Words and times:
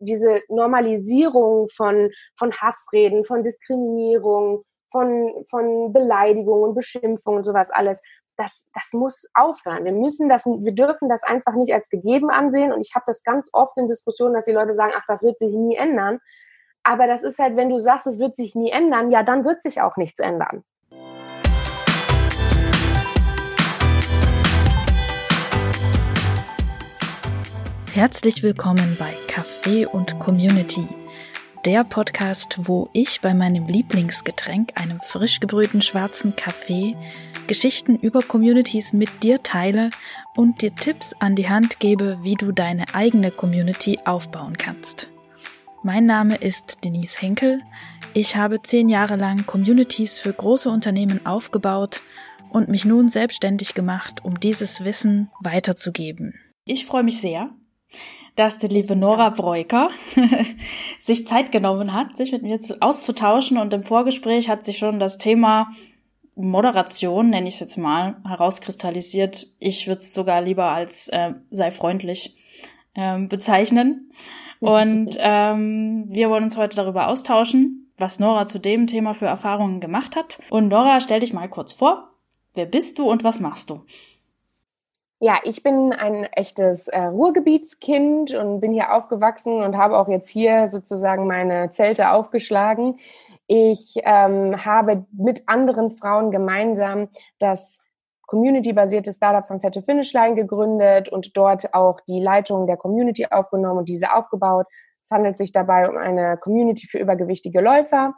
diese 0.00 0.42
Normalisierung 0.48 1.68
von, 1.76 2.10
von 2.38 2.52
Hassreden, 2.52 3.24
von 3.24 3.42
Diskriminierung, 3.42 4.64
von, 4.90 5.44
von 5.48 5.92
Beleidigungen, 5.92 6.74
Beschimpfungen 6.74 7.38
und 7.38 7.44
sowas 7.44 7.70
alles, 7.70 8.02
das, 8.36 8.70
das 8.72 8.92
muss 8.92 9.28
aufhören. 9.34 9.84
Wir 9.84 9.92
müssen 9.92 10.28
das, 10.28 10.46
wir 10.46 10.72
dürfen 10.72 11.08
das 11.08 11.22
einfach 11.22 11.54
nicht 11.54 11.72
als 11.72 11.90
gegeben 11.90 12.30
ansehen. 12.30 12.72
Und 12.72 12.80
ich 12.80 12.94
habe 12.94 13.04
das 13.06 13.22
ganz 13.22 13.50
oft 13.52 13.76
in 13.76 13.86
Diskussionen, 13.86 14.34
dass 14.34 14.46
die 14.46 14.52
Leute 14.52 14.72
sagen, 14.72 14.92
ach, 14.96 15.04
das 15.06 15.22
wird 15.22 15.38
sich 15.38 15.54
nie 15.54 15.76
ändern. 15.76 16.20
Aber 16.82 17.06
das 17.06 17.22
ist 17.22 17.38
halt, 17.38 17.56
wenn 17.56 17.68
du 17.68 17.78
sagst, 17.78 18.06
es 18.06 18.18
wird 18.18 18.36
sich 18.36 18.54
nie 18.54 18.70
ändern, 18.70 19.10
ja, 19.10 19.22
dann 19.22 19.44
wird 19.44 19.62
sich 19.62 19.82
auch 19.82 19.96
nichts 19.96 20.18
ändern. 20.18 20.64
Herzlich 27.92 28.44
willkommen 28.44 28.96
bei 29.00 29.16
Kaffee 29.26 29.84
und 29.84 30.20
Community, 30.20 30.86
der 31.64 31.82
Podcast, 31.82 32.56
wo 32.68 32.88
ich 32.92 33.20
bei 33.20 33.34
meinem 33.34 33.66
Lieblingsgetränk, 33.66 34.80
einem 34.80 35.00
frisch 35.00 35.40
gebrühten 35.40 35.82
schwarzen 35.82 36.36
Kaffee, 36.36 36.96
Geschichten 37.48 37.96
über 37.96 38.22
Communities 38.22 38.92
mit 38.92 39.24
dir 39.24 39.42
teile 39.42 39.90
und 40.36 40.62
dir 40.62 40.72
Tipps 40.72 41.14
an 41.18 41.34
die 41.34 41.48
Hand 41.48 41.80
gebe, 41.80 42.18
wie 42.22 42.36
du 42.36 42.52
deine 42.52 42.84
eigene 42.94 43.32
Community 43.32 43.98
aufbauen 44.04 44.56
kannst. 44.56 45.08
Mein 45.82 46.06
Name 46.06 46.36
ist 46.36 46.84
Denise 46.84 47.20
Henkel. 47.20 47.60
Ich 48.14 48.36
habe 48.36 48.62
zehn 48.62 48.88
Jahre 48.88 49.16
lang 49.16 49.46
Communities 49.46 50.16
für 50.16 50.32
große 50.32 50.70
Unternehmen 50.70 51.26
aufgebaut 51.26 52.02
und 52.50 52.68
mich 52.68 52.84
nun 52.84 53.08
selbstständig 53.08 53.74
gemacht, 53.74 54.24
um 54.24 54.38
dieses 54.38 54.84
Wissen 54.84 55.28
weiterzugeben. 55.40 56.34
Ich 56.64 56.86
freue 56.86 57.02
mich 57.02 57.20
sehr, 57.20 57.50
dass 58.36 58.58
die 58.58 58.68
liebe 58.68 58.96
Nora 58.96 59.30
Breuker 59.30 59.90
sich 60.98 61.26
Zeit 61.26 61.52
genommen 61.52 61.92
hat, 61.92 62.16
sich 62.16 62.32
mit 62.32 62.42
mir 62.42 62.58
auszutauschen 62.80 63.58
und 63.58 63.74
im 63.74 63.82
Vorgespräch 63.82 64.48
hat 64.48 64.64
sich 64.64 64.78
schon 64.78 64.98
das 64.98 65.18
Thema 65.18 65.70
Moderation, 66.36 67.30
nenne 67.30 67.48
ich 67.48 67.54
es 67.54 67.60
jetzt 67.60 67.76
mal, 67.76 68.16
herauskristallisiert. 68.26 69.46
Ich 69.58 69.86
würde 69.86 70.00
es 70.00 70.14
sogar 70.14 70.40
lieber 70.40 70.70
als 70.70 71.08
äh, 71.08 71.34
sei 71.50 71.70
freundlich 71.70 72.36
ähm, 72.94 73.28
bezeichnen. 73.28 74.10
Und 74.60 75.16
ähm, 75.18 76.04
wir 76.10 76.28
wollen 76.28 76.44
uns 76.44 76.58
heute 76.58 76.76
darüber 76.76 77.08
austauschen, 77.08 77.90
was 77.96 78.20
Nora 78.20 78.46
zu 78.46 78.58
dem 78.58 78.86
Thema 78.86 79.14
für 79.14 79.24
Erfahrungen 79.24 79.80
gemacht 79.80 80.16
hat. 80.16 80.38
Und 80.50 80.68
Nora, 80.68 81.00
stell 81.00 81.20
dich 81.20 81.32
mal 81.32 81.48
kurz 81.48 81.72
vor. 81.72 82.10
Wer 82.52 82.66
bist 82.66 82.98
du 82.98 83.10
und 83.10 83.24
was 83.24 83.40
machst 83.40 83.70
du? 83.70 83.84
Ja, 85.22 85.38
ich 85.44 85.62
bin 85.62 85.92
ein 85.92 86.24
echtes 86.24 86.88
äh, 86.88 86.98
Ruhrgebietskind 86.98 88.32
und 88.32 88.60
bin 88.60 88.72
hier 88.72 88.94
aufgewachsen 88.94 89.62
und 89.62 89.76
habe 89.76 89.98
auch 89.98 90.08
jetzt 90.08 90.30
hier 90.30 90.66
sozusagen 90.66 91.26
meine 91.26 91.70
Zelte 91.72 92.12
aufgeschlagen. 92.12 92.98
Ich 93.46 93.96
ähm, 94.04 94.64
habe 94.64 95.04
mit 95.12 95.42
anderen 95.46 95.90
Frauen 95.90 96.30
gemeinsam 96.30 97.08
das 97.38 97.84
community-basierte 98.28 99.12
Startup 99.12 99.46
von 99.46 99.60
Fette 99.60 99.82
Finishline 99.82 100.36
gegründet 100.36 101.10
und 101.10 101.36
dort 101.36 101.74
auch 101.74 102.00
die 102.08 102.20
Leitung 102.20 102.66
der 102.66 102.78
Community 102.78 103.26
aufgenommen 103.30 103.80
und 103.80 103.90
diese 103.90 104.14
aufgebaut. 104.14 104.66
Es 105.02 105.10
handelt 105.10 105.36
sich 105.36 105.52
dabei 105.52 105.86
um 105.90 105.98
eine 105.98 106.38
Community 106.38 106.86
für 106.86 106.98
übergewichtige 106.98 107.60
Läufer 107.60 108.14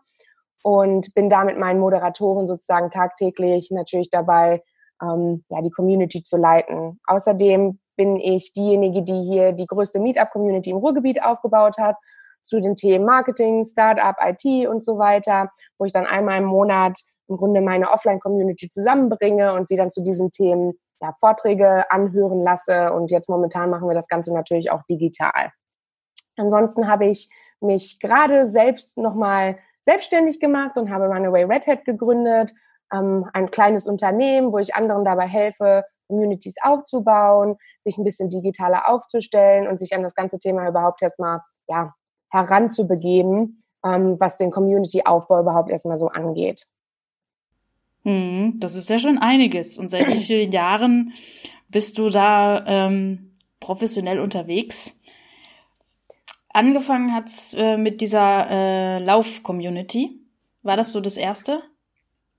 und 0.63 1.13
bin 1.15 1.29
damit 1.29 1.59
meinen 1.59 1.81
Moderatoren 1.81 2.47
sozusagen 2.47 2.91
tagtäglich 2.91 3.73
natürlich 3.73 4.11
dabei, 4.11 4.63
ähm, 5.03 5.45
ja, 5.49 5.61
die 5.61 5.71
Community 5.71 6.23
zu 6.23 6.37
leiten. 6.37 7.01
Außerdem 7.07 7.79
bin 7.97 8.17
ich 8.17 8.53
diejenige, 8.53 9.03
die 9.03 9.23
hier 9.23 9.53
die 9.53 9.67
größte 9.67 10.01
Meetup-Community 10.01 10.71
im 10.71 10.79
Ruhrgebiet 10.79 11.23
aufgebaut 11.23 11.79
hat 11.79 11.97
zu 12.43 12.61
den 12.61 12.75
Themen 12.75 13.05
Marketing, 13.05 13.65
Startup, 13.65 14.17
IT 14.21 14.69
und 14.69 14.85
so 14.85 14.99
weiter, 14.99 15.51
wo 15.79 15.85
ich 15.85 15.93
dann 15.93 16.07
einmal 16.07 16.39
im 16.39 16.45
Monat 16.45 16.99
im 17.29 17.37
Grunde 17.37 17.61
meine 17.61 17.91
Offline-Community 17.91 18.69
zusammenbringe 18.69 19.55
und 19.55 19.69
sie 19.69 19.77
dann 19.77 19.91
zu 19.91 20.03
diesen 20.03 20.31
Themen 20.31 20.73
ja, 21.01 21.13
Vorträge 21.19 21.91
anhören 21.91 22.43
lasse. 22.43 22.93
Und 22.93 23.11
jetzt 23.11 23.29
momentan 23.29 23.71
machen 23.71 23.89
wir 23.89 23.95
das 23.95 24.09
Ganze 24.09 24.35
natürlich 24.35 24.71
auch 24.71 24.83
digital. 24.89 25.51
Ansonsten 26.37 26.89
habe 26.89 27.07
ich 27.07 27.31
mich 27.61 28.01
gerade 28.01 28.47
selbst 28.47 28.99
nochmal 28.99 29.59
selbstständig 29.83 30.41
gemacht 30.41 30.77
und 30.77 30.91
habe 30.91 31.07
Runaway 31.07 31.45
Red 31.45 31.67
Hat 31.67 31.85
gegründet 31.85 32.53
ähm, 32.93 33.29
ein 33.33 33.51
kleines 33.51 33.89
Unternehmen, 33.89 34.53
wo 34.53 34.59
ich 34.59 34.75
anderen 34.75 35.05
dabei 35.05 35.27
helfe, 35.27 35.85
Communities 36.09 36.57
aufzubauen, 36.63 37.57
sich 37.81 37.97
ein 37.97 38.05
bisschen 38.05 38.29
digitaler 38.29 38.89
aufzustellen 38.89 39.67
und 39.67 39.81
sich 39.81 39.95
an 39.95 40.03
das 40.03 40.15
ganze 40.15 40.39
Thema 40.39 40.69
überhaupt 40.69 41.03
erstmal 41.03 41.41
ja, 41.69 41.95
heranzubegeben, 42.31 43.63
ähm, 43.85 44.17
was 44.19 44.37
den 44.37 44.51
Community-Aufbau 44.51 45.41
überhaupt 45.41 45.71
erstmal 45.71 45.97
so 45.97 46.09
angeht. 46.09 46.67
Hm, 48.05 48.59
das 48.59 48.75
ist 48.75 48.91
ja 48.91 48.99
schon 48.99 49.19
einiges. 49.19 49.79
Und 49.79 49.89
seit 49.89 50.07
wie 50.09 50.23
vielen 50.23 50.53
Jahren 50.53 51.13
bist 51.69 51.99
du 51.99 52.11
da 52.11 52.65
ähm, 52.67 53.33
professionell 53.61 54.21
unterwegs? 54.21 55.01
Angefangen 56.51 57.15
hat's 57.15 57.55
äh, 57.55 57.79
mit 57.79 58.01
dieser 58.01 58.51
äh, 58.51 58.99
Lauf-Community. 58.99 60.21
War 60.63 60.77
das 60.77 60.93
so 60.93 61.01
das 61.01 61.17
erste? 61.17 61.63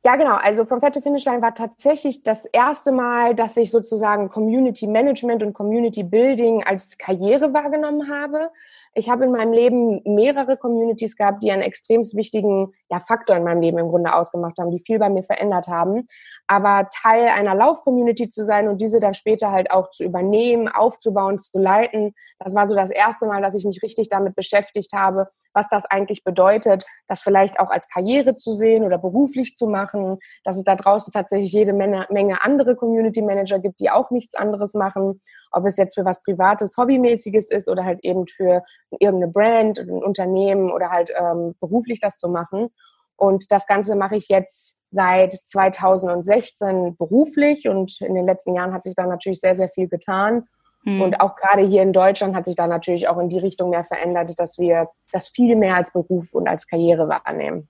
Ja, 0.06 0.18
genau. 0.18 0.34
Also 0.36 0.66
From 0.66 0.82
Fat 0.82 0.94
to 0.96 1.02
Finish 1.02 1.24
Line 1.24 1.42
war 1.42 1.56
tatsächlich 1.56 2.24
das 2.24 2.46
erste 2.46 2.92
Mal, 2.92 3.36
dass 3.36 3.56
ich 3.56 3.72
sozusagen 3.72 4.28
Community 4.28 4.86
Management 4.86 5.44
und 5.44 5.54
Community 5.54 6.04
Building 6.04 6.62
als 6.64 6.98
Karriere 6.98 7.54
wahrgenommen 7.54 8.10
habe. 8.10 8.52
Ich 8.96 9.10
habe 9.10 9.26
in 9.26 9.32
meinem 9.32 9.54
Leben 9.54 10.02
mehrere 10.06 10.56
Communities 10.56 11.16
gehabt, 11.16 11.42
die 11.42 11.52
einen 11.52 11.64
extrem 11.64 12.02
wichtigen 12.02 12.72
ja, 12.90 13.00
Faktor 13.00 13.36
in 13.36 13.44
meinem 13.44 13.62
Leben 13.62 13.80
im 13.80 13.90
Grunde 13.90 14.14
ausgemacht 14.14 14.60
haben, 14.60 14.70
die 14.70 14.84
viel 14.86 15.00
bei 15.00 15.10
mir 15.10 15.24
verändert 15.24 15.68
haben. 15.68 16.06
Aber 16.48 16.88
Teil 16.90 17.30
einer 17.30 17.56
Lauf-Community 17.56 18.30
zu 18.30 18.46
sein 18.46 18.68
und 18.68 18.82
diese 18.82 19.00
dann 19.00 19.16
später 19.16 19.52
halt 19.52 19.72
auch 19.72 19.90
zu 19.90 20.04
übernehmen, 20.04 20.68
aufzubauen, 20.68 21.40
zu 21.40 21.60
leiten, 21.60 22.14
das 22.40 22.54
war 22.54 22.68
so 22.68 22.76
das 22.76 22.92
erste 22.92 23.26
Mal, 23.26 23.42
dass 23.42 23.56
ich 23.56 23.66
mich 23.66 23.82
richtig 23.82 24.10
damit 24.10 24.36
beschäftigt 24.36 24.94
habe, 24.94 25.30
was 25.54 25.68
das 25.70 25.86
eigentlich 25.86 26.24
bedeutet, 26.24 26.86
das 27.08 27.22
vielleicht 27.22 27.60
auch 27.60 27.70
als 27.70 27.88
Karriere 27.90 28.36
zu 28.36 28.52
sehen 28.52 28.84
oder 28.84 28.98
beruflich 28.98 29.56
zu 29.56 29.68
machen, 29.68 30.18
dass 30.44 30.58
es 30.58 30.64
da 30.64 30.76
draußen 30.76 31.12
tatsächlich 31.12 31.52
jede 31.52 31.74
Menge, 31.74 32.08
Menge 32.10 32.42
andere 32.42 32.76
Community 32.76 33.22
Manager 33.22 33.60
gibt, 33.60 33.80
die 33.80 33.90
auch 33.90 34.12
nichts 34.12 34.36
anderes 34.36 34.74
machen, 34.74 35.22
ob 35.54 35.66
es 35.66 35.78
jetzt 35.78 35.96
für 35.96 36.06
was 36.06 36.24
Privates, 36.24 36.76
Hobbymäßiges 36.78 37.50
ist 37.52 37.70
oder 37.70 37.86
halt 37.86 38.00
eben 38.04 38.28
für 38.28 38.64
irgendeine 39.00 39.32
Brand, 39.32 39.80
ein 39.80 40.04
Unternehmen 40.04 40.72
oder 40.72 40.90
halt 40.90 41.12
ähm, 41.18 41.56
beruflich 41.60 42.00
das 42.00 42.18
zu 42.18 42.28
machen. 42.28 42.70
Und 43.16 43.52
das 43.52 43.68
Ganze 43.68 43.96
mache 43.96 44.16
ich 44.16 44.28
jetzt 44.28 44.82
seit 44.84 45.34
2016 45.34 46.98
beruflich 46.98 47.68
und 47.68 48.02
in 48.02 48.16
den 48.16 48.26
letzten 48.26 48.56
Jahren 48.56 48.74
hat 48.74 48.84
sich 48.84 48.96
da 48.96 49.06
natürlich 49.06 49.40
sehr, 49.40 49.56
sehr 49.56 49.70
viel 49.70 49.88
getan. 49.88 50.48
Mhm. 50.84 51.02
Und 51.02 51.22
auch 51.22 51.36
gerade 51.36 51.66
hier 51.66 51.84
in 51.84 51.94
Deutschland 51.94 52.36
hat 52.36 52.46
sich 52.46 52.56
da 52.56 52.68
natürlich 52.68 53.08
auch 53.08 53.18
in 53.18 53.30
die 53.30 53.38
Richtung 53.38 53.70
mehr 53.70 53.86
verändert, 53.86 54.38
dass 54.38 54.58
wir 54.58 54.90
das 55.12 55.30
viel 55.30 55.56
mehr 55.56 55.76
als 55.76 55.94
Beruf 55.94 56.34
und 56.34 56.48
als 56.48 56.68
Karriere 56.68 57.08
wahrnehmen. 57.08 57.70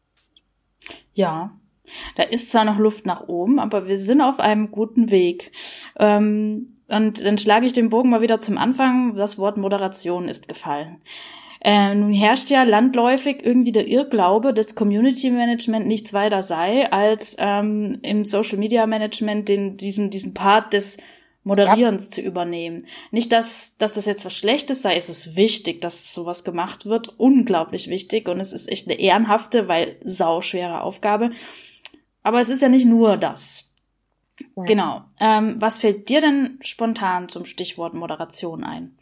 Ja, 1.13 1.51
da 2.15 2.23
ist 2.23 2.51
zwar 2.51 2.65
noch 2.65 2.79
Luft 2.79 3.05
nach 3.05 3.27
oben, 3.27 3.59
aber 3.59 3.87
wir 3.87 3.97
sind 3.97 4.21
auf 4.21 4.39
einem 4.39 4.71
guten 4.71 5.11
Weg. 5.11 5.51
Ähm, 5.99 6.72
und 6.87 7.23
dann 7.25 7.37
schlage 7.37 7.65
ich 7.65 7.73
den 7.73 7.89
Bogen 7.89 8.09
mal 8.09 8.21
wieder 8.21 8.39
zum 8.39 8.57
Anfang. 8.57 9.15
Das 9.15 9.37
Wort 9.37 9.57
Moderation 9.57 10.27
ist 10.27 10.47
gefallen. 10.47 11.01
Äh, 11.65 11.95
nun 11.95 12.11
herrscht 12.11 12.49
ja 12.49 12.63
landläufig 12.63 13.37
irgendwie 13.41 13.71
der 13.71 13.87
Irrglaube, 13.87 14.53
dass 14.53 14.75
Community 14.75 15.31
Management 15.31 15.87
nichts 15.87 16.11
weiter 16.11 16.43
sei 16.43 16.91
als 16.91 17.37
ähm, 17.39 17.99
im 18.01 18.25
Social 18.25 18.57
Media 18.57 18.85
Management 18.85 19.47
den, 19.47 19.77
diesen, 19.77 20.09
diesen 20.09 20.33
Part 20.33 20.73
des 20.73 20.97
Moderierens 21.45 22.09
ja. 22.09 22.15
zu 22.15 22.21
übernehmen. 22.21 22.85
Nicht, 23.11 23.31
dass, 23.31 23.77
dass 23.77 23.93
das 23.93 24.05
jetzt 24.05 24.25
was 24.25 24.35
Schlechtes 24.35 24.81
sei, 24.81 24.97
es 24.97 25.07
ist 25.07 25.37
wichtig, 25.37 25.79
dass 25.79 26.13
sowas 26.13 26.43
gemacht 26.43 26.85
wird, 26.85 27.17
unglaublich 27.17 27.89
wichtig 27.89 28.27
und 28.27 28.41
es 28.41 28.51
ist 28.51 28.69
echt 28.69 28.89
eine 28.89 28.99
ehrenhafte, 28.99 29.69
weil 29.69 29.95
sauschwere 30.03 30.81
Aufgabe. 30.81 31.31
Aber 32.23 32.41
es 32.41 32.49
ist 32.49 32.61
ja 32.61 32.69
nicht 32.69 32.85
nur 32.85 33.15
das. 33.15 33.62
Ja. 34.55 34.63
Genau. 34.63 35.01
Ähm, 35.19 35.55
was 35.59 35.79
fällt 35.79 36.09
dir 36.09 36.21
denn 36.21 36.59
spontan 36.61 37.29
zum 37.29 37.45
Stichwort 37.45 37.93
Moderation 37.93 38.63
ein? 38.63 38.97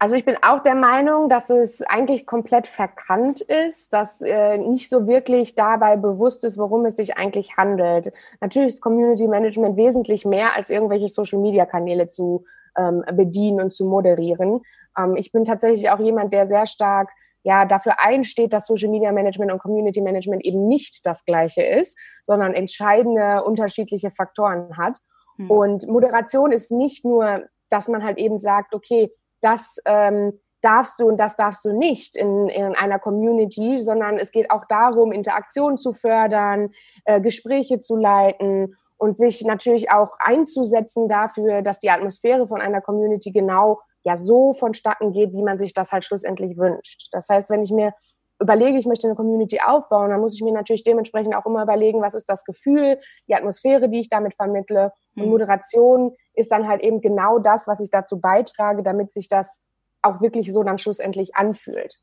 Also 0.00 0.14
ich 0.14 0.24
bin 0.24 0.36
auch 0.42 0.62
der 0.62 0.76
Meinung, 0.76 1.28
dass 1.28 1.50
es 1.50 1.82
eigentlich 1.82 2.24
komplett 2.24 2.68
verkannt 2.68 3.40
ist, 3.40 3.92
dass 3.92 4.20
äh, 4.20 4.56
nicht 4.56 4.88
so 4.88 5.08
wirklich 5.08 5.56
dabei 5.56 5.96
bewusst 5.96 6.44
ist, 6.44 6.56
worum 6.56 6.84
es 6.84 6.94
sich 6.94 7.16
eigentlich 7.16 7.56
handelt. 7.56 8.12
Natürlich 8.40 8.74
ist 8.74 8.80
Community 8.80 9.26
Management 9.26 9.76
wesentlich 9.76 10.24
mehr 10.24 10.54
als 10.54 10.70
irgendwelche 10.70 11.08
Social-Media-Kanäle 11.08 12.06
zu 12.06 12.44
ähm, 12.76 13.02
bedienen 13.12 13.60
und 13.60 13.72
zu 13.72 13.86
moderieren. 13.86 14.60
Ähm, 14.96 15.16
ich 15.16 15.32
bin 15.32 15.42
tatsächlich 15.42 15.90
auch 15.90 15.98
jemand, 15.98 16.32
der 16.32 16.46
sehr 16.46 16.66
stark 16.66 17.10
ja 17.48 17.64
dafür 17.64 17.94
einsteht, 17.98 18.52
dass 18.52 18.66
Social 18.66 18.90
Media 18.90 19.10
Management 19.10 19.50
und 19.50 19.58
Community 19.58 20.02
Management 20.02 20.44
eben 20.44 20.68
nicht 20.68 21.06
das 21.06 21.24
gleiche 21.24 21.62
ist, 21.62 21.98
sondern 22.22 22.52
entscheidende 22.52 23.42
unterschiedliche 23.42 24.10
Faktoren 24.10 24.76
hat. 24.76 24.98
Hm. 25.36 25.50
Und 25.50 25.88
Moderation 25.88 26.52
ist 26.52 26.70
nicht 26.70 27.06
nur, 27.06 27.44
dass 27.70 27.88
man 27.88 28.04
halt 28.04 28.18
eben 28.18 28.38
sagt, 28.38 28.74
okay, 28.74 29.10
das 29.40 29.78
ähm, 29.86 30.38
darfst 30.60 31.00
du 31.00 31.08
und 31.08 31.18
das 31.18 31.36
darfst 31.36 31.64
du 31.64 31.72
nicht 31.72 32.16
in, 32.16 32.48
in 32.50 32.74
einer 32.74 32.98
Community, 32.98 33.78
sondern 33.78 34.18
es 34.18 34.30
geht 34.30 34.50
auch 34.50 34.66
darum, 34.68 35.10
Interaktion 35.10 35.78
zu 35.78 35.94
fördern, 35.94 36.72
äh, 37.06 37.20
Gespräche 37.22 37.78
zu 37.78 37.96
leiten 37.96 38.74
und 38.98 39.16
sich 39.16 39.42
natürlich 39.42 39.90
auch 39.90 40.10
einzusetzen 40.18 41.08
dafür, 41.08 41.62
dass 41.62 41.78
die 41.78 41.90
Atmosphäre 41.90 42.46
von 42.46 42.60
einer 42.60 42.82
Community 42.82 43.32
genau 43.32 43.80
ja 44.08 44.16
so 44.16 44.52
vonstatten 44.52 45.12
geht, 45.12 45.32
wie 45.32 45.42
man 45.42 45.58
sich 45.58 45.74
das 45.74 45.92
halt 45.92 46.04
schlussendlich 46.04 46.56
wünscht. 46.56 47.08
Das 47.12 47.28
heißt, 47.28 47.50
wenn 47.50 47.62
ich 47.62 47.70
mir 47.70 47.92
überlege, 48.40 48.78
ich 48.78 48.86
möchte 48.86 49.06
eine 49.06 49.16
Community 49.16 49.60
aufbauen, 49.64 50.10
dann 50.10 50.20
muss 50.20 50.34
ich 50.34 50.42
mir 50.42 50.52
natürlich 50.52 50.84
dementsprechend 50.84 51.34
auch 51.34 51.46
immer 51.46 51.62
überlegen, 51.62 52.00
was 52.00 52.14
ist 52.14 52.28
das 52.28 52.44
Gefühl, 52.44 52.98
die 53.28 53.34
Atmosphäre, 53.34 53.88
die 53.88 54.00
ich 54.00 54.08
damit 54.08 54.34
vermittle. 54.34 54.92
Und 55.16 55.24
mhm. 55.24 55.30
Moderation 55.30 56.16
ist 56.34 56.52
dann 56.52 56.68
halt 56.68 56.82
eben 56.82 57.00
genau 57.00 57.38
das, 57.38 57.66
was 57.66 57.80
ich 57.80 57.90
dazu 57.90 58.20
beitrage, 58.20 58.82
damit 58.82 59.10
sich 59.10 59.28
das 59.28 59.62
auch 60.02 60.20
wirklich 60.20 60.52
so 60.52 60.62
dann 60.62 60.78
schlussendlich 60.78 61.34
anfühlt. 61.34 61.98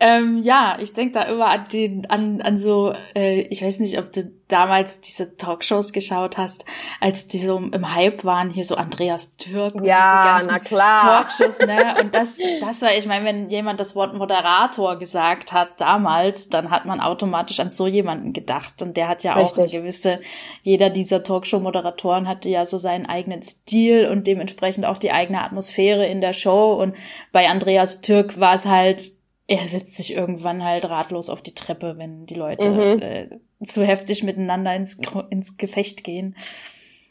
Ähm, 0.00 0.42
ja, 0.42 0.78
ich 0.80 0.94
denke 0.94 1.12
da 1.14 1.22
immer 1.22 1.46
an 1.46 1.66
den, 1.72 2.06
an, 2.08 2.40
an 2.40 2.58
so, 2.58 2.94
äh, 3.14 3.40
ich 3.42 3.62
weiß 3.62 3.80
nicht, 3.80 3.98
ob 3.98 4.12
du 4.12 4.30
damals 4.48 5.00
diese 5.02 5.36
Talkshows 5.36 5.92
geschaut 5.92 6.38
hast, 6.38 6.64
als 7.00 7.28
die 7.28 7.38
so 7.38 7.58
im 7.58 7.94
Hype 7.94 8.24
waren, 8.24 8.50
hier 8.50 8.64
so 8.64 8.76
Andreas 8.76 9.36
Türk 9.36 9.74
und 9.74 9.84
ja, 9.84 10.22
diese 10.22 10.32
ganzen 10.32 10.48
na 10.48 10.58
klar. 10.58 10.98
Talkshows, 10.98 11.58
ne? 11.60 11.96
Und 12.00 12.14
das, 12.14 12.38
das 12.60 12.82
war, 12.82 12.94
ich 12.96 13.06
meine, 13.06 13.24
wenn 13.26 13.50
jemand 13.50 13.78
das 13.80 13.94
Wort 13.94 14.14
Moderator 14.14 14.98
gesagt 14.98 15.52
hat 15.52 15.80
damals, 15.80 16.48
dann 16.48 16.70
hat 16.70 16.86
man 16.86 17.00
automatisch 17.00 17.60
an 17.60 17.70
so 17.70 17.86
jemanden 17.86 18.32
gedacht. 18.32 18.80
Und 18.80 18.96
der 18.96 19.08
hat 19.08 19.22
ja 19.22 19.34
Richtig. 19.34 19.52
auch 19.52 19.58
eine 19.58 19.70
gewisse, 19.70 20.20
jeder 20.62 20.90
dieser 20.90 21.22
Talkshow-Moderatoren 21.22 22.26
hatte 22.26 22.48
ja 22.48 22.64
so 22.64 22.78
seinen 22.78 23.06
eigenen 23.06 23.42
Stil 23.42 24.08
und 24.08 24.26
dementsprechend 24.26 24.86
auch 24.86 24.98
die 24.98 25.12
eigene 25.12 25.42
Atmosphäre 25.42 26.06
in 26.06 26.20
der 26.20 26.32
Show. 26.32 26.72
Und 26.72 26.96
bei 27.32 27.48
Andreas 27.48 28.00
Türk 28.00 28.40
war 28.40 28.54
es 28.54 28.64
halt 28.64 29.17
er 29.48 29.66
setzt 29.66 29.96
sich 29.96 30.12
irgendwann 30.12 30.62
halt 30.62 30.84
ratlos 30.84 31.30
auf 31.30 31.40
die 31.40 31.54
Treppe, 31.54 31.94
wenn 31.96 32.26
die 32.26 32.34
Leute 32.34 32.68
mhm. 32.68 33.02
äh, 33.02 33.66
zu 33.66 33.84
heftig 33.84 34.22
miteinander 34.22 34.76
ins, 34.76 34.98
ins 35.30 35.56
Gefecht 35.56 36.04
gehen. 36.04 36.36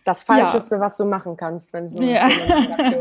Das 0.06 0.24
Falscheste, 0.24 0.76
ja. 0.76 0.82
was 0.82 0.96
du 0.96 1.04
machen 1.04 1.36
kannst, 1.36 1.74
wenn 1.74 1.88
um 1.88 2.08
ja. 2.08 2.30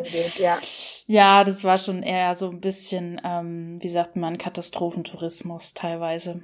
geht. 0.02 0.38
Ja. 0.38 0.58
ja, 1.06 1.44
das 1.44 1.62
war 1.62 1.78
schon 1.78 2.02
eher 2.02 2.34
so 2.34 2.48
ein 2.48 2.60
bisschen, 2.60 3.20
ähm, 3.22 3.78
wie 3.80 3.90
sagt 3.90 4.16
man, 4.16 4.38
Katastrophentourismus 4.38 5.74
teilweise. 5.74 6.40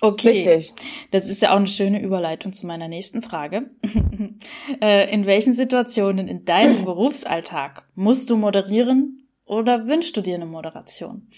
Okay. 0.00 0.28
Richtig. 0.28 0.72
Das 1.10 1.28
ist 1.28 1.42
ja 1.42 1.50
auch 1.50 1.56
eine 1.56 1.66
schöne 1.66 2.00
Überleitung 2.00 2.52
zu 2.52 2.66
meiner 2.66 2.88
nächsten 2.88 3.20
Frage. 3.20 3.70
Äh, 4.80 5.12
in 5.12 5.26
welchen 5.26 5.54
Situationen 5.54 6.28
in 6.28 6.44
deinem 6.44 6.84
Berufsalltag 6.84 7.82
musst 7.94 8.30
du 8.30 8.36
moderieren 8.36 9.26
oder 9.44 9.86
wünschst 9.88 10.16
du 10.16 10.20
dir 10.20 10.36
eine 10.36 10.46
Moderation? 10.46 11.28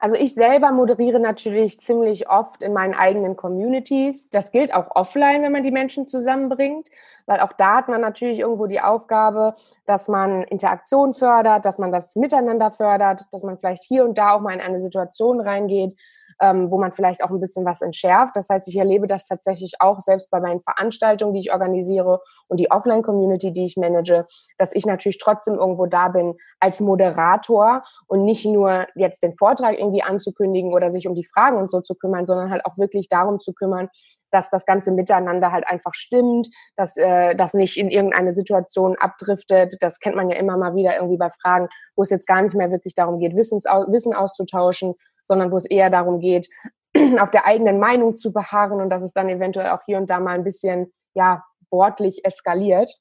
Also 0.00 0.16
ich 0.16 0.34
selber 0.34 0.72
moderiere 0.72 1.20
natürlich 1.20 1.78
ziemlich 1.78 2.30
oft 2.30 2.62
in 2.62 2.72
meinen 2.72 2.94
eigenen 2.94 3.36
Communities. 3.36 4.30
Das 4.30 4.50
gilt 4.50 4.72
auch 4.72 4.96
offline, 4.96 5.42
wenn 5.42 5.52
man 5.52 5.62
die 5.62 5.70
Menschen 5.70 6.08
zusammenbringt, 6.08 6.88
weil 7.26 7.40
auch 7.40 7.52
da 7.52 7.76
hat 7.76 7.88
man 7.88 8.00
natürlich 8.00 8.38
irgendwo 8.38 8.66
die 8.66 8.80
Aufgabe, 8.80 9.54
dass 9.84 10.08
man 10.08 10.42
Interaktion 10.44 11.12
fördert, 11.12 11.66
dass 11.66 11.78
man 11.78 11.92
das 11.92 12.16
Miteinander 12.16 12.70
fördert, 12.70 13.26
dass 13.30 13.42
man 13.42 13.58
vielleicht 13.58 13.82
hier 13.84 14.04
und 14.06 14.16
da 14.16 14.32
auch 14.32 14.40
mal 14.40 14.54
in 14.54 14.62
eine 14.62 14.80
Situation 14.80 15.38
reingeht, 15.38 15.94
ähm, 16.40 16.70
wo 16.70 16.78
man 16.78 16.92
vielleicht 16.92 17.22
auch 17.22 17.30
ein 17.30 17.40
bisschen 17.40 17.64
was 17.64 17.82
entschärft. 17.82 18.34
Das 18.36 18.48
heißt, 18.48 18.66
ich 18.68 18.76
erlebe 18.76 19.06
das 19.06 19.26
tatsächlich 19.26 19.74
auch 19.80 20.00
selbst 20.00 20.30
bei 20.30 20.40
meinen 20.40 20.60
Veranstaltungen, 20.62 21.34
die 21.34 21.40
ich 21.40 21.52
organisiere 21.52 22.20
und 22.48 22.58
die 22.58 22.70
Offline-Community, 22.70 23.52
die 23.52 23.66
ich 23.66 23.76
manage, 23.76 24.26
dass 24.56 24.74
ich 24.74 24.86
natürlich 24.86 25.18
trotzdem 25.18 25.54
irgendwo 25.54 25.86
da 25.86 26.08
bin 26.08 26.34
als 26.58 26.80
Moderator 26.80 27.82
und 28.06 28.24
nicht 28.24 28.46
nur 28.46 28.86
jetzt 28.94 29.22
den 29.22 29.34
Vortrag 29.34 29.78
irgendwie 29.78 30.02
anzukündigen 30.02 30.72
oder 30.72 30.90
sich 30.90 31.06
um 31.06 31.14
die 31.14 31.26
Fragen 31.26 31.58
und 31.58 31.70
so 31.70 31.80
zu 31.80 31.94
kümmern, 31.94 32.26
sondern 32.26 32.50
halt 32.50 32.64
auch 32.64 32.78
wirklich 32.78 33.08
darum 33.08 33.40
zu 33.40 33.52
kümmern, 33.52 33.88
dass 34.30 34.50
das 34.50 34.64
ganze 34.64 34.92
Miteinander 34.92 35.52
halt 35.52 35.66
einfach 35.66 35.94
stimmt, 35.94 36.48
dass 36.76 36.96
äh, 36.96 37.34
das 37.34 37.54
nicht 37.54 37.76
in 37.76 37.90
irgendeine 37.90 38.32
Situation 38.32 38.96
abdriftet. 38.98 39.76
Das 39.80 39.98
kennt 39.98 40.16
man 40.16 40.30
ja 40.30 40.36
immer 40.36 40.56
mal 40.56 40.74
wieder 40.74 40.94
irgendwie 40.94 41.18
bei 41.18 41.30
Fragen, 41.30 41.68
wo 41.96 42.02
es 42.02 42.10
jetzt 42.10 42.26
gar 42.26 42.42
nicht 42.42 42.54
mehr 42.54 42.70
wirklich 42.70 42.94
darum 42.94 43.18
geht, 43.18 43.36
Wissens, 43.36 43.64
Wissen 43.64 44.14
auszutauschen, 44.14 44.94
sondern 45.30 45.52
wo 45.52 45.56
es 45.56 45.64
eher 45.64 45.90
darum 45.90 46.18
geht, 46.18 46.48
auf 47.20 47.30
der 47.30 47.46
eigenen 47.46 47.78
Meinung 47.78 48.16
zu 48.16 48.32
beharren 48.32 48.80
und 48.80 48.90
dass 48.90 49.02
es 49.02 49.12
dann 49.12 49.28
eventuell 49.28 49.70
auch 49.70 49.82
hier 49.86 49.96
und 49.96 50.10
da 50.10 50.18
mal 50.18 50.34
ein 50.34 50.42
bisschen, 50.42 50.92
ja, 51.14 51.44
wortlich 51.70 52.24
eskaliert. 52.24 52.98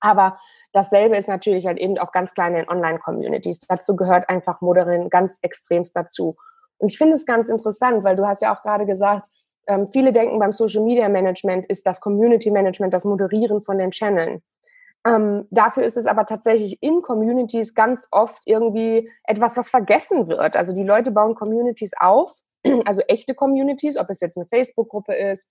Aber 0.00 0.38
dasselbe 0.72 1.16
ist 1.18 1.28
natürlich 1.28 1.66
halt 1.66 1.76
eben 1.76 1.98
auch 1.98 2.12
ganz 2.12 2.32
klein 2.32 2.54
in 2.56 2.66
Online-Communities. 2.66 3.60
Dazu 3.68 3.94
gehört 3.94 4.30
einfach 4.30 4.62
Moderieren 4.62 5.10
ganz 5.10 5.38
extremst 5.42 5.94
dazu. 5.94 6.36
Und 6.78 6.90
ich 6.90 6.96
finde 6.96 7.14
es 7.14 7.26
ganz 7.26 7.50
interessant, 7.50 8.04
weil 8.04 8.16
du 8.16 8.26
hast 8.26 8.40
ja 8.40 8.56
auch 8.56 8.62
gerade 8.62 8.86
gesagt, 8.86 9.26
ähm, 9.66 9.88
viele 9.90 10.12
denken 10.12 10.38
beim 10.38 10.52
Social 10.52 10.82
Media 10.82 11.10
Management 11.10 11.66
ist 11.66 11.86
das 11.86 12.00
Community 12.00 12.50
Management, 12.50 12.94
das 12.94 13.04
Moderieren 13.04 13.62
von 13.62 13.76
den 13.76 13.90
Channeln. 13.90 14.42
Ähm, 15.06 15.46
dafür 15.50 15.84
ist 15.84 15.96
es 15.96 16.06
aber 16.06 16.24
tatsächlich 16.24 16.82
in 16.82 17.02
Communities 17.02 17.74
ganz 17.74 18.08
oft 18.10 18.42
irgendwie 18.46 19.10
etwas, 19.24 19.56
was 19.56 19.68
vergessen 19.68 20.28
wird. 20.28 20.56
Also 20.56 20.74
die 20.74 20.82
Leute 20.82 21.10
bauen 21.10 21.34
Communities 21.34 21.92
auf, 21.98 22.40
also 22.86 23.02
echte 23.02 23.34
Communities, 23.34 23.98
ob 23.98 24.08
es 24.08 24.20
jetzt 24.20 24.38
eine 24.38 24.46
Facebook-Gruppe 24.46 25.14
ist 25.14 25.46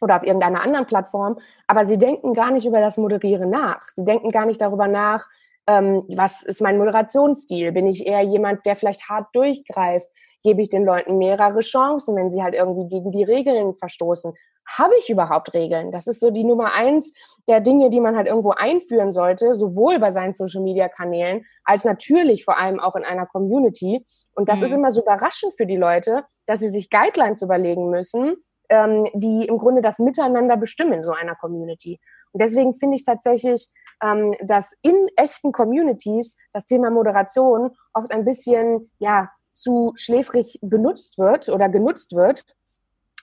oder 0.00 0.16
auf 0.16 0.22
irgendeiner 0.22 0.62
anderen 0.62 0.86
Plattform, 0.86 1.38
aber 1.66 1.84
sie 1.84 1.98
denken 1.98 2.32
gar 2.32 2.50
nicht 2.50 2.66
über 2.66 2.80
das 2.80 2.96
Moderieren 2.96 3.50
nach. 3.50 3.82
Sie 3.96 4.04
denken 4.04 4.30
gar 4.30 4.46
nicht 4.46 4.60
darüber 4.60 4.88
nach, 4.88 5.28
ähm, 5.66 6.04
was 6.08 6.42
ist 6.42 6.60
mein 6.60 6.78
Moderationsstil? 6.78 7.72
Bin 7.72 7.86
ich 7.86 8.06
eher 8.06 8.22
jemand, 8.22 8.66
der 8.66 8.76
vielleicht 8.76 9.08
hart 9.08 9.28
durchgreift? 9.34 10.08
Gebe 10.42 10.62
ich 10.62 10.68
den 10.68 10.84
Leuten 10.84 11.16
mehrere 11.16 11.60
Chancen, 11.60 12.16
wenn 12.16 12.30
sie 12.30 12.42
halt 12.42 12.54
irgendwie 12.54 12.88
gegen 12.88 13.10
die 13.12 13.24
Regeln 13.24 13.74
verstoßen? 13.74 14.34
Habe 14.66 14.94
ich 14.98 15.10
überhaupt 15.10 15.54
Regeln? 15.54 15.90
Das 15.90 16.06
ist 16.06 16.20
so 16.20 16.30
die 16.30 16.44
Nummer 16.44 16.72
eins 16.72 17.12
der 17.48 17.60
Dinge, 17.60 17.90
die 17.90 18.00
man 18.00 18.16
halt 18.16 18.26
irgendwo 18.26 18.50
einführen 18.50 19.12
sollte, 19.12 19.54
sowohl 19.54 19.98
bei 19.98 20.10
seinen 20.10 20.32
Social-Media-Kanälen 20.32 21.44
als 21.64 21.84
natürlich 21.84 22.44
vor 22.44 22.58
allem 22.58 22.80
auch 22.80 22.96
in 22.96 23.04
einer 23.04 23.26
Community. 23.26 24.06
Und 24.34 24.48
das 24.48 24.60
mhm. 24.60 24.64
ist 24.64 24.72
immer 24.72 24.90
so 24.90 25.02
überraschend 25.02 25.54
für 25.56 25.66
die 25.66 25.76
Leute, 25.76 26.24
dass 26.46 26.60
sie 26.60 26.68
sich 26.68 26.90
Guidelines 26.90 27.42
überlegen 27.42 27.90
müssen, 27.90 28.36
ähm, 28.68 29.06
die 29.14 29.46
im 29.46 29.58
Grunde 29.58 29.82
das 29.82 29.98
Miteinander 29.98 30.56
bestimmen 30.56 30.94
in 30.94 31.04
so 31.04 31.12
einer 31.12 31.34
Community. 31.36 32.00
Und 32.32 32.40
deswegen 32.40 32.74
finde 32.74 32.96
ich 32.96 33.04
tatsächlich, 33.04 33.68
ähm, 34.02 34.34
dass 34.42 34.76
in 34.82 34.94
echten 35.16 35.52
Communities 35.52 36.36
das 36.52 36.64
Thema 36.64 36.90
Moderation 36.90 37.70
oft 37.92 38.10
ein 38.10 38.24
bisschen, 38.24 38.90
ja, 38.98 39.30
zu 39.52 39.92
schläfrig 39.94 40.58
benutzt 40.62 41.16
wird 41.16 41.48
oder 41.48 41.68
genutzt 41.68 42.16
wird 42.16 42.44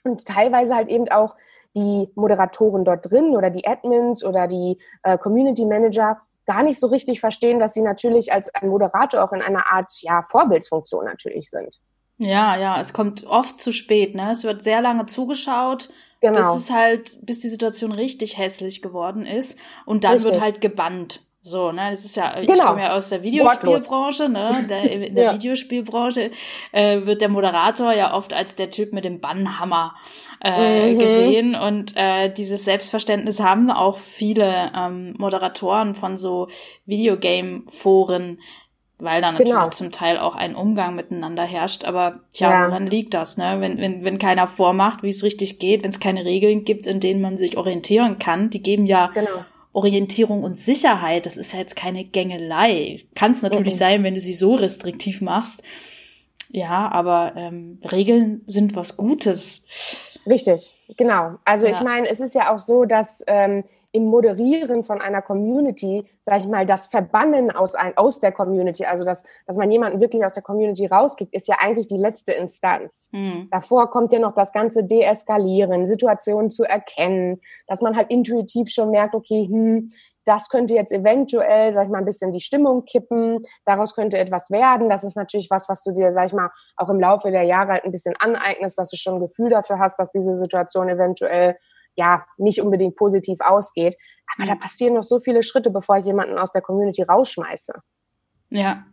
und 0.03 0.25
teilweise 0.25 0.75
halt 0.75 0.89
eben 0.89 1.09
auch 1.09 1.35
die 1.75 2.09
Moderatoren 2.15 2.83
dort 2.83 3.09
drin 3.09 3.35
oder 3.35 3.49
die 3.49 3.65
Admins 3.65 4.23
oder 4.23 4.47
die 4.47 4.77
äh, 5.03 5.17
Community 5.17 5.65
Manager 5.65 6.19
gar 6.45 6.63
nicht 6.63 6.79
so 6.79 6.87
richtig 6.87 7.19
verstehen, 7.19 7.59
dass 7.59 7.73
sie 7.73 7.81
natürlich 7.81 8.33
als 8.33 8.53
ein 8.53 8.69
Moderator 8.69 9.23
auch 9.23 9.31
in 9.31 9.41
einer 9.41 9.71
Art 9.71 9.91
ja, 10.01 10.21
Vorbildsfunktion 10.23 11.05
natürlich 11.05 11.49
sind. 11.49 11.79
Ja, 12.17 12.55
ja, 12.55 12.79
es 12.79 12.93
kommt 12.93 13.25
oft 13.25 13.59
zu 13.59 13.71
spät, 13.71 14.15
ne? 14.15 14.31
Es 14.31 14.43
wird 14.43 14.63
sehr 14.63 14.81
lange 14.81 15.05
zugeschaut, 15.05 15.89
genau. 16.19 16.37
bis 16.37 16.53
es 16.53 16.71
halt, 16.71 17.25
bis 17.25 17.39
die 17.39 17.47
Situation 17.47 17.91
richtig 17.91 18.37
hässlich 18.37 18.81
geworden 18.81 19.25
ist 19.25 19.57
und 19.85 20.03
dann 20.03 20.13
richtig. 20.13 20.33
wird 20.33 20.43
halt 20.43 20.61
gebannt. 20.61 21.21
So, 21.43 21.71
ne, 21.71 21.89
das 21.89 22.05
ist 22.05 22.15
ja, 22.17 22.39
genau. 22.39 22.53
ich 22.53 22.59
komme 22.59 22.81
ja 22.83 22.93
aus 22.95 23.09
der 23.09 23.23
Videospielbranche, 23.23 24.29
ne, 24.29 24.67
der, 24.69 24.91
in 24.91 25.15
der 25.15 25.23
ja. 25.23 25.33
Videospielbranche 25.33 26.29
äh, 26.71 27.05
wird 27.05 27.21
der 27.21 27.29
Moderator 27.29 27.93
ja 27.93 28.13
oft 28.13 28.31
als 28.31 28.53
der 28.53 28.69
Typ 28.69 28.93
mit 28.93 29.05
dem 29.05 29.19
Bannhammer 29.19 29.95
äh, 30.43 30.93
mhm. 30.93 30.99
gesehen 30.99 31.55
und 31.55 31.97
äh, 31.97 32.31
dieses 32.31 32.63
Selbstverständnis 32.65 33.39
haben 33.39 33.71
auch 33.71 33.97
viele 33.97 34.71
ähm, 34.77 35.15
Moderatoren 35.17 35.95
von 35.95 36.15
so 36.15 36.47
Videogame-Foren, 36.85 38.39
weil 38.99 39.21
da 39.21 39.31
natürlich 39.31 39.51
genau. 39.51 39.69
zum 39.69 39.91
Teil 39.91 40.19
auch 40.19 40.35
ein 40.35 40.53
Umgang 40.53 40.93
miteinander 40.93 41.43
herrscht, 41.43 41.85
aber 41.85 42.19
tja, 42.31 42.51
ja. 42.51 42.67
woran 42.67 42.85
liegt 42.85 43.15
das, 43.15 43.37
ne, 43.37 43.57
wenn, 43.61 43.79
wenn, 43.79 44.03
wenn 44.03 44.19
keiner 44.19 44.47
vormacht, 44.47 45.01
wie 45.01 45.09
es 45.09 45.23
richtig 45.23 45.57
geht, 45.57 45.81
wenn 45.81 45.89
es 45.89 45.99
keine 45.99 46.23
Regeln 46.23 46.65
gibt, 46.65 46.85
in 46.85 46.99
denen 46.99 47.19
man 47.19 47.35
sich 47.35 47.57
orientieren 47.57 48.19
kann, 48.19 48.51
die 48.51 48.61
geben 48.61 48.85
ja 48.85 49.07
genau 49.15 49.43
Orientierung 49.73 50.43
und 50.43 50.57
Sicherheit, 50.57 51.25
das 51.25 51.37
ist 51.37 51.53
ja 51.53 51.59
jetzt 51.59 51.75
keine 51.75 52.03
Gängelei. 52.03 53.03
Kann 53.15 53.31
es 53.31 53.41
natürlich 53.41 53.75
mhm. 53.75 53.79
sein, 53.79 54.03
wenn 54.03 54.15
du 54.15 54.21
sie 54.21 54.33
so 54.33 54.55
restriktiv 54.55 55.21
machst. 55.21 55.63
Ja, 56.49 56.89
aber 56.91 57.33
ähm, 57.37 57.79
Regeln 57.89 58.41
sind 58.47 58.75
was 58.75 58.97
Gutes. 58.97 59.63
Richtig, 60.25 60.73
genau. 60.97 61.35
Also 61.45 61.65
ja. 61.65 61.71
ich 61.71 61.81
meine, 61.81 62.09
es 62.09 62.19
ist 62.19 62.35
ja 62.35 62.53
auch 62.53 62.59
so, 62.59 62.83
dass 62.83 63.23
ähm, 63.27 63.63
im 63.93 64.05
Moderieren 64.05 64.83
von 64.83 65.01
einer 65.01 65.21
Community, 65.21 66.05
sage 66.21 66.39
ich 66.39 66.47
mal, 66.47 66.65
das 66.65 66.87
Verbannen 66.87 67.51
aus, 67.51 67.75
ein, 67.75 67.95
aus 67.97 68.19
der 68.19 68.31
Community, 68.31 68.85
also 68.85 69.03
das, 69.03 69.25
dass 69.45 69.57
man 69.57 69.69
jemanden 69.69 69.99
wirklich 69.99 70.23
aus 70.23 70.33
der 70.33 70.43
Community 70.43 70.85
rausgibt, 70.85 71.33
ist 71.33 71.47
ja 71.47 71.57
eigentlich 71.59 71.87
die 71.87 71.97
letzte 71.97 72.31
Instanz. 72.31 73.09
Mhm. 73.11 73.49
Davor 73.51 73.89
kommt 73.89 74.13
ja 74.13 74.19
noch 74.19 74.33
das 74.33 74.53
ganze 74.53 74.83
Deeskalieren, 74.83 75.87
Situationen 75.87 76.51
zu 76.51 76.63
erkennen, 76.63 77.41
dass 77.67 77.81
man 77.81 77.97
halt 77.97 78.09
intuitiv 78.09 78.69
schon 78.69 78.91
merkt, 78.91 79.13
okay, 79.13 79.47
hm, 79.49 79.91
das 80.25 80.49
könnte 80.49 80.75
jetzt 80.75 80.91
eventuell, 80.91 81.73
sag 81.73 81.85
ich 81.85 81.91
mal, 81.91 81.97
ein 81.97 82.05
bisschen 82.05 82.31
die 82.31 82.39
Stimmung 82.39 82.85
kippen, 82.85 83.43
daraus 83.65 83.95
könnte 83.95 84.17
etwas 84.17 84.51
werden. 84.51 84.89
Das 84.89 85.03
ist 85.03 85.15
natürlich 85.15 85.49
was, 85.49 85.67
was 85.67 85.83
du 85.83 85.91
dir, 85.91 86.11
sag 86.11 86.27
ich 86.27 86.33
mal, 86.33 86.51
auch 86.77 86.89
im 86.89 86.99
Laufe 86.99 87.31
der 87.31 87.43
Jahre 87.43 87.73
halt 87.73 87.85
ein 87.85 87.91
bisschen 87.91 88.13
aneignest, 88.19 88.77
dass 88.77 88.89
du 88.89 88.97
schon 88.97 89.15
ein 89.15 89.21
Gefühl 89.21 89.49
dafür 89.49 89.79
hast, 89.79 89.97
dass 89.97 90.11
diese 90.11 90.37
Situation 90.37 90.89
eventuell 90.89 91.57
ja 91.95 92.25
nicht 92.37 92.61
unbedingt 92.61 92.95
positiv 92.95 93.39
ausgeht. 93.41 93.95
Aber 94.35 94.47
da 94.47 94.55
passieren 94.55 94.93
noch 94.93 95.03
so 95.03 95.19
viele 95.19 95.43
Schritte, 95.43 95.69
bevor 95.69 95.97
ich 95.97 96.05
jemanden 96.05 96.37
aus 96.37 96.51
der 96.51 96.61
Community 96.61 97.03
rausschmeiße. 97.03 97.73
Ja. 98.49 98.85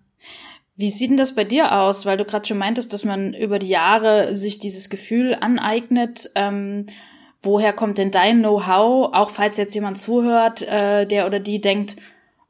Wie 0.77 0.91
sieht 0.91 1.11
denn 1.11 1.17
das 1.17 1.35
bei 1.35 1.45
dir 1.45 1.73
aus? 1.81 2.07
Weil 2.07 2.17
du 2.17 2.25
gerade 2.25 2.47
schon 2.47 2.59
meintest, 2.59 2.93
dass 2.93 3.05
man 3.05 3.35
über 3.35 3.59
die 3.59 3.69
Jahre 3.69 4.35
sich 4.35 4.59
dieses 4.59 4.91
Gefühl 4.91 5.35
aneignet. 5.35 6.31
Ähm, 6.35 6.87
woher 7.43 7.73
kommt 7.73 7.99
denn 7.99 8.11
dein 8.11 8.41
Know-how? 8.41 9.13
Auch 9.13 9.31
falls 9.31 9.57
jetzt 9.57 9.75
jemand 9.75 9.99
zuhört, 9.99 10.63
äh, 10.63 11.07
der 11.07 11.27
oder 11.27 11.41
die 11.41 11.61
denkt, 11.61 11.97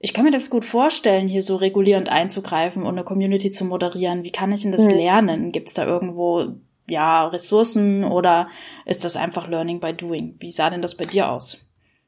ich 0.00 0.14
kann 0.14 0.24
mir 0.24 0.30
das 0.30 0.50
gut 0.50 0.64
vorstellen, 0.64 1.26
hier 1.26 1.42
so 1.42 1.56
regulierend 1.56 2.08
einzugreifen 2.08 2.84
und 2.84 2.90
eine 2.90 3.04
Community 3.04 3.50
zu 3.50 3.64
moderieren. 3.64 4.22
Wie 4.24 4.30
kann 4.30 4.52
ich 4.52 4.62
denn 4.62 4.72
das 4.72 4.84
mhm. 4.84 4.94
lernen? 4.94 5.52
Gibt 5.52 5.68
es 5.68 5.74
da 5.74 5.86
irgendwo 5.86 6.52
ja 6.90 7.26
Ressourcen 7.26 8.04
oder 8.04 8.48
ist 8.84 9.04
das 9.04 9.16
einfach 9.16 9.48
Learning 9.48 9.80
by 9.80 9.92
Doing? 9.92 10.36
Wie 10.38 10.50
sah 10.50 10.70
denn 10.70 10.82
das 10.82 10.96
bei 10.96 11.04
dir 11.04 11.30
aus? 11.30 11.64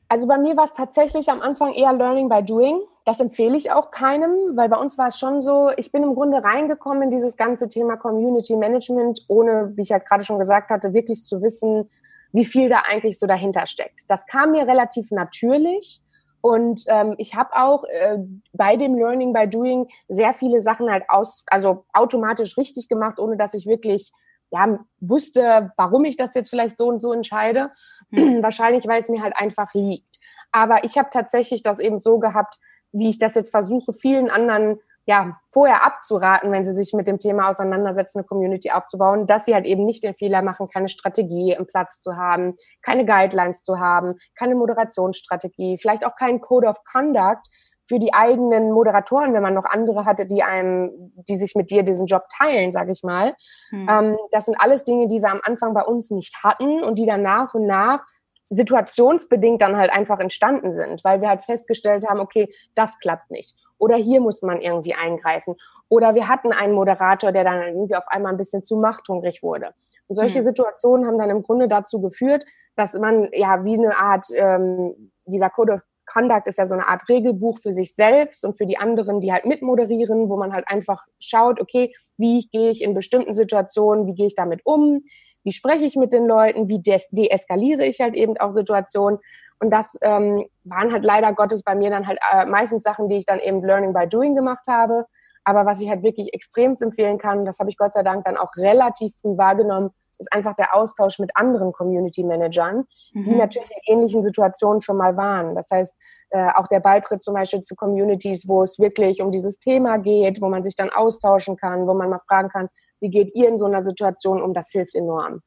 Also 0.08 0.26
bei 0.26 0.38
mir 0.38 0.56
war 0.56 0.64
es 0.64 0.75
tatsächlich 0.75 1.28
am 1.28 1.40
Anfang 1.40 1.72
eher 1.72 1.92
Learning 1.92 2.28
by 2.28 2.42
Doing. 2.42 2.80
Das 3.04 3.20
empfehle 3.20 3.56
ich 3.56 3.70
auch 3.70 3.90
keinem, 3.90 4.30
weil 4.56 4.68
bei 4.68 4.76
uns 4.76 4.99
war 4.99 5.06
es 5.06 5.18
schon 5.18 5.40
so, 5.40 5.70
ich 5.76 5.92
bin 5.92 6.02
im 6.02 6.14
Grunde 6.14 6.42
reingekommen 6.42 7.04
in 7.04 7.10
dieses 7.10 7.37
ganze 7.37 7.68
Thema 7.68 7.96
Community 7.96 8.56
Management, 8.56 9.25
ohne, 9.28 9.72
wie 9.76 9.82
ich 9.82 9.88
ja 9.90 9.99
gerade 9.99 10.25
schon 10.25 10.38
gesagt 10.38 10.70
hatte, 10.70 10.92
wirklich 10.92 11.25
zu 11.25 11.42
wissen, 11.42 11.88
wie 12.32 12.44
viel 12.44 12.68
da 12.68 12.82
eigentlich 12.88 13.18
so 13.18 13.26
dahinter 13.26 13.66
steckt. 13.66 14.00
Das 14.08 14.26
kam 14.26 14.50
mir 14.50 14.66
relativ 14.66 15.10
natürlich. 15.12 16.02
Und 16.42 16.84
ähm, 16.88 17.14
ich 17.18 17.34
habe 17.34 17.50
auch 17.54 17.84
äh, 17.84 18.18
bei 18.52 18.76
dem 18.76 18.96
Learning 18.96 19.32
by 19.32 19.46
Doing 19.46 19.88
sehr 20.08 20.32
viele 20.32 20.60
Sachen 20.60 20.90
halt 20.90 21.04
aus, 21.08 21.44
also 21.46 21.84
automatisch 21.92 22.56
richtig 22.56 22.88
gemacht, 22.88 23.18
ohne 23.18 23.37
dass 23.37 23.54
ich 23.54 23.66
wirklich 23.66 24.12
ja, 24.50 24.78
wusste, 25.00 25.73
warum 25.76 26.04
ich 26.04 26.16
das 26.16 26.35
jetzt 26.35 26.50
vielleicht 26.50 26.78
so 26.78 26.88
und 26.88 27.00
so 27.00 27.12
entscheide. 27.12 27.71
Hm. 28.12 28.42
Wahrscheinlich, 28.42 28.87
weil 28.87 29.00
es 29.00 29.09
mir 29.09 29.23
halt 29.23 29.35
einfach 29.37 29.73
liegt. 29.75 30.19
Aber 30.52 30.85
ich 30.85 30.99
habe 30.99 31.11
tatsächlich 31.12 31.62
das 31.62 31.78
eben 31.78 32.00
so 32.00 32.19
gehabt, 32.19 32.57
wie 32.92 33.09
ich 33.09 33.19
das 33.19 33.37
jetzt 33.37 33.50
versuche, 33.50 33.92
vielen 33.92 34.30
anderen 34.30 34.80
ja, 35.07 35.40
vorher 35.52 35.85
abzuraten, 35.85 36.52
wenn 36.52 36.64
sie 36.64 36.73
sich 36.75 36.92
mit 36.92 37.09
dem 37.09 37.19
Thema 37.19 37.49
auseinandersetzen, 37.49 38.19
eine 38.19 38.26
Community 38.26 38.71
aufzubauen, 38.71 39.26
dass 39.26 39.45
sie 39.45 39.54
halt 39.54 39.64
eben 39.64 39.85
nicht 39.85 40.04
den 40.04 40.14
Fehler 40.14 40.42
machen, 40.42 40.69
keine 40.69 40.88
Strategie 40.88 41.52
im 41.52 41.66
Platz 41.66 42.00
zu 42.00 42.16
haben, 42.16 42.57
keine 42.83 43.04
Guidelines 43.04 43.64
zu 43.64 43.78
haben, 43.78 44.14
keine 44.37 44.54
Moderationsstrategie, 44.54 45.78
vielleicht 45.78 46.04
auch 46.04 46.14
keinen 46.16 46.40
Code 46.40 46.69
of 46.69 46.85
Conduct, 46.85 47.49
für 47.90 47.99
die 47.99 48.14
eigenen 48.14 48.70
Moderatoren, 48.70 49.35
wenn 49.35 49.42
man 49.42 49.52
noch 49.52 49.64
andere 49.64 50.04
hatte, 50.04 50.25
die 50.25 50.44
einem, 50.44 51.12
die 51.28 51.35
sich 51.35 51.56
mit 51.56 51.73
dir 51.73 51.82
diesen 51.82 52.06
Job 52.06 52.23
teilen, 52.32 52.70
sage 52.70 52.92
ich 52.92 53.02
mal. 53.02 53.35
Hm. 53.70 53.88
Ähm, 53.90 54.16
das 54.30 54.47
sind 54.47 54.54
alles 54.61 54.85
Dinge, 54.85 55.09
die 55.09 55.20
wir 55.20 55.28
am 55.28 55.40
Anfang 55.42 55.75
bei 55.75 55.82
uns 55.82 56.09
nicht 56.12 56.37
hatten 56.44 56.85
und 56.85 57.00
die 57.00 57.04
dann 57.06 57.23
nach 57.23 57.52
und 57.52 57.66
nach 57.66 58.06
situationsbedingt 58.49 59.61
dann 59.61 59.76
halt 59.76 59.90
einfach 59.90 60.20
entstanden 60.20 60.70
sind, 60.70 61.02
weil 61.02 61.20
wir 61.20 61.28
halt 61.30 61.42
festgestellt 61.42 62.06
haben, 62.09 62.20
okay, 62.20 62.54
das 62.76 63.00
klappt 63.00 63.32
nicht. 63.32 63.56
Oder 63.76 63.97
hier 63.97 64.20
muss 64.20 64.40
man 64.42 64.61
irgendwie 64.61 64.94
eingreifen. 64.94 65.56
Oder 65.88 66.14
wir 66.14 66.28
hatten 66.28 66.52
einen 66.52 66.75
Moderator, 66.75 67.32
der 67.32 67.42
dann 67.42 67.61
irgendwie 67.61 67.97
auf 67.97 68.06
einmal 68.06 68.32
ein 68.32 68.38
bisschen 68.38 68.62
zu 68.62 68.76
machthungrig 68.76 69.42
wurde. 69.42 69.75
Und 70.06 70.14
solche 70.14 70.38
hm. 70.38 70.44
Situationen 70.44 71.09
haben 71.09 71.18
dann 71.18 71.30
im 71.30 71.42
Grunde 71.42 71.66
dazu 71.66 72.00
geführt, 72.00 72.44
dass 72.76 72.94
man 72.94 73.30
ja 73.32 73.64
wie 73.64 73.75
eine 73.75 73.97
Art 73.99 74.26
ähm, 74.32 75.11
dieser 75.26 75.50
Code 75.50 75.73
of 75.73 75.80
Conduct 76.12 76.46
ist 76.46 76.58
ja 76.58 76.66
so 76.66 76.74
eine 76.74 76.88
Art 76.88 77.08
Regelbuch 77.08 77.58
für 77.58 77.72
sich 77.72 77.94
selbst 77.94 78.44
und 78.44 78.56
für 78.56 78.66
die 78.66 78.78
anderen, 78.78 79.20
die 79.20 79.32
halt 79.32 79.46
mitmoderieren, 79.46 80.28
wo 80.28 80.36
man 80.36 80.52
halt 80.52 80.64
einfach 80.68 81.04
schaut, 81.20 81.60
okay, 81.60 81.94
wie 82.16 82.48
gehe 82.52 82.70
ich 82.70 82.82
in 82.82 82.94
bestimmten 82.94 83.34
Situationen, 83.34 84.06
wie 84.06 84.14
gehe 84.14 84.26
ich 84.26 84.34
damit 84.34 84.60
um, 84.64 85.02
wie 85.44 85.52
spreche 85.52 85.84
ich 85.84 85.96
mit 85.96 86.12
den 86.12 86.26
Leuten, 86.26 86.68
wie 86.68 86.80
deeskaliere 86.82 87.86
ich 87.86 88.00
halt 88.00 88.14
eben 88.14 88.36
auch 88.38 88.50
Situationen. 88.50 89.18
Und 89.58 89.70
das 89.70 89.96
ähm, 90.02 90.46
waren 90.64 90.92
halt 90.92 91.04
leider 91.04 91.32
Gottes 91.32 91.62
bei 91.62 91.74
mir 91.74 91.90
dann 91.90 92.06
halt 92.06 92.18
äh, 92.32 92.44
meistens 92.46 92.82
Sachen, 92.82 93.08
die 93.08 93.16
ich 93.16 93.26
dann 93.26 93.40
eben 93.40 93.64
Learning 93.64 93.92
by 93.92 94.06
Doing 94.06 94.34
gemacht 94.34 94.66
habe. 94.68 95.06
Aber 95.44 95.64
was 95.64 95.80
ich 95.80 95.88
halt 95.88 96.02
wirklich 96.02 96.34
extremst 96.34 96.82
empfehlen 96.82 97.18
kann, 97.18 97.44
das 97.44 97.58
habe 97.58 97.70
ich 97.70 97.76
Gott 97.76 97.94
sei 97.94 98.02
Dank 98.02 98.24
dann 98.24 98.36
auch 98.36 98.50
relativ 98.56 99.12
früh 99.22 99.36
wahrgenommen, 99.36 99.90
ist 100.20 100.32
einfach 100.32 100.54
der 100.54 100.74
Austausch 100.74 101.18
mit 101.18 101.30
anderen 101.34 101.72
Community 101.72 102.22
Managern, 102.22 102.84
mhm. 103.12 103.24
die 103.24 103.34
natürlich 103.34 103.70
in 103.70 103.94
ähnlichen 103.94 104.22
Situationen 104.22 104.80
schon 104.80 104.96
mal 104.96 105.16
waren. 105.16 105.54
Das 105.54 105.70
heißt, 105.70 105.98
äh, 106.30 106.50
auch 106.54 106.68
der 106.68 106.80
Beitritt 106.80 107.22
zum 107.22 107.34
Beispiel 107.34 107.62
zu 107.62 107.74
Communities, 107.74 108.46
wo 108.46 108.62
es 108.62 108.78
wirklich 108.78 109.20
um 109.20 109.32
dieses 109.32 109.58
Thema 109.58 109.98
geht, 109.98 110.40
wo 110.40 110.48
man 110.48 110.62
sich 110.62 110.76
dann 110.76 110.90
austauschen 110.90 111.56
kann, 111.56 111.86
wo 111.86 111.94
man 111.94 112.10
mal 112.10 112.20
fragen 112.28 112.48
kann, 112.48 112.68
wie 113.00 113.10
geht 113.10 113.34
ihr 113.34 113.48
in 113.48 113.58
so 113.58 113.66
einer 113.66 113.84
Situation 113.84 114.40
um, 114.40 114.54
das 114.54 114.70
hilft 114.70 114.94
enorm. 114.94 115.40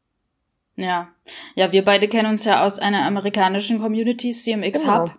Ja, 0.76 1.10
ja, 1.56 1.72
wir 1.72 1.86
beide 1.86 2.08
kennen 2.08 2.30
uns 2.30 2.46
ja 2.46 2.66
aus 2.66 2.80
einer 2.80 3.06
amerikanischen 3.06 3.80
Community, 3.80 4.32
CMX 4.32 4.82
genau. 4.82 5.02
Hub 5.02 5.12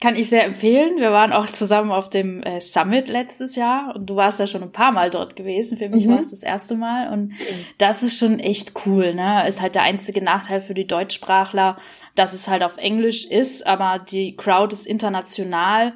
kann 0.00 0.16
ich 0.16 0.28
sehr 0.28 0.44
empfehlen. 0.44 0.96
Wir 0.96 1.12
waren 1.12 1.32
auch 1.32 1.48
zusammen 1.48 1.92
auf 1.92 2.10
dem 2.10 2.42
äh, 2.42 2.60
Summit 2.60 3.06
letztes 3.06 3.54
Jahr 3.54 3.94
und 3.94 4.06
du 4.06 4.16
warst 4.16 4.40
ja 4.40 4.46
schon 4.46 4.62
ein 4.62 4.72
paar 4.72 4.90
Mal 4.90 5.10
dort 5.10 5.36
gewesen. 5.36 5.78
Für 5.78 5.88
mich 5.88 6.06
mhm. 6.06 6.12
war 6.12 6.20
es 6.20 6.30
das 6.30 6.42
erste 6.42 6.74
Mal 6.74 7.12
und 7.12 7.34
das 7.78 8.02
ist 8.02 8.18
schon 8.18 8.40
echt 8.40 8.72
cool. 8.84 9.14
Ne, 9.14 9.46
ist 9.46 9.60
halt 9.60 9.74
der 9.74 9.82
einzige 9.82 10.22
Nachteil 10.22 10.60
für 10.60 10.74
die 10.74 10.86
Deutschsprachler, 10.86 11.78
dass 12.14 12.32
es 12.32 12.48
halt 12.48 12.62
auf 12.62 12.78
Englisch 12.78 13.24
ist, 13.24 13.66
aber 13.66 13.98
die 13.98 14.36
Crowd 14.36 14.72
ist 14.72 14.86
international 14.86 15.94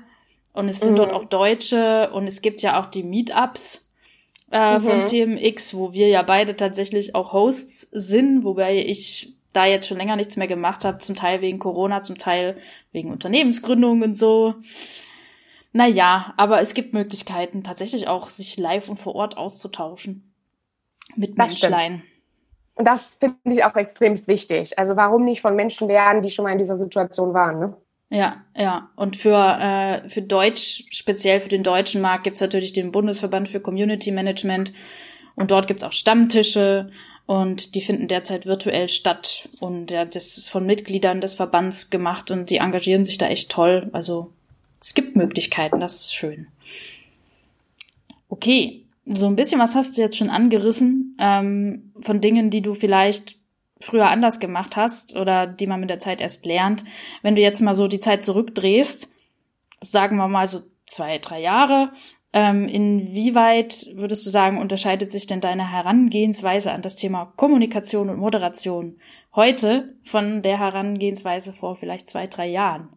und 0.53 0.69
es 0.69 0.81
sind 0.81 0.93
mhm. 0.93 0.97
dort 0.97 1.13
auch 1.13 1.25
Deutsche 1.25 2.11
und 2.13 2.27
es 2.27 2.43
gibt 2.43 2.63
ja 2.63 2.81
auch 2.81 2.87
die 2.87 3.03
Meetups 3.03 3.91
äh, 4.51 4.79
mhm. 4.79 4.83
von 4.83 5.03
CMX, 5.03 5.75
wo 5.75 5.93
wir 5.93 6.09
ja 6.09 6.23
beide 6.23 6.57
tatsächlich 6.57 7.15
auch 7.15 7.33
Hosts 7.33 7.89
sind, 7.93 8.45
wobei 8.45 8.79
ich 8.79 9.36
da 9.57 9.65
jetzt 9.65 9.89
schon 9.89 9.97
länger 9.97 10.17
nichts 10.17 10.37
mehr 10.37 10.47
gemacht 10.47 10.85
habe, 10.85 10.99
zum 10.99 11.17
Teil 11.17 11.41
wegen 11.41 11.59
Corona, 11.59 12.03
zum 12.03 12.19
Teil 12.19 12.57
wegen 12.93 13.11
Unternehmensgründung 13.11 14.03
und 14.03 14.17
so. 14.17 14.55
Naja, 15.73 16.33
aber 16.37 16.61
es 16.61 16.75
gibt 16.75 16.95
Möglichkeiten, 16.95 17.63
tatsächlich 17.63 18.09
auch 18.09 18.29
sich 18.29 18.57
live 18.57 18.89
und 18.89 18.99
vor 18.99 19.15
Ort 19.15 19.37
auszutauschen. 19.37 20.33
Mit 21.17 21.39
das 21.39 21.49
Menschlein. 21.49 22.03
Stimmt. 22.03 22.89
Das 22.89 23.15
finde 23.15 23.37
ich 23.47 23.65
auch 23.65 23.75
extrem 23.77 24.15
wichtig. 24.27 24.79
Also 24.79 24.97
warum 24.97 25.25
nicht 25.25 25.41
von 25.41 25.57
Menschen 25.57 25.89
lernen, 25.89 26.21
die 26.21 26.31
schon 26.31 26.45
mal 26.45 26.53
in 26.53 26.59
dieser 26.59 26.79
Situation 26.79 27.33
waren, 27.33 27.59
ne? 27.59 27.77
Ja, 28.09 28.45
ja. 28.55 28.91
Und 28.95 29.17
für, 29.17 29.35
äh, 29.35 30.09
für 30.09 30.23
Deutsch, 30.23 30.85
speziell 30.91 31.41
für 31.41 31.49
den 31.49 31.63
deutschen 31.63 32.01
Markt, 32.01 32.25
gibt's 32.25 32.41
natürlich 32.41 32.73
den 32.73 32.93
Bundesverband 32.93 33.49
für 33.49 33.61
Community 33.61 34.13
Management. 34.13 34.73
Und 35.35 35.51
dort 35.51 35.67
gibt's 35.67 35.83
auch 35.83 35.93
Stammtische. 35.93 36.91
Und 37.27 37.75
die 37.75 37.81
finden 37.81 38.07
derzeit 38.07 38.47
virtuell 38.47 38.89
statt. 38.89 39.49
Und 39.59 39.91
ja, 39.91 40.05
das 40.05 40.39
ist 40.39 40.49
von 40.49 40.65
Mitgliedern 40.65 41.21
des 41.21 41.35
Verbands 41.35 41.91
gemacht 41.91 42.31
und 42.31 42.51
die 42.51 42.59
engagieren 42.59 43.05
sich 43.05 43.19
da 43.19 43.27
echt 43.27 43.51
toll. 43.51 43.91
Also 43.93 44.33
es 44.81 44.95
gibt 44.95 45.17
Möglichkeiten, 45.17 45.81
das 45.81 45.97
ist 45.97 46.15
schön. 46.15 46.47
Okay, 48.29 48.85
so 49.07 49.27
ein 49.27 49.37
bisschen 49.37 49.61
was 49.61 49.75
hast 49.75 49.97
du 49.97 50.03
jetzt 50.03 50.17
schon 50.17 50.31
angerissen 50.31 51.17
ähm, 51.21 51.93
von 52.01 52.21
Dingen, 52.21 52.51
die 52.51 52.63
du 52.63 52.75
vielleicht 52.75 53.37
früher 53.81 54.09
anders 54.09 54.41
gemacht 54.41 54.77
hast 54.77 55.17
oder 55.17 55.47
die 55.47 55.67
man 55.67 55.81
mit 55.81 55.91
der 55.91 56.01
Zeit 56.01 56.21
erst 56.21 56.47
lernt. 56.47 56.85
Wenn 57.23 57.37
du 57.37 57.43
jetzt 57.43 57.61
mal 57.61 57.75
so 57.75 57.89
die 57.89 58.01
Zeit 58.01 58.25
zurückdrehst, 58.25 59.09
sagen 59.81 60.17
wir 60.17 60.29
mal 60.29 60.47
so 60.47 60.63
zwei, 60.87 61.19
drei 61.19 61.41
Jahre, 61.41 61.93
ähm, 62.37 62.69
inwieweit 62.69 63.87
würdest 63.95 64.27
du 64.27 64.29
sagen, 64.29 64.59
unterscheidet 64.59 65.11
sich 65.11 65.27
denn 65.27 65.41
deine 65.41 65.73
Herangehensweise 65.73 66.71
an 66.71 66.83
das 66.83 66.95
Thema 66.95 67.33
Kommunikation 67.37 68.11
und 68.11 68.19
Moderation 68.19 69.01
heute 69.35 69.95
von 70.05 70.43
der 70.43 70.59
Herangehensweise 70.59 71.55
vor 71.55 71.77
vielleicht 71.77 72.11
zwei, 72.11 72.27
drei 72.27 72.47
Jahren? 72.47 72.91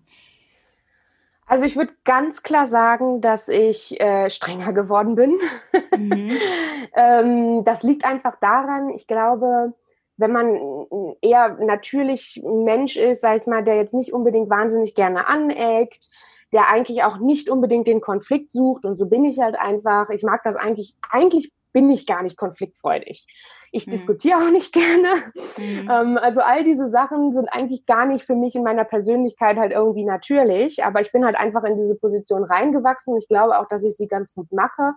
Also 1.46 1.63
ich 1.63 1.77
würde 1.77 1.93
ganz 2.03 2.43
klar 2.43 2.67
sagen, 2.67 3.22
dass 3.22 3.48
ich 3.48 3.98
äh, 4.01 4.29
strenger 4.29 4.74
geworden 4.74 5.15
bin. 5.15 5.31
Mhm. 5.98 6.31
ähm, 6.98 7.63
das 7.63 7.84
liegt 7.84 8.03
einfach 8.03 8.36
daran, 8.41 8.89
ich 8.89 9.08
glaube, 9.08 9.74
wenn 10.17 10.34
man 10.34 11.15
eher 11.22 11.58
natürlich 11.62 12.43
Mensch 12.43 12.98
ist, 12.98 13.22
sag 13.22 13.39
ich 13.39 13.48
mal, 13.48 13.63
der 13.63 13.77
jetzt 13.77 13.93
nicht 13.93 14.12
unbedingt 14.12 14.50
wahnsinnig 14.50 14.96
gerne 14.96 15.27
aneckt, 15.27 16.10
der 16.53 16.68
eigentlich 16.68 17.03
auch 17.03 17.18
nicht 17.18 17.50
unbedingt 17.50 17.88
den 17.88 18.01
Konflikt 18.01 18.51
sucht. 18.51 18.86
Und 18.86 18.96
so 18.96 19.08
bin 19.08 19.25
ich 19.25 19.39
halt 19.39 19.58
einfach. 19.58 20.10
Ich 20.10 20.24
mag 20.24 20.41
das 20.44 20.56
eigentlich, 20.56 20.96
eigentlich 21.10 21.51
bin 21.74 21.89
ich 21.89 22.08
gar 22.08 22.24
nicht 22.24 22.38
konfliktfreudig. 22.38 23.27
Ich 23.72 23.86
mhm. 23.86 23.91
diskutiere 23.91 24.38
auch 24.39 24.51
nicht 24.51 24.74
gerne. 24.74 25.15
Mhm. 25.58 25.89
Ähm, 25.89 26.18
also 26.18 26.41
all 26.41 26.63
diese 26.63 26.88
Sachen 26.88 27.32
sind 27.32 27.50
eigentlich 27.50 27.86
gar 27.86 28.06
nicht 28.06 28.25
für 28.25 28.36
mich 28.36 28.56
in 28.56 28.63
meiner 28.63 28.86
Persönlichkeit 28.86 29.58
halt 29.58 29.72
irgendwie 29.72 30.06
natürlich, 30.06 30.84
aber 30.84 31.01
ich 31.01 31.12
bin 31.12 31.25
halt 31.25 31.36
einfach 31.36 31.63
in 31.63 31.77
diese 31.77 31.96
Position 31.96 32.44
reingewachsen 32.44 33.13
und 33.13 33.20
ich 33.20 33.27
glaube 33.27 33.60
auch, 33.60 33.68
dass 33.68 33.84
ich 33.84 33.96
sie 33.96 34.08
ganz 34.08 34.34
gut 34.34 34.51
mache. 34.51 34.94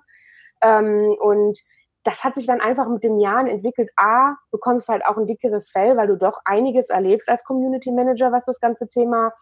Ähm, 0.63 1.15
und 1.21 1.59
das 2.05 2.25
hat 2.25 2.35
sich 2.35 2.47
dann 2.47 2.61
einfach 2.61 2.89
mit 2.89 3.05
den 3.05 3.21
Jahren 3.21 3.47
entwickelt. 3.47 3.91
A, 3.97 4.35
bekommst 4.51 4.89
halt 4.89 5.05
auch 5.07 5.17
ein 5.17 5.27
dickeres 5.27 5.71
Fell, 5.71 5.97
weil 5.97 6.09
du 6.09 6.17
doch 6.17 6.41
einiges 6.45 6.89
erlebst 6.89 7.29
als 7.29 7.45
Community 7.45 7.93
Manager, 7.93 8.33
was 8.33 8.45
das 8.45 8.59
ganze 8.59 8.89
Thema 8.89 9.33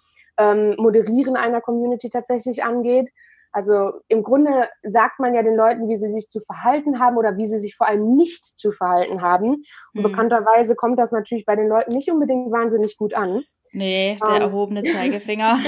ähm, 0.40 0.74
Moderieren 0.78 1.36
einer 1.36 1.60
Community 1.60 2.08
tatsächlich 2.08 2.64
angeht. 2.64 3.10
Also 3.52 3.92
im 4.08 4.22
Grunde 4.22 4.68
sagt 4.82 5.18
man 5.18 5.34
ja 5.34 5.42
den 5.42 5.56
Leuten, 5.56 5.88
wie 5.88 5.96
sie 5.96 6.08
sich 6.08 6.28
zu 6.28 6.40
verhalten 6.40 7.00
haben 7.00 7.16
oder 7.16 7.36
wie 7.36 7.46
sie 7.46 7.58
sich 7.58 7.74
vor 7.76 7.88
allem 7.88 8.14
nicht 8.16 8.44
zu 8.44 8.72
verhalten 8.72 9.22
haben. 9.22 9.48
Und 9.48 9.66
mhm. 9.94 10.02
bekannterweise 10.02 10.76
kommt 10.76 10.98
das 10.98 11.10
natürlich 11.10 11.44
bei 11.44 11.56
den 11.56 11.68
Leuten 11.68 11.92
nicht 11.92 12.10
unbedingt 12.10 12.50
wahnsinnig 12.52 12.96
gut 12.96 13.14
an. 13.14 13.42
Nee, 13.72 14.18
der 14.22 14.36
ähm. 14.36 14.42
erhobene 14.42 14.82
Zeigefinger. 14.84 15.58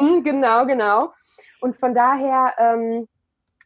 Mhm, 0.00 0.22
genau, 0.22 0.66
genau. 0.66 1.12
Und 1.60 1.76
von 1.76 1.92
daher 1.92 2.54
ähm, 2.58 3.08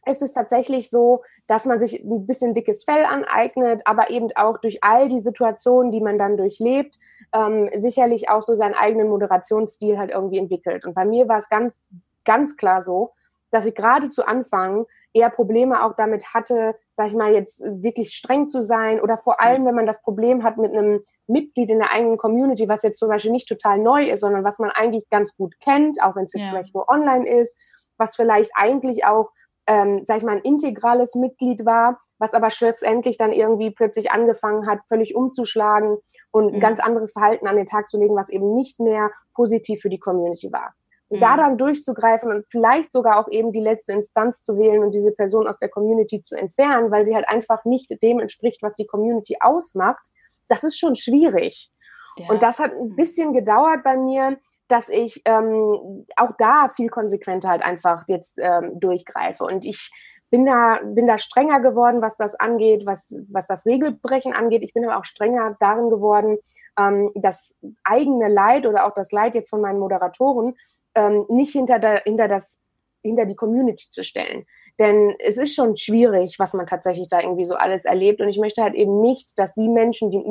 ist 0.05 0.21
es 0.21 0.33
tatsächlich 0.33 0.89
so, 0.89 1.21
dass 1.47 1.65
man 1.65 1.79
sich 1.79 2.03
ein 2.03 2.25
bisschen 2.25 2.53
dickes 2.53 2.83
Fell 2.83 3.05
aneignet, 3.05 3.81
aber 3.85 4.09
eben 4.09 4.29
auch 4.35 4.57
durch 4.57 4.83
all 4.83 5.07
die 5.07 5.19
Situationen, 5.19 5.91
die 5.91 6.01
man 6.01 6.17
dann 6.17 6.37
durchlebt, 6.37 6.97
ähm, 7.33 7.69
sicherlich 7.73 8.29
auch 8.29 8.41
so 8.41 8.55
seinen 8.55 8.75
eigenen 8.75 9.09
Moderationsstil 9.09 9.97
halt 9.97 10.11
irgendwie 10.11 10.37
entwickelt. 10.37 10.85
Und 10.85 10.93
bei 10.93 11.05
mir 11.05 11.27
war 11.27 11.37
es 11.37 11.49
ganz 11.49 11.85
ganz 12.25 12.57
klar 12.57 12.81
so, 12.81 13.11
dass 13.51 13.65
ich 13.65 13.75
gerade 13.75 14.09
zu 14.09 14.27
Anfang 14.27 14.85
eher 15.13 15.29
Probleme 15.29 15.83
auch 15.83 15.93
damit 15.95 16.33
hatte, 16.33 16.75
sag 16.93 17.07
ich 17.07 17.15
mal, 17.15 17.33
jetzt 17.33 17.61
wirklich 17.61 18.13
streng 18.13 18.47
zu 18.47 18.63
sein 18.63 19.01
oder 19.01 19.17
vor 19.17 19.41
allem, 19.41 19.65
wenn 19.65 19.75
man 19.75 19.85
das 19.85 20.01
Problem 20.01 20.43
hat 20.43 20.57
mit 20.57 20.71
einem 20.71 21.01
Mitglied 21.27 21.69
in 21.69 21.79
der 21.79 21.91
eigenen 21.91 22.17
Community, 22.17 22.69
was 22.69 22.83
jetzt 22.83 22.99
zum 22.99 23.09
Beispiel 23.09 23.31
nicht 23.31 23.49
total 23.49 23.79
neu 23.79 24.09
ist, 24.09 24.21
sondern 24.21 24.45
was 24.45 24.59
man 24.59 24.69
eigentlich 24.69 25.09
ganz 25.09 25.35
gut 25.35 25.59
kennt, 25.59 26.01
auch 26.01 26.15
wenn 26.15 26.23
es 26.23 26.33
jetzt 26.33 26.45
ja. 26.45 26.51
vielleicht 26.51 26.73
nur 26.73 26.87
online 26.87 27.27
ist, 27.29 27.57
was 27.97 28.15
vielleicht 28.15 28.51
eigentlich 28.55 29.05
auch, 29.05 29.31
ähm, 29.67 30.01
sag 30.01 30.17
ich 30.17 30.23
mal, 30.23 30.37
ein 30.37 30.43
integrales 30.43 31.13
Mitglied 31.15 31.65
war, 31.65 31.99
was 32.17 32.33
aber 32.33 32.49
schlussendlich 32.49 33.17
dann 33.17 33.33
irgendwie 33.33 33.71
plötzlich 33.71 34.11
angefangen 34.11 34.65
hat, 34.65 34.79
völlig 34.87 35.13
umzuschlagen 35.13 35.97
und 36.31 36.47
mhm. 36.47 36.53
ein 36.55 36.59
ganz 36.59 36.79
anderes 36.79 37.11
Verhalten 37.11 37.47
an 37.47 37.55
den 37.55 37.65
Tag 37.65 37.89
zu 37.89 37.99
legen, 37.99 38.15
was 38.15 38.29
eben 38.29 38.55
nicht 38.55 38.79
mehr 38.79 39.11
positiv 39.33 39.81
für 39.81 39.89
die 39.89 39.99
Community 39.99 40.51
war. 40.51 40.73
Und 41.09 41.17
mhm. 41.17 41.21
da 41.21 41.37
dann 41.37 41.57
durchzugreifen 41.57 42.31
und 42.31 42.49
vielleicht 42.49 42.91
sogar 42.91 43.19
auch 43.19 43.29
eben 43.29 43.51
die 43.51 43.59
letzte 43.59 43.91
Instanz 43.91 44.43
zu 44.43 44.57
wählen 44.57 44.83
und 44.83 44.95
diese 44.95 45.11
Person 45.11 45.47
aus 45.47 45.57
der 45.57 45.69
Community 45.69 46.21
zu 46.21 46.37
entfernen, 46.37 46.91
weil 46.91 47.05
sie 47.05 47.15
halt 47.15 47.27
einfach 47.27 47.65
nicht 47.65 47.91
dem 48.01 48.19
entspricht, 48.19 48.63
was 48.63 48.75
die 48.75 48.87
Community 48.87 49.37
ausmacht, 49.41 50.07
das 50.47 50.63
ist 50.63 50.79
schon 50.79 50.95
schwierig. 50.95 51.71
Ja. 52.17 52.29
Und 52.29 52.43
das 52.43 52.59
hat 52.59 52.71
ein 52.73 52.89
mhm. 52.89 52.95
bisschen 52.95 53.33
gedauert 53.33 53.83
bei 53.83 53.97
mir, 53.97 54.37
dass 54.67 54.89
ich 54.89 55.21
ähm, 55.25 56.05
auch 56.15 56.31
da 56.37 56.69
viel 56.69 56.89
konsequenter 56.89 57.49
halt 57.49 57.61
einfach 57.61 58.05
jetzt 58.07 58.39
ähm, 58.41 58.79
durchgreife. 58.79 59.43
Und 59.43 59.65
ich 59.65 59.91
bin 60.31 60.45
da, 60.45 60.79
bin 60.83 61.07
da 61.07 61.17
strenger 61.17 61.59
geworden, 61.59 62.01
was 62.01 62.15
das 62.15 62.35
angeht, 62.35 62.85
was, 62.85 63.13
was 63.29 63.45
das 63.47 63.65
Regelbrechen 63.65 64.33
angeht. 64.33 64.63
Ich 64.63 64.73
bin 64.73 64.85
aber 64.85 64.97
auch 64.97 65.05
strenger 65.05 65.57
darin 65.59 65.89
geworden, 65.89 66.39
ähm, 66.79 67.11
das 67.15 67.59
eigene 67.83 68.29
Leid 68.29 68.65
oder 68.65 68.85
auch 68.85 68.93
das 68.93 69.11
Leid 69.11 69.35
jetzt 69.35 69.49
von 69.49 69.61
meinen 69.61 69.79
Moderatoren 69.79 70.55
ähm, 70.95 71.25
nicht 71.29 71.51
hinter, 71.51 71.79
der, 71.79 72.01
hinter, 72.03 72.27
das, 72.29 72.63
hinter 73.03 73.25
die 73.25 73.35
Community 73.35 73.89
zu 73.91 74.03
stellen. 74.03 74.45
Denn 74.79 75.15
es 75.19 75.37
ist 75.37 75.53
schon 75.53 75.75
schwierig, 75.75 76.39
was 76.39 76.53
man 76.53 76.65
tatsächlich 76.65 77.09
da 77.09 77.19
irgendwie 77.19 77.45
so 77.45 77.55
alles 77.55 77.85
erlebt. 77.85 78.21
Und 78.21 78.29
ich 78.29 78.39
möchte 78.39 78.63
halt 78.63 78.73
eben 78.73 79.01
nicht, 79.01 79.37
dass 79.37 79.53
die 79.53 79.67
Menschen, 79.67 80.11
die 80.11 80.23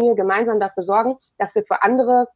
mir 0.00 0.14
gemeinsam 0.14 0.58
dafür 0.60 0.82
sorgen, 0.82 1.16
dass 1.38 1.54
wir 1.54 1.62
für 1.62 1.82
andere 1.82 2.26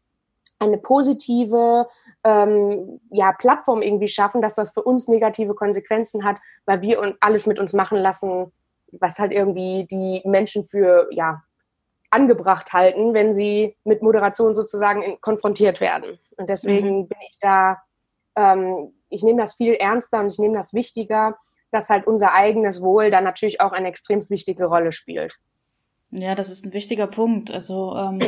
eine 0.58 0.78
positive 0.78 1.88
ähm, 2.24 3.00
ja, 3.10 3.32
Plattform 3.32 3.82
irgendwie 3.82 4.08
schaffen, 4.08 4.40
dass 4.40 4.54
das 4.54 4.72
für 4.72 4.82
uns 4.82 5.08
negative 5.08 5.54
Konsequenzen 5.54 6.24
hat, 6.24 6.38
weil 6.64 6.82
wir 6.82 7.16
alles 7.20 7.46
mit 7.46 7.58
uns 7.58 7.72
machen 7.72 7.98
lassen, 7.98 8.52
was 8.92 9.18
halt 9.18 9.32
irgendwie 9.32 9.86
die 9.90 10.22
Menschen 10.24 10.64
für 10.64 11.08
ja, 11.10 11.42
angebracht 12.10 12.72
halten, 12.72 13.14
wenn 13.14 13.32
sie 13.32 13.76
mit 13.84 14.02
Moderation 14.02 14.54
sozusagen 14.54 15.02
in, 15.02 15.20
konfrontiert 15.20 15.80
werden. 15.80 16.18
Und 16.36 16.48
deswegen 16.48 17.00
mhm. 17.00 17.08
bin 17.08 17.18
ich 17.30 17.38
da, 17.40 17.82
ähm, 18.36 18.94
ich 19.10 19.22
nehme 19.22 19.40
das 19.40 19.54
viel 19.54 19.74
ernster 19.74 20.20
und 20.20 20.28
ich 20.28 20.38
nehme 20.38 20.56
das 20.56 20.72
wichtiger, 20.72 21.36
dass 21.70 21.90
halt 21.90 22.06
unser 22.06 22.32
eigenes 22.32 22.82
Wohl 22.82 23.10
da 23.10 23.20
natürlich 23.20 23.60
auch 23.60 23.72
eine 23.72 23.88
extrem 23.88 24.20
wichtige 24.30 24.66
Rolle 24.66 24.92
spielt. 24.92 25.36
Ja, 26.10 26.34
das 26.34 26.50
ist 26.50 26.64
ein 26.64 26.72
wichtiger 26.72 27.06
Punkt. 27.06 27.50
Also 27.50 27.94
ähm, 27.96 28.20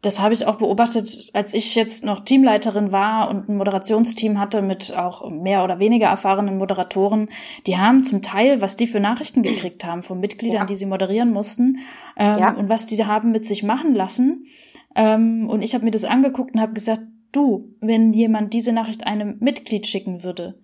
das 0.00 0.20
habe 0.20 0.32
ich 0.32 0.46
auch 0.46 0.56
beobachtet, 0.56 1.30
als 1.32 1.54
ich 1.54 1.74
jetzt 1.74 2.04
noch 2.04 2.20
Teamleiterin 2.20 2.92
war 2.92 3.28
und 3.30 3.48
ein 3.48 3.56
Moderationsteam 3.56 4.38
hatte 4.38 4.62
mit 4.62 4.96
auch 4.96 5.28
mehr 5.28 5.64
oder 5.64 5.80
weniger 5.80 6.06
erfahrenen 6.06 6.56
Moderatoren. 6.56 7.30
Die 7.66 7.78
haben 7.78 8.04
zum 8.04 8.22
Teil, 8.22 8.60
was 8.60 8.76
die 8.76 8.86
für 8.86 9.00
Nachrichten 9.00 9.42
gekriegt 9.42 9.84
haben 9.84 10.04
von 10.04 10.20
Mitgliedern, 10.20 10.62
ja. 10.62 10.66
die 10.66 10.76
sie 10.76 10.86
moderieren 10.86 11.32
mussten 11.32 11.78
ähm, 12.16 12.38
ja. 12.38 12.54
und 12.54 12.68
was 12.68 12.86
die 12.86 13.04
haben 13.04 13.32
mit 13.32 13.44
sich 13.44 13.64
machen 13.64 13.94
lassen. 13.94 14.46
Ähm, 14.94 15.48
und 15.50 15.62
ich 15.62 15.74
habe 15.74 15.84
mir 15.84 15.90
das 15.90 16.04
angeguckt 16.04 16.54
und 16.54 16.60
habe 16.60 16.74
gesagt, 16.74 17.02
du, 17.32 17.74
wenn 17.80 18.12
jemand 18.12 18.52
diese 18.52 18.72
Nachricht 18.72 19.04
einem 19.04 19.36
Mitglied 19.40 19.86
schicken 19.86 20.22
würde, 20.22 20.60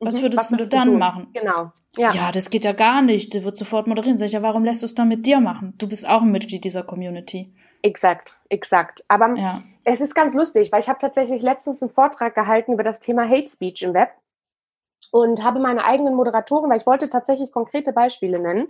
was 0.00 0.18
mhm. 0.18 0.22
würdest, 0.22 0.50
was 0.50 0.58
du 0.58 0.66
dann 0.66 0.88
tun? 0.88 0.98
machen? 0.98 1.28
Genau. 1.32 1.70
Ja. 1.96 2.12
ja, 2.12 2.32
das 2.32 2.50
geht 2.50 2.64
ja 2.64 2.72
gar 2.72 3.02
nicht. 3.02 3.34
Der 3.34 3.44
wird 3.44 3.56
sofort 3.56 3.86
moderieren. 3.86 4.18
Sag 4.18 4.26
ich, 4.26 4.32
ja, 4.32 4.42
warum 4.42 4.64
lässt 4.64 4.82
du 4.82 4.86
es 4.86 4.94
dann 4.94 5.08
mit 5.08 5.26
dir 5.26 5.40
machen? 5.40 5.74
Du 5.78 5.88
bist 5.88 6.08
auch 6.08 6.22
ein 6.22 6.32
Mitglied 6.32 6.64
dieser 6.64 6.82
Community. 6.82 7.54
Exakt, 7.84 8.38
exakt. 8.48 9.04
Aber 9.08 9.34
ja. 9.36 9.62
es 9.84 10.00
ist 10.00 10.14
ganz 10.14 10.34
lustig, 10.34 10.72
weil 10.72 10.80
ich 10.80 10.88
habe 10.88 10.98
tatsächlich 10.98 11.42
letztens 11.42 11.82
einen 11.82 11.92
Vortrag 11.92 12.34
gehalten 12.34 12.72
über 12.72 12.82
das 12.82 12.98
Thema 12.98 13.28
Hate 13.28 13.46
Speech 13.46 13.82
im 13.82 13.92
Web 13.92 14.08
und 15.10 15.44
habe 15.44 15.60
meine 15.60 15.84
eigenen 15.84 16.14
Moderatoren, 16.14 16.70
weil 16.70 16.78
ich 16.78 16.86
wollte 16.86 17.10
tatsächlich 17.10 17.52
konkrete 17.52 17.92
Beispiele 17.92 18.38
nennen, 18.38 18.68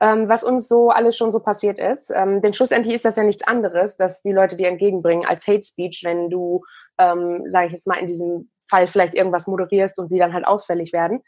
ähm, 0.00 0.30
was 0.30 0.42
uns 0.42 0.66
so 0.66 0.88
alles 0.88 1.14
schon 1.14 1.30
so 1.30 1.40
passiert 1.40 1.78
ist. 1.78 2.10
Ähm, 2.10 2.40
denn 2.40 2.54
schlussendlich 2.54 2.94
ist 2.94 3.04
das 3.04 3.16
ja 3.16 3.22
nichts 3.22 3.46
anderes, 3.46 3.98
dass 3.98 4.22
die 4.22 4.32
Leute 4.32 4.56
dir 4.56 4.68
entgegenbringen 4.68 5.26
als 5.26 5.46
Hate 5.46 5.62
Speech, 5.62 6.00
wenn 6.02 6.30
du, 6.30 6.62
ähm, 6.96 7.44
sage 7.48 7.66
ich 7.66 7.72
jetzt 7.72 7.86
mal, 7.86 7.98
in 7.98 8.06
diesem 8.06 8.50
Fall 8.70 8.88
vielleicht 8.88 9.12
irgendwas 9.12 9.46
moderierst 9.46 9.98
und 9.98 10.08
sie 10.08 10.16
dann 10.16 10.32
halt 10.32 10.46
ausfällig 10.46 10.94
werden. 10.94 11.20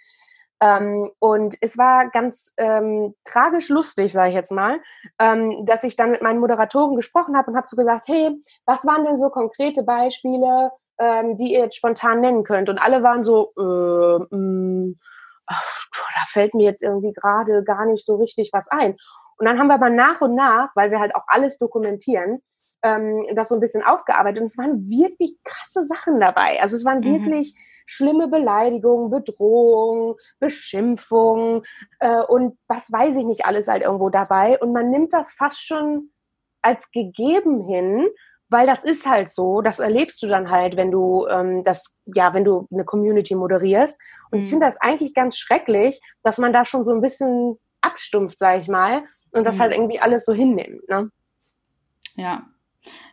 Ähm, 0.60 1.10
und 1.18 1.56
es 1.60 1.76
war 1.76 2.08
ganz 2.10 2.54
ähm, 2.56 3.14
tragisch 3.24 3.68
lustig, 3.68 4.12
sage 4.12 4.30
ich 4.30 4.34
jetzt 4.34 4.52
mal, 4.52 4.80
ähm, 5.18 5.66
dass 5.66 5.84
ich 5.84 5.96
dann 5.96 6.10
mit 6.10 6.22
meinen 6.22 6.40
Moderatoren 6.40 6.96
gesprochen 6.96 7.36
habe 7.36 7.50
und 7.50 7.56
habe 7.56 7.66
so 7.66 7.76
gesagt, 7.76 8.08
hey, 8.08 8.30
was 8.64 8.86
waren 8.86 9.04
denn 9.04 9.16
so 9.16 9.28
konkrete 9.28 9.82
Beispiele, 9.82 10.70
ähm, 10.98 11.36
die 11.36 11.52
ihr 11.52 11.60
jetzt 11.60 11.76
spontan 11.76 12.20
nennen 12.20 12.42
könnt? 12.42 12.70
Und 12.70 12.78
alle 12.78 13.02
waren 13.02 13.22
so, 13.22 13.50
äh, 13.58 14.34
mh, 14.34 14.36
mm, 14.36 14.94
ach, 15.48 15.86
da 16.14 16.22
fällt 16.28 16.54
mir 16.54 16.64
jetzt 16.64 16.82
irgendwie 16.82 17.12
gerade 17.12 17.62
gar 17.62 17.84
nicht 17.84 18.04
so 18.04 18.16
richtig 18.16 18.50
was 18.52 18.68
ein. 18.68 18.96
Und 19.38 19.46
dann 19.46 19.58
haben 19.58 19.68
wir 19.68 19.74
aber 19.74 19.90
nach 19.90 20.22
und 20.22 20.34
nach, 20.34 20.70
weil 20.74 20.90
wir 20.90 21.00
halt 21.00 21.14
auch 21.14 21.24
alles 21.26 21.58
dokumentieren, 21.58 22.40
ähm, 22.82 23.26
das 23.34 23.48
so 23.48 23.54
ein 23.54 23.60
bisschen 23.60 23.84
aufgearbeitet. 23.84 24.40
Und 24.40 24.46
es 24.46 24.56
waren 24.56 24.78
wirklich 24.88 25.36
krasse 25.44 25.86
Sachen 25.86 26.18
dabei. 26.18 26.60
Also 26.62 26.76
es 26.76 26.84
waren 26.84 27.00
mhm. 27.00 27.24
wirklich 27.24 27.54
schlimme 27.86 28.28
Beleidigungen, 28.28 29.10
Bedrohungen, 29.10 30.16
Beschimpfungen 30.38 31.62
äh, 32.00 32.22
und 32.22 32.58
was 32.68 32.92
weiß 32.92 33.16
ich 33.16 33.24
nicht 33.24 33.46
alles 33.46 33.68
halt 33.68 33.82
irgendwo 33.82 34.10
dabei. 34.10 34.58
Und 34.58 34.72
man 34.72 34.90
nimmt 34.90 35.12
das 35.12 35.32
fast 35.32 35.64
schon 35.64 36.10
als 36.62 36.90
gegeben 36.90 37.66
hin, 37.66 38.06
weil 38.48 38.66
das 38.66 38.84
ist 38.84 39.06
halt 39.06 39.30
so, 39.30 39.60
das 39.60 39.78
erlebst 39.78 40.22
du 40.22 40.26
dann 40.26 40.50
halt, 40.50 40.76
wenn 40.76 40.90
du 40.90 41.26
ähm, 41.26 41.64
das, 41.64 41.96
ja, 42.06 42.34
wenn 42.34 42.44
du 42.44 42.66
eine 42.72 42.84
Community 42.84 43.34
moderierst. 43.34 44.00
Und 44.30 44.38
mhm. 44.38 44.44
ich 44.44 44.50
finde 44.50 44.66
das 44.66 44.80
eigentlich 44.80 45.14
ganz 45.14 45.38
schrecklich, 45.38 46.00
dass 46.22 46.38
man 46.38 46.52
da 46.52 46.64
schon 46.64 46.84
so 46.84 46.92
ein 46.92 47.00
bisschen 47.00 47.58
abstumpft, 47.80 48.38
sag 48.38 48.60
ich 48.60 48.68
mal, 48.68 49.02
und 49.30 49.44
das 49.44 49.56
mhm. 49.56 49.60
halt 49.62 49.72
irgendwie 49.72 50.00
alles 50.00 50.24
so 50.24 50.32
hinnimmt. 50.32 50.88
Ne? 50.88 51.10
Ja, 52.14 52.46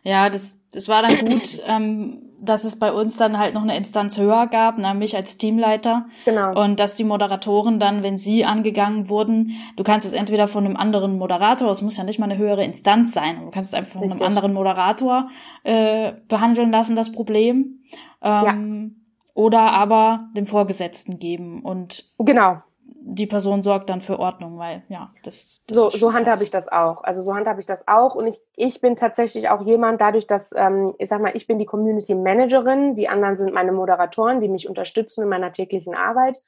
ja, 0.02 0.30
das, 0.30 0.60
das 0.72 0.88
war 0.88 1.02
dann 1.02 1.26
gut, 1.26 1.60
ähm, 1.66 2.22
dass 2.40 2.64
es 2.64 2.78
bei 2.78 2.92
uns 2.92 3.16
dann 3.16 3.38
halt 3.38 3.54
noch 3.54 3.62
eine 3.62 3.76
Instanz 3.76 4.18
höher 4.18 4.46
gab, 4.46 4.76
nämlich 4.78 5.16
als 5.16 5.38
Teamleiter. 5.38 6.06
Genau. 6.24 6.62
Und 6.62 6.78
dass 6.78 6.94
die 6.94 7.04
Moderatoren 7.04 7.80
dann, 7.80 8.02
wenn 8.02 8.18
sie 8.18 8.44
angegangen 8.44 9.08
wurden, 9.08 9.52
du 9.76 9.84
kannst 9.84 10.06
es 10.06 10.12
entweder 10.12 10.46
von 10.46 10.66
einem 10.66 10.76
anderen 10.76 11.16
Moderator, 11.18 11.70
es 11.70 11.80
muss 11.80 11.96
ja 11.96 12.04
nicht 12.04 12.18
mal 12.18 12.30
eine 12.30 12.38
höhere 12.38 12.64
Instanz 12.64 13.12
sein, 13.12 13.40
du 13.44 13.50
kannst 13.50 13.70
es 13.70 13.74
einfach 13.74 13.94
von 13.94 14.02
Richtig. 14.02 14.20
einem 14.20 14.28
anderen 14.28 14.52
Moderator 14.52 15.28
äh, 15.62 16.12
behandeln 16.28 16.70
lassen, 16.70 16.96
das 16.96 17.12
Problem. 17.12 17.80
Ähm, 18.22 18.94
ja. 18.94 19.00
Oder 19.32 19.72
aber 19.72 20.28
dem 20.36 20.46
Vorgesetzten 20.46 21.18
geben. 21.18 21.62
Und 21.62 22.04
genau 22.18 22.60
die 22.86 23.26
Person 23.26 23.62
sorgt 23.62 23.90
dann 23.90 24.00
für 24.00 24.18
Ordnung, 24.18 24.58
weil 24.58 24.82
ja, 24.88 25.08
das, 25.24 25.60
das 25.66 25.76
so 25.76 25.90
so 25.90 26.12
handhabe 26.12 26.44
ich 26.44 26.50
das 26.50 26.68
auch. 26.68 27.04
Also 27.04 27.22
so 27.22 27.34
handhabe 27.34 27.60
ich 27.60 27.66
das 27.66 27.86
auch 27.88 28.14
und 28.14 28.26
ich 28.26 28.40
ich 28.56 28.80
bin 28.80 28.96
tatsächlich 28.96 29.48
auch 29.48 29.64
jemand 29.64 30.00
dadurch, 30.00 30.26
dass 30.26 30.52
ähm, 30.54 30.94
ich 30.98 31.08
sag 31.08 31.20
mal, 31.20 31.32
ich 31.34 31.46
bin 31.46 31.58
die 31.58 31.66
Community 31.66 32.14
Managerin, 32.14 32.94
die 32.94 33.08
anderen 33.08 33.36
sind 33.36 33.54
meine 33.54 33.72
Moderatoren, 33.72 34.40
die 34.40 34.48
mich 34.48 34.68
unterstützen 34.68 35.22
in 35.22 35.28
meiner 35.28 35.52
täglichen 35.52 35.94
Arbeit 35.94 36.42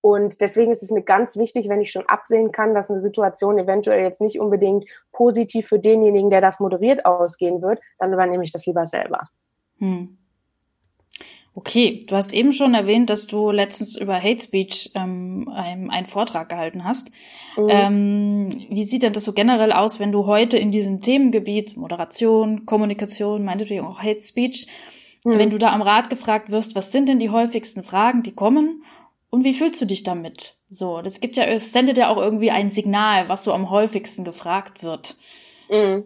Und 0.00 0.40
deswegen 0.40 0.70
ist 0.70 0.84
es 0.84 0.92
mir 0.92 1.02
ganz 1.02 1.36
wichtig, 1.36 1.68
wenn 1.68 1.80
ich 1.80 1.90
schon 1.90 2.08
absehen 2.08 2.52
kann, 2.52 2.74
dass 2.74 2.88
eine 2.90 3.00
Situation 3.00 3.58
eventuell 3.58 4.02
jetzt 4.02 4.20
nicht 4.20 4.38
unbedingt 4.38 4.84
positiv 5.10 5.66
für 5.66 5.80
denjenigen, 5.80 6.30
der 6.30 6.40
das 6.40 6.60
moderiert, 6.60 7.04
ausgehen 7.04 7.60
wird, 7.60 7.80
dann 7.98 8.12
übernehme 8.12 8.44
ich 8.44 8.52
das 8.52 8.66
lieber 8.66 8.86
selber. 8.86 9.28
Hm. 9.78 10.16
Okay, 11.58 12.04
du 12.06 12.14
hast 12.14 12.34
eben 12.34 12.52
schon 12.52 12.74
erwähnt, 12.74 13.08
dass 13.08 13.26
du 13.26 13.50
letztens 13.50 13.96
über 13.96 14.22
Hate 14.22 14.42
Speech 14.42 14.90
ähm, 14.94 15.50
einen, 15.50 15.88
einen 15.88 16.06
Vortrag 16.06 16.50
gehalten 16.50 16.84
hast. 16.84 17.10
Mhm. 17.56 17.68
Ähm, 17.70 18.66
wie 18.68 18.84
sieht 18.84 19.02
denn 19.02 19.14
das 19.14 19.24
so 19.24 19.32
generell 19.32 19.72
aus, 19.72 19.98
wenn 19.98 20.12
du 20.12 20.26
heute 20.26 20.58
in 20.58 20.70
diesem 20.70 21.00
Themengebiet 21.00 21.74
Moderation, 21.78 22.66
Kommunikation, 22.66 23.42
meinetwegen 23.42 23.86
auch 23.86 24.02
Hate 24.02 24.20
Speech, 24.20 24.66
mhm. 25.24 25.38
wenn 25.38 25.48
du 25.48 25.56
da 25.56 25.72
am 25.72 25.80
Rat 25.80 26.10
gefragt 26.10 26.50
wirst, 26.50 26.74
was 26.74 26.92
sind 26.92 27.08
denn 27.08 27.18
die 27.18 27.30
häufigsten 27.30 27.82
Fragen, 27.82 28.22
die 28.22 28.34
kommen 28.34 28.84
und 29.30 29.42
wie 29.42 29.54
fühlst 29.54 29.80
du 29.80 29.86
dich 29.86 30.02
damit? 30.02 30.56
So, 30.68 31.00
das 31.00 31.20
gibt 31.20 31.38
ja, 31.38 31.44
es 31.44 31.72
sendet 31.72 31.96
ja 31.96 32.10
auch 32.10 32.18
irgendwie 32.18 32.50
ein 32.50 32.70
Signal, 32.70 33.30
was 33.30 33.44
so 33.44 33.54
am 33.54 33.70
häufigsten 33.70 34.24
gefragt 34.24 34.82
wird. 34.82 35.14
Mhm. 35.70 36.04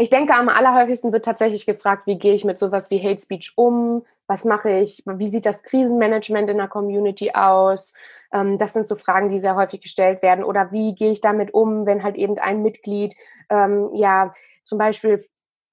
Ich 0.00 0.08
denke, 0.08 0.34
am 0.34 0.48
allerhäufigsten 0.48 1.12
wird 1.12 1.26
tatsächlich 1.26 1.66
gefragt, 1.66 2.06
wie 2.06 2.18
gehe 2.18 2.32
ich 2.32 2.44
mit 2.44 2.58
sowas 2.58 2.90
wie 2.90 3.02
Hate 3.02 3.22
Speech 3.22 3.52
um? 3.56 4.02
Was 4.30 4.44
mache 4.44 4.70
ich? 4.70 5.02
Wie 5.06 5.26
sieht 5.26 5.44
das 5.44 5.64
Krisenmanagement 5.64 6.48
in 6.48 6.58
der 6.58 6.68
Community 6.68 7.32
aus? 7.34 7.94
Ähm, 8.32 8.58
das 8.58 8.72
sind 8.72 8.86
so 8.86 8.94
Fragen, 8.94 9.28
die 9.28 9.40
sehr 9.40 9.56
häufig 9.56 9.80
gestellt 9.80 10.22
werden. 10.22 10.44
Oder 10.44 10.70
wie 10.70 10.94
gehe 10.94 11.10
ich 11.10 11.20
damit 11.20 11.52
um, 11.52 11.84
wenn 11.84 12.04
halt 12.04 12.14
eben 12.14 12.38
ein 12.38 12.62
Mitglied, 12.62 13.12
ähm, 13.50 13.90
ja, 13.92 14.32
zum 14.62 14.78
Beispiel 14.78 15.20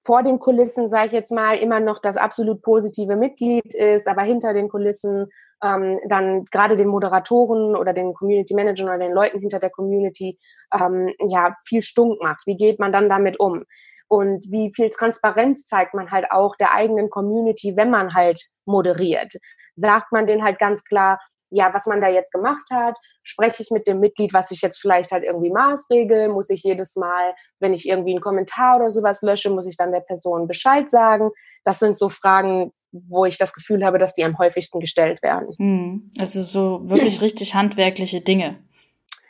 vor 0.04 0.24
den 0.24 0.40
Kulissen, 0.40 0.88
sage 0.88 1.06
ich 1.06 1.12
jetzt 1.12 1.30
mal, 1.30 1.56
immer 1.56 1.78
noch 1.78 2.00
das 2.00 2.16
absolut 2.16 2.60
positive 2.60 3.14
Mitglied 3.14 3.76
ist, 3.76 4.08
aber 4.08 4.22
hinter 4.22 4.52
den 4.52 4.68
Kulissen 4.68 5.28
ähm, 5.62 6.00
dann 6.08 6.44
gerade 6.46 6.76
den 6.76 6.88
Moderatoren 6.88 7.76
oder 7.76 7.92
den 7.92 8.12
Community 8.12 8.54
Managern 8.54 8.88
oder 8.88 8.98
den 8.98 9.12
Leuten 9.12 9.38
hinter 9.38 9.60
der 9.60 9.70
Community 9.70 10.36
ähm, 10.74 11.14
ja 11.28 11.54
viel 11.64 11.82
stunk 11.82 12.20
macht. 12.20 12.44
Wie 12.44 12.56
geht 12.56 12.80
man 12.80 12.92
dann 12.92 13.08
damit 13.08 13.38
um? 13.38 13.62
Und 14.08 14.44
wie 14.50 14.72
viel 14.74 14.88
Transparenz 14.88 15.66
zeigt 15.66 15.94
man 15.94 16.10
halt 16.10 16.30
auch 16.30 16.56
der 16.56 16.72
eigenen 16.72 17.10
Community, 17.10 17.76
wenn 17.76 17.90
man 17.90 18.14
halt 18.14 18.40
moderiert. 18.64 19.32
Sagt 19.76 20.12
man 20.12 20.26
denen 20.26 20.42
halt 20.42 20.58
ganz 20.58 20.82
klar, 20.84 21.20
ja, 21.50 21.72
was 21.72 21.86
man 21.86 22.00
da 22.00 22.08
jetzt 22.08 22.32
gemacht 22.32 22.66
hat, 22.70 22.98
spreche 23.22 23.62
ich 23.62 23.70
mit 23.70 23.86
dem 23.86 24.00
Mitglied, 24.00 24.32
was 24.34 24.50
ich 24.50 24.60
jetzt 24.60 24.78
vielleicht 24.78 25.12
halt 25.12 25.24
irgendwie 25.24 25.50
maßregel, 25.50 26.28
muss 26.28 26.50
ich 26.50 26.62
jedes 26.62 26.96
Mal, 26.96 27.34
wenn 27.60 27.72
ich 27.72 27.88
irgendwie 27.88 28.12
einen 28.12 28.20
Kommentar 28.20 28.76
oder 28.76 28.90
sowas 28.90 29.22
lösche, 29.22 29.50
muss 29.50 29.66
ich 29.66 29.76
dann 29.76 29.92
der 29.92 30.00
Person 30.00 30.46
Bescheid 30.46 30.90
sagen. 30.90 31.30
Das 31.64 31.78
sind 31.78 31.96
so 31.96 32.08
Fragen, 32.08 32.72
wo 32.92 33.24
ich 33.24 33.38
das 33.38 33.54
Gefühl 33.54 33.84
habe, 33.84 33.98
dass 33.98 34.14
die 34.14 34.24
am 34.24 34.38
häufigsten 34.38 34.80
gestellt 34.80 35.22
werden. 35.22 35.54
Hm, 35.56 36.10
also 36.18 36.42
so 36.42 36.88
wirklich 36.88 37.20
richtig 37.22 37.54
handwerkliche 37.54 38.20
Dinge. 38.20 38.58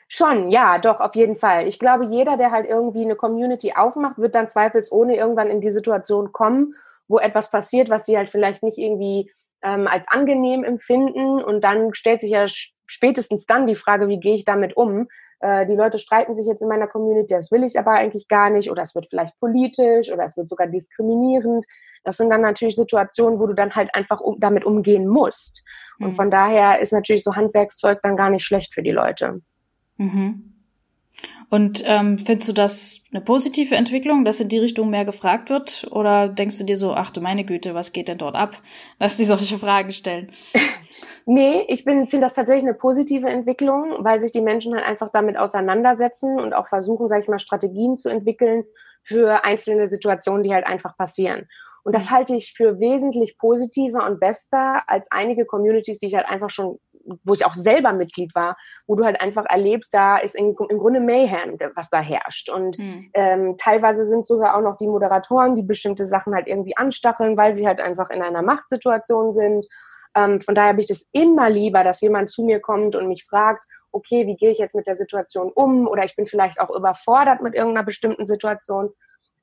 Schon, 0.08 0.50
ja, 0.50 0.78
doch, 0.78 1.00
auf 1.00 1.14
jeden 1.14 1.36
Fall. 1.36 1.68
Ich 1.68 1.78
glaube, 1.78 2.06
jeder, 2.06 2.38
der 2.38 2.50
halt 2.50 2.66
irgendwie 2.66 3.02
eine 3.04 3.14
Community 3.14 3.74
aufmacht, 3.76 4.16
wird 4.16 4.34
dann 4.34 4.48
zweifelsohne 4.48 5.14
irgendwann 5.14 5.50
in 5.50 5.60
die 5.60 5.70
Situation 5.70 6.32
kommen, 6.32 6.72
wo 7.08 7.18
etwas 7.18 7.50
passiert, 7.50 7.90
was 7.90 8.06
sie 8.06 8.16
halt 8.16 8.30
vielleicht 8.30 8.62
nicht 8.62 8.78
irgendwie 8.78 9.30
ähm, 9.62 9.86
als 9.86 10.06
angenehm 10.08 10.64
empfinden. 10.64 11.42
Und 11.42 11.62
dann 11.62 11.92
stellt 11.92 12.22
sich 12.22 12.30
ja 12.30 12.46
spätestens 12.86 13.44
dann 13.44 13.66
die 13.66 13.76
Frage, 13.76 14.08
wie 14.08 14.18
gehe 14.18 14.34
ich 14.34 14.46
damit 14.46 14.78
um? 14.78 15.08
Äh, 15.40 15.66
die 15.66 15.74
Leute 15.74 15.98
streiten 15.98 16.34
sich 16.34 16.46
jetzt 16.46 16.62
in 16.62 16.68
meiner 16.68 16.86
Community, 16.86 17.34
das 17.34 17.52
will 17.52 17.62
ich 17.62 17.78
aber 17.78 17.90
eigentlich 17.90 18.28
gar 18.28 18.48
nicht. 18.48 18.70
Oder 18.70 18.82
es 18.82 18.94
wird 18.94 19.08
vielleicht 19.10 19.38
politisch 19.40 20.10
oder 20.10 20.24
es 20.24 20.38
wird 20.38 20.48
sogar 20.48 20.68
diskriminierend. 20.68 21.66
Das 22.04 22.16
sind 22.16 22.30
dann 22.30 22.40
natürlich 22.40 22.76
Situationen, 22.76 23.38
wo 23.40 23.46
du 23.46 23.52
dann 23.52 23.74
halt 23.74 23.94
einfach 23.94 24.20
um, 24.20 24.40
damit 24.40 24.64
umgehen 24.64 25.06
musst. 25.06 25.64
Und 26.00 26.12
mhm. 26.12 26.14
von 26.14 26.30
daher 26.30 26.80
ist 26.80 26.94
natürlich 26.94 27.24
so 27.24 27.36
Handwerkszeug 27.36 28.00
dann 28.02 28.16
gar 28.16 28.30
nicht 28.30 28.44
schlecht 28.44 28.72
für 28.72 28.82
die 28.82 28.92
Leute. 28.92 29.42
Mhm. 29.98 30.48
Und 31.50 31.82
ähm, 31.86 32.18
findest 32.18 32.48
du 32.48 32.52
das 32.52 33.04
eine 33.10 33.22
positive 33.22 33.74
Entwicklung, 33.74 34.24
dass 34.24 34.40
in 34.40 34.50
die 34.50 34.58
Richtung 34.58 34.90
mehr 34.90 35.06
gefragt 35.06 35.48
wird? 35.48 35.88
Oder 35.90 36.28
denkst 36.28 36.58
du 36.58 36.64
dir 36.64 36.76
so, 36.76 36.92
ach 36.92 37.10
du 37.10 37.22
meine 37.22 37.44
Güte, 37.44 37.74
was 37.74 37.92
geht 37.92 38.08
denn 38.08 38.18
dort 38.18 38.34
ab? 38.34 38.60
Lass 38.98 39.16
die 39.16 39.24
solche 39.24 39.58
Fragen 39.58 39.90
stellen. 39.92 40.30
nee, 41.26 41.64
ich 41.68 41.84
finde 41.84 42.20
das 42.20 42.34
tatsächlich 42.34 42.64
eine 42.64 42.74
positive 42.74 43.28
Entwicklung, 43.28 43.96
weil 44.00 44.20
sich 44.20 44.32
die 44.32 44.42
Menschen 44.42 44.74
halt 44.74 44.84
einfach 44.84 45.10
damit 45.10 45.38
auseinandersetzen 45.38 46.38
und 46.38 46.52
auch 46.52 46.68
versuchen, 46.68 47.08
sag 47.08 47.22
ich 47.22 47.28
mal, 47.28 47.38
Strategien 47.38 47.96
zu 47.96 48.10
entwickeln 48.10 48.64
für 49.02 49.44
einzelne 49.44 49.86
Situationen, 49.86 50.42
die 50.42 50.52
halt 50.52 50.66
einfach 50.66 50.98
passieren. 50.98 51.48
Und 51.82 51.94
das 51.94 52.04
mhm. 52.04 52.10
halte 52.10 52.36
ich 52.36 52.52
für 52.54 52.78
wesentlich 52.80 53.38
positiver 53.38 54.04
und 54.04 54.20
besser 54.20 54.82
als 54.86 55.10
einige 55.10 55.46
Communities, 55.46 55.98
die 55.98 56.06
ich 56.06 56.14
halt 56.14 56.26
einfach 56.26 56.50
schon 56.50 56.78
wo 57.24 57.34
ich 57.34 57.44
auch 57.46 57.54
selber 57.54 57.92
Mitglied 57.92 58.34
war, 58.34 58.56
wo 58.86 58.94
du 58.94 59.04
halt 59.04 59.20
einfach 59.20 59.44
erlebst, 59.48 59.92
da 59.94 60.18
ist 60.18 60.34
im, 60.34 60.56
im 60.68 60.78
Grunde 60.78 61.00
Mayhem, 61.00 61.58
was 61.74 61.90
da 61.90 62.00
herrscht. 62.00 62.50
Und 62.50 62.78
mhm. 62.78 63.10
ähm, 63.14 63.56
teilweise 63.58 64.04
sind 64.04 64.26
sogar 64.26 64.56
auch 64.56 64.62
noch 64.62 64.76
die 64.76 64.88
Moderatoren, 64.88 65.54
die 65.54 65.62
bestimmte 65.62 66.06
Sachen 66.06 66.34
halt 66.34 66.46
irgendwie 66.46 66.76
anstacheln, 66.76 67.36
weil 67.36 67.56
sie 67.56 67.66
halt 67.66 67.80
einfach 67.80 68.10
in 68.10 68.22
einer 68.22 68.42
Machtsituation 68.42 69.32
sind. 69.32 69.66
Ähm, 70.14 70.40
von 70.40 70.54
daher 70.54 70.70
habe 70.70 70.80
ich 70.80 70.86
das 70.86 71.08
immer 71.12 71.50
lieber, 71.50 71.84
dass 71.84 72.00
jemand 72.00 72.30
zu 72.30 72.44
mir 72.44 72.60
kommt 72.60 72.96
und 72.96 73.08
mich 73.08 73.24
fragt, 73.24 73.64
okay, 73.92 74.26
wie 74.26 74.36
gehe 74.36 74.50
ich 74.50 74.58
jetzt 74.58 74.74
mit 74.74 74.86
der 74.86 74.96
Situation 74.96 75.50
um? 75.52 75.86
Oder 75.86 76.04
ich 76.04 76.16
bin 76.16 76.26
vielleicht 76.26 76.60
auch 76.60 76.70
überfordert 76.70 77.42
mit 77.42 77.54
irgendeiner 77.54 77.84
bestimmten 77.84 78.26
Situation 78.26 78.90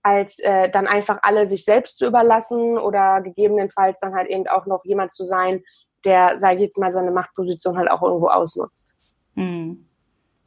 als 0.05 0.37
äh, 0.37 0.69
dann 0.69 0.85
einfach 0.85 1.17
alle 1.23 1.49
sich 1.49 1.65
selbst 1.65 1.97
zu 1.97 2.05
überlassen 2.05 2.77
oder 2.77 3.21
gegebenenfalls 3.21 3.99
dann 3.99 4.13
halt 4.13 4.29
eben 4.29 4.47
auch 4.47 4.67
noch 4.67 4.85
jemand 4.85 5.11
zu 5.11 5.23
sein, 5.23 5.63
der, 6.05 6.37
sage 6.37 6.55
ich 6.55 6.61
jetzt 6.61 6.79
mal, 6.79 6.91
seine 6.91 7.11
Machtposition 7.11 7.77
halt 7.77 7.89
auch 7.89 8.01
irgendwo 8.01 8.27
ausnutzt. 8.27 8.87
Mhm. 9.35 9.85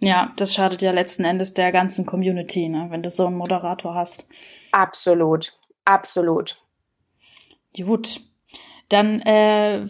Ja, 0.00 0.32
das 0.36 0.54
schadet 0.54 0.80
ja 0.80 0.92
letzten 0.92 1.24
Endes 1.24 1.54
der 1.54 1.72
ganzen 1.72 2.06
Community, 2.06 2.68
ne, 2.68 2.86
wenn 2.90 3.02
du 3.02 3.10
so 3.10 3.26
einen 3.26 3.36
Moderator 3.36 3.94
hast. 3.94 4.26
Absolut, 4.70 5.58
absolut. 5.84 6.62
Gut, 7.76 8.20
dann 8.88 9.20
äh, 9.20 9.88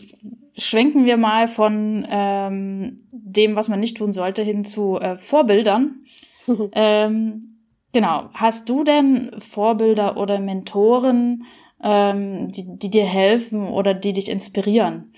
schwenken 0.56 1.04
wir 1.04 1.16
mal 1.16 1.46
von 1.46 2.06
ähm, 2.08 3.06
dem, 3.12 3.54
was 3.54 3.68
man 3.68 3.80
nicht 3.80 3.98
tun 3.98 4.12
sollte, 4.12 4.42
hin 4.42 4.64
zu 4.64 4.98
äh, 4.98 5.16
Vorbildern. 5.16 6.04
ähm, 6.72 7.58
genau, 7.92 8.30
hast 8.32 8.68
du 8.68 8.84
denn 8.84 9.36
Vorbilder 9.38 10.16
oder 10.16 10.38
Mentoren, 10.40 11.44
ähm, 11.82 12.50
die, 12.50 12.78
die 12.78 12.90
dir 12.90 13.04
helfen 13.04 13.68
oder 13.68 13.92
die 13.94 14.14
dich 14.14 14.28
inspirieren? 14.30 15.12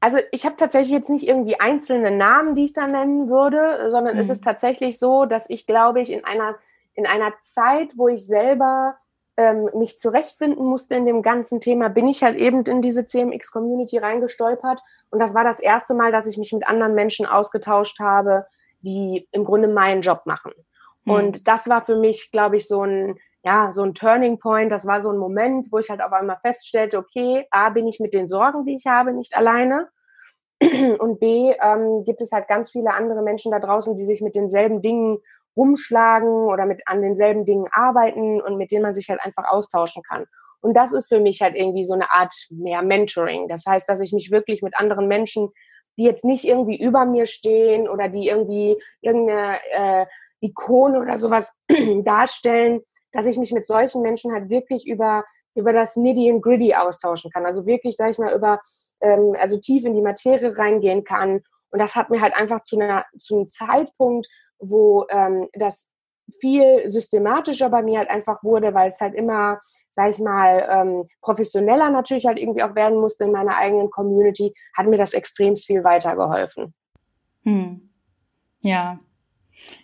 Also 0.00 0.18
ich 0.30 0.44
habe 0.44 0.56
tatsächlich 0.56 0.92
jetzt 0.92 1.10
nicht 1.10 1.26
irgendwie 1.26 1.58
einzelne 1.58 2.10
Namen, 2.10 2.54
die 2.54 2.66
ich 2.66 2.72
da 2.72 2.86
nennen 2.86 3.28
würde, 3.28 3.90
sondern 3.90 4.14
mhm. 4.14 4.20
es 4.20 4.28
ist 4.28 4.44
tatsächlich 4.44 4.98
so, 4.98 5.24
dass 5.24 5.50
ich, 5.50 5.66
glaube 5.66 6.00
ich, 6.00 6.10
in 6.10 6.24
einer, 6.24 6.56
in 6.94 7.06
einer 7.06 7.32
Zeit, 7.40 7.92
wo 7.96 8.08
ich 8.08 8.24
selber 8.24 8.96
ähm, 9.36 9.70
mich 9.74 9.98
zurechtfinden 9.98 10.64
musste 10.64 10.96
in 10.96 11.06
dem 11.06 11.22
ganzen 11.22 11.60
Thema, 11.60 11.88
bin 11.88 12.08
ich 12.08 12.22
halt 12.22 12.36
eben 12.36 12.64
in 12.64 12.82
diese 12.82 13.06
CMX-Community 13.06 13.98
reingestolpert. 13.98 14.80
Und 15.10 15.20
das 15.20 15.34
war 15.34 15.44
das 15.44 15.60
erste 15.60 15.94
Mal, 15.94 16.12
dass 16.12 16.26
ich 16.26 16.38
mich 16.38 16.52
mit 16.52 16.66
anderen 16.66 16.94
Menschen 16.94 17.26
ausgetauscht 17.26 17.98
habe, 18.00 18.46
die 18.80 19.28
im 19.32 19.44
Grunde 19.44 19.68
meinen 19.68 20.02
Job 20.02 20.22
machen. 20.24 20.52
Mhm. 21.04 21.12
Und 21.12 21.48
das 21.48 21.68
war 21.68 21.84
für 21.84 21.96
mich, 21.96 22.30
glaube 22.30 22.56
ich, 22.56 22.66
so 22.66 22.82
ein, 22.82 23.16
ja, 23.44 23.72
so 23.74 23.82
ein 23.82 23.94
Turning 23.94 24.38
Point. 24.38 24.72
Das 24.72 24.86
war 24.86 25.02
so 25.02 25.10
ein 25.10 25.18
Moment, 25.18 25.68
wo 25.70 25.78
ich 25.78 25.90
halt 25.90 26.02
auf 26.02 26.12
einmal 26.12 26.38
feststellte, 26.42 26.98
okay, 26.98 27.46
A, 27.50 27.70
bin 27.70 27.86
ich 27.86 28.00
mit 28.00 28.14
den 28.14 28.28
Sorgen, 28.28 28.64
die 28.64 28.76
ich 28.76 28.86
habe, 28.86 29.12
nicht 29.12 29.36
alleine. 29.36 29.88
Und 30.60 31.20
B, 31.20 31.54
ähm, 31.62 32.04
gibt 32.04 32.20
es 32.20 32.32
halt 32.32 32.48
ganz 32.48 32.70
viele 32.70 32.92
andere 32.92 33.22
Menschen 33.22 33.52
da 33.52 33.60
draußen, 33.60 33.96
die 33.96 34.04
sich 34.04 34.20
mit 34.20 34.34
denselben 34.34 34.82
Dingen 34.82 35.18
rumschlagen 35.56 36.28
oder 36.28 36.66
mit 36.66 36.82
an 36.86 37.02
denselben 37.02 37.44
Dingen 37.44 37.66
arbeiten 37.72 38.40
und 38.40 38.56
mit 38.56 38.70
denen 38.70 38.82
man 38.82 38.94
sich 38.94 39.08
halt 39.08 39.20
einfach 39.22 39.44
austauschen 39.50 40.02
kann. 40.02 40.24
Und 40.60 40.74
das 40.74 40.92
ist 40.92 41.08
für 41.08 41.20
mich 41.20 41.40
halt 41.40 41.56
irgendwie 41.56 41.84
so 41.84 41.94
eine 41.94 42.10
Art 42.10 42.32
mehr 42.50 42.82
Mentoring. 42.82 43.48
Das 43.48 43.64
heißt, 43.66 43.88
dass 43.88 44.00
ich 44.00 44.12
mich 44.12 44.30
wirklich 44.30 44.62
mit 44.62 44.76
anderen 44.76 45.08
Menschen, 45.08 45.50
die 45.98 46.04
jetzt 46.04 46.24
nicht 46.24 46.44
irgendwie 46.44 46.80
über 46.80 47.04
mir 47.04 47.26
stehen 47.26 47.88
oder 47.88 48.08
die 48.08 48.28
irgendwie 48.28 48.80
irgendeine 49.00 49.58
äh, 49.70 50.06
Ikone 50.40 51.00
oder 51.00 51.16
sowas 51.16 51.52
darstellen, 52.04 52.80
dass 53.12 53.26
ich 53.26 53.38
mich 53.38 53.52
mit 53.52 53.66
solchen 53.66 54.02
Menschen 54.02 54.32
halt 54.32 54.50
wirklich 54.50 54.86
über, 54.86 55.24
über 55.54 55.72
das 55.72 55.96
Nitty 55.96 56.30
and 56.30 56.42
Gritty 56.42 56.74
austauschen 56.74 57.30
kann. 57.30 57.44
Also 57.44 57.66
wirklich, 57.66 57.96
sag 57.96 58.10
ich 58.10 58.18
mal, 58.18 58.34
über, 58.34 58.60
ähm, 59.00 59.34
also 59.38 59.58
tief 59.58 59.84
in 59.84 59.94
die 59.94 60.02
Materie 60.02 60.56
reingehen 60.56 61.04
kann. 61.04 61.40
Und 61.70 61.78
das 61.78 61.94
hat 61.94 62.10
mir 62.10 62.20
halt 62.20 62.34
einfach 62.34 62.64
zu, 62.64 62.78
einer, 62.78 63.04
zu 63.18 63.36
einem 63.36 63.46
Zeitpunkt, 63.46 64.26
wo 64.58 65.06
ähm, 65.10 65.48
das 65.52 65.90
viel 66.40 66.86
systematischer 66.88 67.70
bei 67.70 67.82
mir 67.82 67.98
halt 67.98 68.10
einfach 68.10 68.42
wurde, 68.42 68.74
weil 68.74 68.88
es 68.88 69.00
halt 69.00 69.14
immer, 69.14 69.60
sag 69.88 70.10
ich 70.10 70.18
mal, 70.18 70.66
ähm, 70.70 71.08
professioneller 71.22 71.90
natürlich 71.90 72.26
halt 72.26 72.38
irgendwie 72.38 72.62
auch 72.62 72.74
werden 72.74 73.00
musste 73.00 73.24
in 73.24 73.32
meiner 73.32 73.56
eigenen 73.56 73.90
Community, 73.90 74.52
hat 74.76 74.86
mir 74.86 74.98
das 74.98 75.14
extrem 75.14 75.56
viel 75.56 75.84
weitergeholfen. 75.84 76.74
Hm. 77.44 77.90
Ja, 78.60 78.98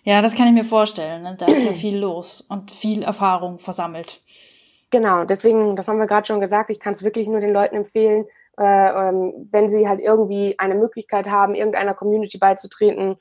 ja, 0.03 0.21
das 0.21 0.35
kann 0.35 0.47
ich 0.47 0.53
mir 0.53 0.65
vorstellen. 0.65 1.23
Ne? 1.23 1.35
Da 1.37 1.47
ist 1.47 1.63
ja 1.63 1.73
viel 1.73 1.97
los 1.97 2.41
und 2.41 2.71
viel 2.71 3.03
Erfahrung 3.03 3.59
versammelt. 3.59 4.21
Genau, 4.91 5.25
deswegen, 5.25 5.75
das 5.75 5.87
haben 5.87 5.99
wir 5.99 6.07
gerade 6.07 6.27
schon 6.27 6.39
gesagt, 6.39 6.69
ich 6.69 6.79
kann 6.79 6.93
es 6.93 7.03
wirklich 7.03 7.27
nur 7.27 7.39
den 7.39 7.51
Leuten 7.51 7.75
empfehlen, 7.75 8.25
äh, 8.57 8.63
ähm, 9.09 9.49
wenn 9.51 9.69
sie 9.69 9.89
halt 9.89 9.99
irgendwie 9.99 10.55
eine 10.57 10.75
Möglichkeit 10.75 11.29
haben, 11.29 11.55
irgendeiner 11.55 11.93
Community 11.93 12.37
beizutreten, 12.37 13.17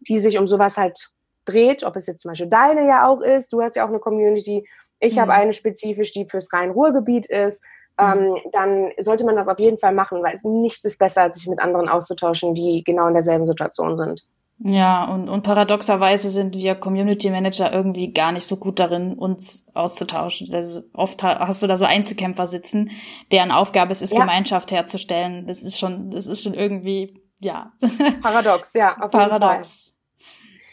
die 0.00 0.18
sich 0.18 0.38
um 0.38 0.46
sowas 0.46 0.76
halt 0.76 1.10
dreht, 1.44 1.84
ob 1.84 1.96
es 1.96 2.06
jetzt 2.06 2.22
zum 2.22 2.30
Beispiel 2.30 2.48
deine 2.48 2.86
ja 2.86 3.06
auch 3.06 3.20
ist, 3.20 3.52
du 3.52 3.60
hast 3.60 3.76
ja 3.76 3.84
auch 3.84 3.88
eine 3.88 3.98
Community, 3.98 4.66
ich 5.00 5.16
mhm. 5.16 5.20
habe 5.20 5.32
eine 5.32 5.52
spezifisch, 5.52 6.12
die 6.12 6.26
fürs 6.26 6.52
Rhein-Ruhr-Gebiet 6.52 7.26
ist, 7.26 7.64
ähm, 7.98 8.30
mhm. 8.30 8.36
dann 8.52 8.92
sollte 8.98 9.24
man 9.24 9.36
das 9.36 9.48
auf 9.48 9.58
jeden 9.58 9.78
Fall 9.78 9.92
machen, 9.92 10.22
weil 10.22 10.34
nichts 10.44 10.84
ist 10.84 10.98
besser, 10.98 11.22
als 11.22 11.36
sich 11.38 11.48
mit 11.48 11.58
anderen 11.58 11.88
auszutauschen, 11.88 12.54
die 12.54 12.82
genau 12.84 13.08
in 13.08 13.14
derselben 13.14 13.44
Situation 13.46 13.98
sind. 13.98 14.22
Ja, 14.60 15.04
und, 15.04 15.28
und 15.28 15.42
paradoxerweise 15.42 16.30
sind 16.30 16.56
wir 16.56 16.74
Community 16.74 17.30
Manager 17.30 17.72
irgendwie 17.72 18.12
gar 18.12 18.32
nicht 18.32 18.44
so 18.44 18.56
gut 18.56 18.80
darin, 18.80 19.14
uns 19.14 19.70
auszutauschen. 19.74 20.52
Also 20.52 20.82
oft 20.92 21.22
hast 21.22 21.62
du 21.62 21.68
da 21.68 21.76
so 21.76 21.84
Einzelkämpfer 21.84 22.46
sitzen, 22.46 22.90
deren 23.30 23.52
Aufgabe 23.52 23.92
es 23.92 24.02
ist, 24.02 24.12
ja. 24.12 24.20
Gemeinschaft 24.20 24.72
herzustellen. 24.72 25.46
Das 25.46 25.62
ist 25.62 25.78
schon, 25.78 26.10
das 26.10 26.26
ist 26.26 26.42
schon 26.42 26.54
irgendwie, 26.54 27.22
ja. 27.38 27.72
Paradox, 28.20 28.74
ja. 28.74 28.94
Paradox. 28.94 29.94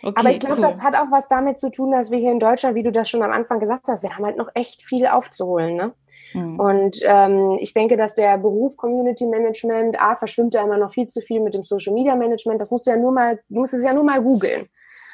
Okay, 0.02 0.20
Aber 0.20 0.30
ich 0.30 0.40
glaube, 0.40 0.58
cool. 0.58 0.62
das 0.62 0.84
hat 0.84 0.96
auch 0.96 1.12
was 1.12 1.28
damit 1.28 1.60
zu 1.60 1.70
tun, 1.70 1.92
dass 1.92 2.10
wir 2.10 2.18
hier 2.18 2.32
in 2.32 2.40
Deutschland, 2.40 2.76
wie 2.76 2.84
du 2.84 2.92
das 2.92 3.10
schon 3.10 3.24
am 3.24 3.32
Anfang 3.32 3.60
gesagt 3.60 3.88
hast, 3.88 4.02
wir 4.02 4.16
haben 4.16 4.26
halt 4.26 4.38
noch 4.38 4.50
echt 4.56 4.84
viel 4.84 5.08
aufzuholen, 5.08 5.76
ne? 5.76 5.94
Mhm. 6.36 6.60
Und 6.60 7.00
ähm, 7.04 7.58
ich 7.62 7.74
denke, 7.74 7.96
dass 7.96 8.14
der 8.14 8.38
Beruf 8.38 8.76
Community 8.76 9.26
Management, 9.26 10.00
A, 10.02 10.16
verschwimmt 10.16 10.54
da 10.54 10.64
immer 10.64 10.78
noch 10.78 10.92
viel 10.92 11.08
zu 11.08 11.22
viel 11.22 11.40
mit 11.40 11.54
dem 11.54 11.64
Social 11.64 11.94
Media 11.94 12.16
Management. 12.16 12.60
Das 12.60 12.72
musst 12.72 12.86
du 12.86 12.92
ja 12.92 12.98
nur 12.98 13.14
mal, 13.14 13.40
du 13.48 13.60
musst 13.60 13.74
es 13.74 13.84
ja 13.84 13.94
nur 13.94 14.04
mal 14.04 14.22
googeln. 14.22 14.68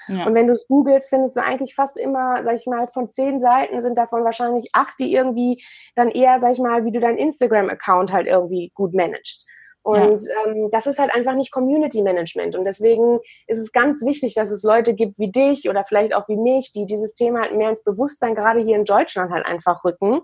Ja. 0.08 0.26
Und 0.26 0.34
wenn 0.34 0.48
du 0.48 0.54
es 0.54 0.68
googelst, 0.68 1.10
findest 1.10 1.38
du 1.38 1.44
eigentlich 1.44 1.76
fast 1.76 2.00
immer, 2.00 2.44
sag 2.44 2.56
ich 2.56 2.66
mal, 2.66 2.88
von 2.88 3.10
zehn 3.10 3.40
Seiten 3.40 3.80
sind 3.82 3.98
davon 3.98 4.24
wahrscheinlich 4.24 4.70
acht, 4.74 5.00
die 5.00 5.14
irgendwie 5.14 5.64
dann 5.96 6.10
eher, 6.10 6.40
sag 6.40 6.54
ich 6.54 6.60
mal, 6.60 6.86
wie 6.86 6.92
du 6.92 7.00
deinen 7.00 7.20
Instagram-Account 7.20 8.12
halt 8.12 8.26
irgendwie 8.26 8.72
gut 8.74 8.96
managst. 8.96 9.48
Und 9.84 10.24
ja. 10.24 10.52
ähm, 10.52 10.70
das 10.72 10.88
ist 10.88 10.98
halt 10.98 11.14
einfach 11.14 11.36
nicht 11.36 11.52
Community 11.52 12.02
Management. 12.02 12.56
Und 12.56 12.66
deswegen 12.66 13.20
ist 13.46 13.60
es 13.60 13.72
ganz 13.72 14.04
wichtig, 14.04 14.34
dass 14.34 14.50
es 14.50 14.64
Leute 14.64 14.96
gibt 14.96 15.20
wie 15.20 15.32
dich 15.32 15.70
oder 15.70 15.86
vielleicht 15.88 16.16
auch 16.16 16.28
wie 16.28 16.38
mich, 16.38 16.72
die 16.72 16.88
dieses 16.88 17.14
Thema 17.14 17.42
halt 17.42 17.56
mehr 17.56 17.70
ins 17.70 17.84
Bewusstsein 17.84 18.36
gerade 18.36 18.60
hier 18.60 18.76
in 18.76 18.86
Deutschland 18.86 19.32
halt 19.32 19.46
einfach 19.46 19.84
rücken, 19.86 20.22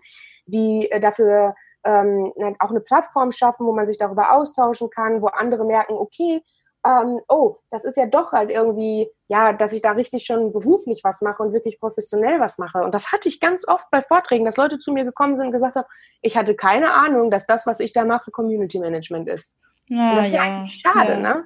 die 0.47 0.89
äh, 0.91 0.99
dafür 0.99 1.55
ähm, 1.83 2.33
auch 2.60 2.71
eine 2.71 2.81
Plattform 2.81 3.31
schaffen, 3.31 3.65
wo 3.65 3.73
man 3.73 3.88
sich 3.88 3.97
darüber 3.97 4.33
austauschen 4.33 4.89
kann, 4.89 5.21
wo 5.21 5.27
andere 5.27 5.63
merken, 5.63 5.93
okay, 5.93 6.41
ähm, 6.86 7.19
oh, 7.27 7.57
das 7.69 7.86
ist 7.86 7.97
ja 7.97 8.05
doch 8.05 8.31
halt 8.31 8.51
irgendwie, 8.51 9.10
ja, 9.27 9.53
dass 9.53 9.73
ich 9.73 9.81
da 9.81 9.91
richtig 9.91 10.25
schon 10.25 10.53
beruflich 10.53 11.01
was 11.03 11.21
mache 11.21 11.43
und 11.43 11.53
wirklich 11.53 11.79
professionell 11.79 12.39
was 12.39 12.57
mache. 12.57 12.79
Und 12.79 12.93
das 12.93 13.12
hatte 13.12 13.29
ich 13.29 13.39
ganz 13.39 13.67
oft 13.67 13.89
bei 13.91 14.01
Vorträgen, 14.01 14.45
dass 14.45 14.57
Leute 14.57 14.79
zu 14.79 14.91
mir 14.91 15.03
gekommen 15.03 15.36
sind 15.36 15.47
und 15.47 15.51
gesagt 15.51 15.75
haben, 15.75 15.88
ich 16.21 16.38
hatte 16.38 16.55
keine 16.55 16.93
Ahnung, 16.93 17.31
dass 17.31 17.45
das, 17.45 17.65
was 17.67 17.79
ich 17.79 17.93
da 17.93 18.05
mache, 18.05 18.31
Community 18.31 18.79
Management 18.79 19.27
ist. 19.27 19.55
Ja, 19.88 20.15
das 20.15 20.27
ist 20.27 20.33
ja, 20.33 20.45
ja 20.45 20.51
eigentlich 20.51 20.81
schade, 20.81 21.13
ja. 21.13 21.19
ne? 21.19 21.45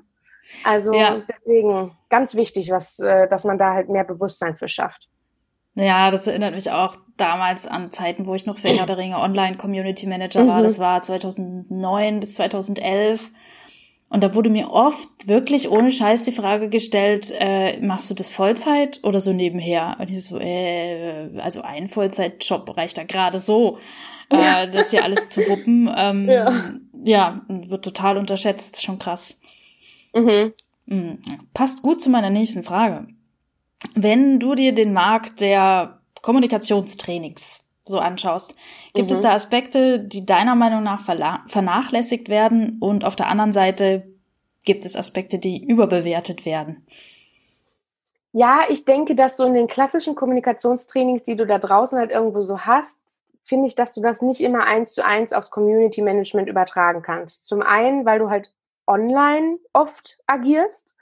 Also 0.63 0.93
ja. 0.93 1.21
deswegen 1.27 1.95
ganz 2.09 2.35
wichtig, 2.35 2.71
was, 2.71 2.99
äh, 2.99 3.27
dass 3.27 3.43
man 3.43 3.57
da 3.57 3.73
halt 3.73 3.89
mehr 3.89 4.03
Bewusstsein 4.03 4.57
für 4.57 4.67
schafft. 4.67 5.09
Ja, 5.75 6.11
das 6.11 6.27
erinnert 6.27 6.53
mich 6.53 6.71
auch 6.71 6.97
damals 7.17 7.67
an 7.67 7.91
Zeiten, 7.91 8.25
wo 8.25 8.35
ich 8.35 8.45
noch 8.45 8.57
für 8.57 8.69
Herr 8.69 8.85
der 8.85 8.97
Ringe 8.97 9.19
Online 9.19 9.57
Community 9.57 10.07
Manager 10.07 10.47
war. 10.47 10.59
Mhm. 10.59 10.63
Das 10.63 10.79
war 10.79 11.01
2009 11.01 12.19
bis 12.19 12.35
2011. 12.35 13.31
Und 14.09 14.21
da 14.21 14.35
wurde 14.35 14.49
mir 14.49 14.71
oft 14.71 15.27
wirklich 15.27 15.69
ohne 15.71 15.89
Scheiß 15.89 16.23
die 16.23 16.33
Frage 16.33 16.67
gestellt, 16.67 17.33
äh, 17.39 17.79
machst 17.79 18.09
du 18.09 18.13
das 18.13 18.29
Vollzeit 18.29 18.99
oder 19.03 19.21
so 19.21 19.31
nebenher? 19.31 19.95
Und 19.99 20.09
ich 20.09 20.23
so, 20.23 20.37
äh, 20.37 21.29
also 21.37 21.61
ein 21.61 21.87
Vollzeitjob 21.87 22.75
reicht 22.75 22.97
da 22.97 23.03
gerade 23.03 23.39
so, 23.39 23.77
äh, 24.29 24.67
das 24.71 24.91
hier 24.91 25.05
alles 25.05 25.29
zu 25.29 25.39
wuppen. 25.47 25.89
Ähm, 25.95 26.27
ja. 26.27 26.53
ja, 26.91 27.41
wird 27.47 27.85
total 27.85 28.17
unterschätzt, 28.17 28.81
schon 28.81 28.99
krass. 28.99 29.39
Mhm. 30.13 30.51
Mhm. 30.87 31.19
Passt 31.53 31.81
gut 31.81 32.01
zu 32.01 32.09
meiner 32.09 32.29
nächsten 32.29 32.63
Frage. 32.63 33.07
Wenn 33.95 34.39
du 34.39 34.55
dir 34.55 34.73
den 34.73 34.93
Markt 34.93 35.41
der 35.41 35.99
Kommunikationstrainings 36.21 37.63
so 37.85 37.99
anschaust, 37.99 38.55
gibt 38.93 39.09
mhm. 39.09 39.15
es 39.15 39.21
da 39.21 39.33
Aspekte, 39.33 39.99
die 39.99 40.25
deiner 40.25 40.55
Meinung 40.55 40.83
nach 40.83 41.01
vernachlässigt 41.47 42.29
werden 42.29 42.77
und 42.79 43.03
auf 43.05 43.15
der 43.15 43.27
anderen 43.27 43.53
Seite 43.53 44.07
gibt 44.63 44.85
es 44.85 44.95
Aspekte, 44.95 45.39
die 45.39 45.63
überbewertet 45.63 46.45
werden? 46.45 46.85
Ja, 48.33 48.61
ich 48.69 48.85
denke, 48.85 49.15
dass 49.15 49.35
so 49.35 49.43
in 49.43 49.53
den 49.53 49.67
klassischen 49.67 50.15
Kommunikationstrainings, 50.15 51.23
die 51.25 51.35
du 51.35 51.45
da 51.45 51.57
draußen 51.57 51.97
halt 51.97 52.11
irgendwo 52.11 52.43
so 52.43 52.61
hast, 52.61 53.01
finde 53.43 53.67
ich, 53.67 53.75
dass 53.75 53.93
du 53.93 54.01
das 54.01 54.21
nicht 54.21 54.39
immer 54.39 54.63
eins 54.63 54.93
zu 54.93 55.03
eins 55.03 55.33
aufs 55.33 55.49
Community 55.49 56.01
Management 56.01 56.47
übertragen 56.47 57.01
kannst. 57.01 57.49
Zum 57.49 57.61
einen, 57.61 58.05
weil 58.05 58.19
du 58.19 58.29
halt 58.29 58.53
online 58.87 59.57
oft 59.73 60.19
agierst 60.27 60.95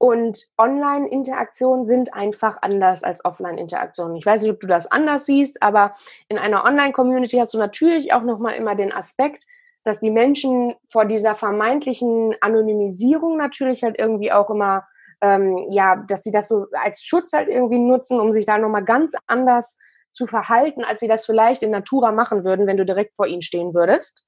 und 0.00 0.48
Online-Interaktionen 0.56 1.84
sind 1.84 2.14
einfach 2.14 2.56
anders 2.62 3.04
als 3.04 3.22
Offline-Interaktionen. 3.22 4.16
Ich 4.16 4.24
weiß 4.24 4.40
nicht, 4.40 4.50
ob 4.50 4.58
du 4.58 4.66
das 4.66 4.90
anders 4.90 5.26
siehst, 5.26 5.62
aber 5.62 5.94
in 6.30 6.38
einer 6.38 6.64
Online-Community 6.64 7.36
hast 7.36 7.52
du 7.52 7.58
natürlich 7.58 8.14
auch 8.14 8.22
nochmal 8.22 8.54
immer 8.54 8.74
den 8.74 8.94
Aspekt, 8.94 9.44
dass 9.84 10.00
die 10.00 10.10
Menschen 10.10 10.74
vor 10.88 11.04
dieser 11.04 11.34
vermeintlichen 11.34 12.34
Anonymisierung 12.40 13.36
natürlich 13.36 13.82
halt 13.82 13.98
irgendwie 13.98 14.32
auch 14.32 14.48
immer, 14.48 14.86
ähm, 15.20 15.66
ja, 15.70 15.96
dass 16.08 16.22
sie 16.22 16.32
das 16.32 16.48
so 16.48 16.64
als 16.82 17.04
Schutz 17.04 17.34
halt 17.34 17.48
irgendwie 17.48 17.78
nutzen, 17.78 18.20
um 18.20 18.32
sich 18.32 18.46
da 18.46 18.56
nochmal 18.56 18.84
ganz 18.84 19.12
anders 19.26 19.76
zu 20.12 20.26
verhalten, 20.26 20.82
als 20.82 21.00
sie 21.00 21.08
das 21.08 21.26
vielleicht 21.26 21.62
in 21.62 21.72
Natura 21.72 22.10
machen 22.10 22.42
würden, 22.42 22.66
wenn 22.66 22.78
du 22.78 22.86
direkt 22.86 23.16
vor 23.16 23.26
ihnen 23.26 23.42
stehen 23.42 23.74
würdest. 23.74 24.24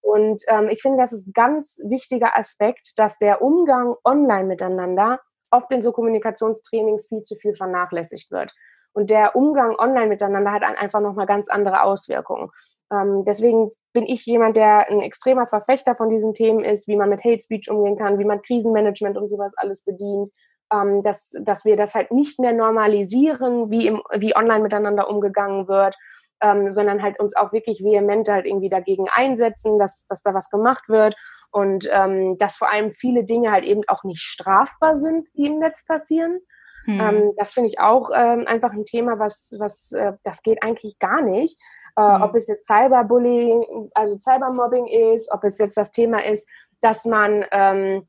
Und 0.00 0.42
ähm, 0.48 0.68
ich 0.68 0.82
finde, 0.82 0.98
das 0.98 1.12
ist 1.12 1.28
ein 1.28 1.32
ganz 1.32 1.80
wichtiger 1.88 2.36
Aspekt, 2.36 2.92
dass 2.96 3.18
der 3.18 3.42
Umgang 3.42 3.94
online 4.04 4.44
miteinander 4.44 5.20
oft 5.50 5.70
in 5.72 5.82
so 5.82 5.92
Kommunikationstrainings 5.92 7.08
viel 7.08 7.22
zu 7.22 7.36
viel 7.36 7.54
vernachlässigt 7.54 8.30
wird. 8.30 8.52
Und 8.92 9.10
der 9.10 9.36
Umgang 9.36 9.76
online 9.78 10.08
miteinander 10.08 10.52
hat 10.52 10.62
einfach 10.62 11.00
nochmal 11.00 11.26
ganz 11.26 11.48
andere 11.48 11.82
Auswirkungen. 11.82 12.50
Ähm, 12.92 13.24
deswegen 13.26 13.70
bin 13.92 14.04
ich 14.04 14.24
jemand, 14.26 14.56
der 14.56 14.88
ein 14.88 15.00
extremer 15.00 15.46
Verfechter 15.46 15.94
von 15.94 16.08
diesen 16.08 16.34
Themen 16.34 16.64
ist, 16.64 16.88
wie 16.88 16.96
man 16.96 17.10
mit 17.10 17.22
Hate 17.24 17.40
Speech 17.40 17.70
umgehen 17.70 17.98
kann, 17.98 18.18
wie 18.18 18.24
man 18.24 18.42
Krisenmanagement 18.42 19.16
und 19.16 19.28
sowas 19.28 19.54
alles 19.56 19.84
bedient, 19.84 20.30
ähm, 20.72 21.02
dass, 21.02 21.30
dass 21.42 21.64
wir 21.64 21.76
das 21.76 21.94
halt 21.94 22.10
nicht 22.10 22.38
mehr 22.38 22.52
normalisieren, 22.52 23.70
wie, 23.70 23.86
im, 23.86 24.02
wie 24.16 24.34
online 24.34 24.60
miteinander 24.60 25.08
umgegangen 25.08 25.68
wird 25.68 25.96
ähm, 26.40 26.70
sondern 26.70 27.02
halt 27.02 27.18
uns 27.20 27.36
auch 27.36 27.52
wirklich 27.52 27.82
vehement 27.82 28.28
halt 28.28 28.46
irgendwie 28.46 28.68
dagegen 28.68 29.06
einsetzen, 29.10 29.78
dass, 29.78 30.06
dass 30.06 30.22
da 30.22 30.34
was 30.34 30.50
gemacht 30.50 30.88
wird 30.88 31.14
und 31.50 31.88
ähm, 31.92 32.38
dass 32.38 32.56
vor 32.56 32.70
allem 32.70 32.92
viele 32.94 33.24
Dinge 33.24 33.50
halt 33.50 33.64
eben 33.64 33.82
auch 33.88 34.04
nicht 34.04 34.20
strafbar 34.20 34.96
sind, 34.96 35.28
die 35.36 35.46
im 35.46 35.58
Netz 35.58 35.84
passieren. 35.84 36.40
Hm. 36.84 37.00
Ähm, 37.00 37.32
das 37.36 37.52
finde 37.52 37.68
ich 37.68 37.80
auch 37.80 38.10
ähm, 38.14 38.44
einfach 38.46 38.72
ein 38.72 38.84
Thema, 38.84 39.18
was, 39.18 39.54
was 39.58 39.92
äh, 39.92 40.12
das 40.24 40.42
geht 40.42 40.62
eigentlich 40.62 40.98
gar 40.98 41.22
nicht. 41.22 41.58
Äh, 41.96 42.02
hm. 42.02 42.22
Ob 42.22 42.34
es 42.34 42.46
jetzt 42.48 42.66
Cyberbullying, 42.66 43.90
also 43.94 44.18
Cybermobbing 44.18 44.86
ist, 44.86 45.30
ob 45.32 45.44
es 45.44 45.58
jetzt 45.58 45.76
das 45.76 45.90
Thema 45.90 46.24
ist, 46.24 46.48
dass 46.80 47.04
man 47.04 47.44
ähm, 47.50 48.04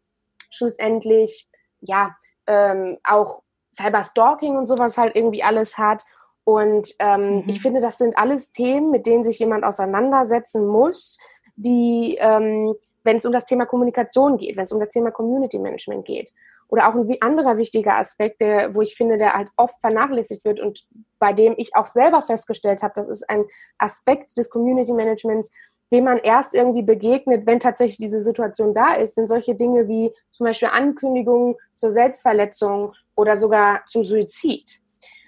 schlussendlich 0.50 1.50
ja 1.82 2.16
ähm, 2.48 2.98
auch 3.04 3.42
Cyberstalking 3.74 4.58
und 4.58 4.66
sowas 4.66 4.98
halt 4.98 5.16
irgendwie 5.16 5.44
alles 5.44 5.78
hat 5.78 6.04
und 6.50 6.96
ähm, 6.98 7.36
mhm. 7.36 7.44
ich 7.46 7.62
finde, 7.62 7.80
das 7.80 8.00
sind 8.00 8.18
alles 8.18 8.50
Themen, 8.50 8.90
mit 8.90 9.06
denen 9.06 9.22
sich 9.22 9.38
jemand 9.38 9.64
auseinandersetzen 9.64 10.66
muss, 10.66 11.20
die, 11.56 12.18
ähm, 12.20 12.74
wenn 13.04 13.18
es 13.18 13.26
um 13.26 13.32
das 13.32 13.46
Thema 13.46 13.68
Kommunikation 13.68 14.38
geht, 14.38 14.58
wenn 14.58 14.64
es 14.64 14.72
um 14.72 14.80
das 14.80 14.90
Thema 14.90 15.12
Community 15.12 15.60
Management 15.60 16.06
geht. 16.06 16.32
Oder 16.68 16.90
auch 16.90 16.96
ein 16.96 17.08
anderer 17.22 17.58
wichtiger 17.58 17.98
Aspekt, 17.98 18.42
der, 18.42 18.74
wo 18.74 18.82
ich 18.82 18.96
finde, 18.96 19.20
der 19.20 19.34
halt 19.34 19.50
oft 19.58 19.80
vernachlässigt 19.80 20.44
wird 20.44 20.60
und 20.60 20.88
bei 21.20 21.34
dem 21.34 21.54
ich 21.58 21.76
auch 21.76 21.86
selber 21.86 22.24
festgestellt 22.24 22.82
habe, 22.82 22.94
das 22.96 23.08
ist 23.08 23.30
ein 23.30 23.46
Aspekt 23.78 24.36
des 24.36 24.50
Community 24.50 24.92
Managements, 24.92 25.52
dem 25.92 26.06
man 26.06 26.18
erst 26.18 26.56
irgendwie 26.56 26.84
begegnet, 26.84 27.46
wenn 27.46 27.60
tatsächlich 27.60 27.98
diese 27.98 28.24
Situation 28.24 28.74
da 28.74 28.96
ist, 28.96 29.14
sind 29.14 29.28
solche 29.28 29.54
Dinge 29.54 29.88
wie 29.88 30.12
zum 30.32 30.48
Beispiel 30.48 30.70
Ankündigungen 30.70 31.56
zur 31.76 31.92
Selbstverletzung 31.92 32.94
oder 33.16 33.38
sogar 33.38 33.84
zum 33.86 34.04
Suizid. 34.04 34.80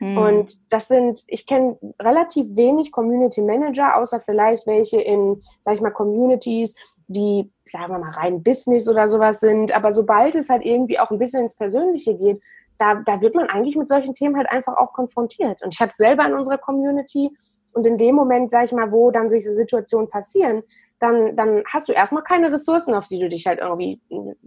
Mhm. 0.02 0.18
Und 0.18 0.60
das 0.70 0.88
sind, 0.88 1.24
ich 1.28 1.46
kenne 1.46 1.78
relativ 2.02 2.58
wenig 2.58 2.92
Community 2.92 3.40
Manager, 3.40 3.96
außer 3.98 4.20
vielleicht 4.20 4.66
welche 4.66 5.00
in, 5.00 5.42
sag 5.60 5.76
ich 5.76 5.82
mal, 5.82 5.92
Communities, 5.92 6.76
die, 7.08 7.52
sagen 7.66 7.94
wir 7.94 8.00
mal, 8.00 8.12
rein 8.12 8.42
Business 8.42 8.90
oder 8.90 9.08
sowas 9.08 9.40
sind. 9.40 9.76
Aber 9.76 9.94
sobald 9.94 10.34
es 10.34 10.50
halt 10.50 10.66
irgendwie 10.66 11.00
auch 11.00 11.12
ein 11.12 11.20
bisschen 11.20 11.44
ins 11.44 11.56
Persönliche 11.56 12.18
geht, 12.18 12.42
da, 12.80 12.96
da 12.96 13.22
wird 13.22 13.36
man 13.36 13.48
eigentlich 13.48 13.76
mit 13.76 13.88
solchen 13.88 14.16
Themen 14.16 14.36
halt 14.38 14.50
einfach 14.52 14.76
auch 14.76 14.92
konfrontiert. 14.92 15.62
Und 15.62 15.76
ich 15.76 15.80
hatte 15.80 15.94
selber 15.96 16.26
in 16.26 16.34
unserer 16.34 16.58
Community 16.58 17.30
und 17.74 17.86
in 17.86 17.98
dem 17.98 18.16
Moment, 18.16 18.50
sag 18.50 18.66
ich 18.66 18.72
mal, 18.72 18.92
wo 18.92 19.12
dann 19.12 19.30
solche 19.30 19.52
Situationen 19.52 20.10
passieren, 20.10 20.64
dann, 21.00 21.36
dann 21.36 21.64
hast 21.72 21.90
du 21.90 21.94
erstmal 21.94 22.24
keine 22.24 22.52
Ressourcen, 22.52 22.96
auf 22.96 23.08
die 23.08 23.20
du 23.20 23.30
dich 23.30 23.46
halt 23.46 23.60
irgendwie 23.60 24.02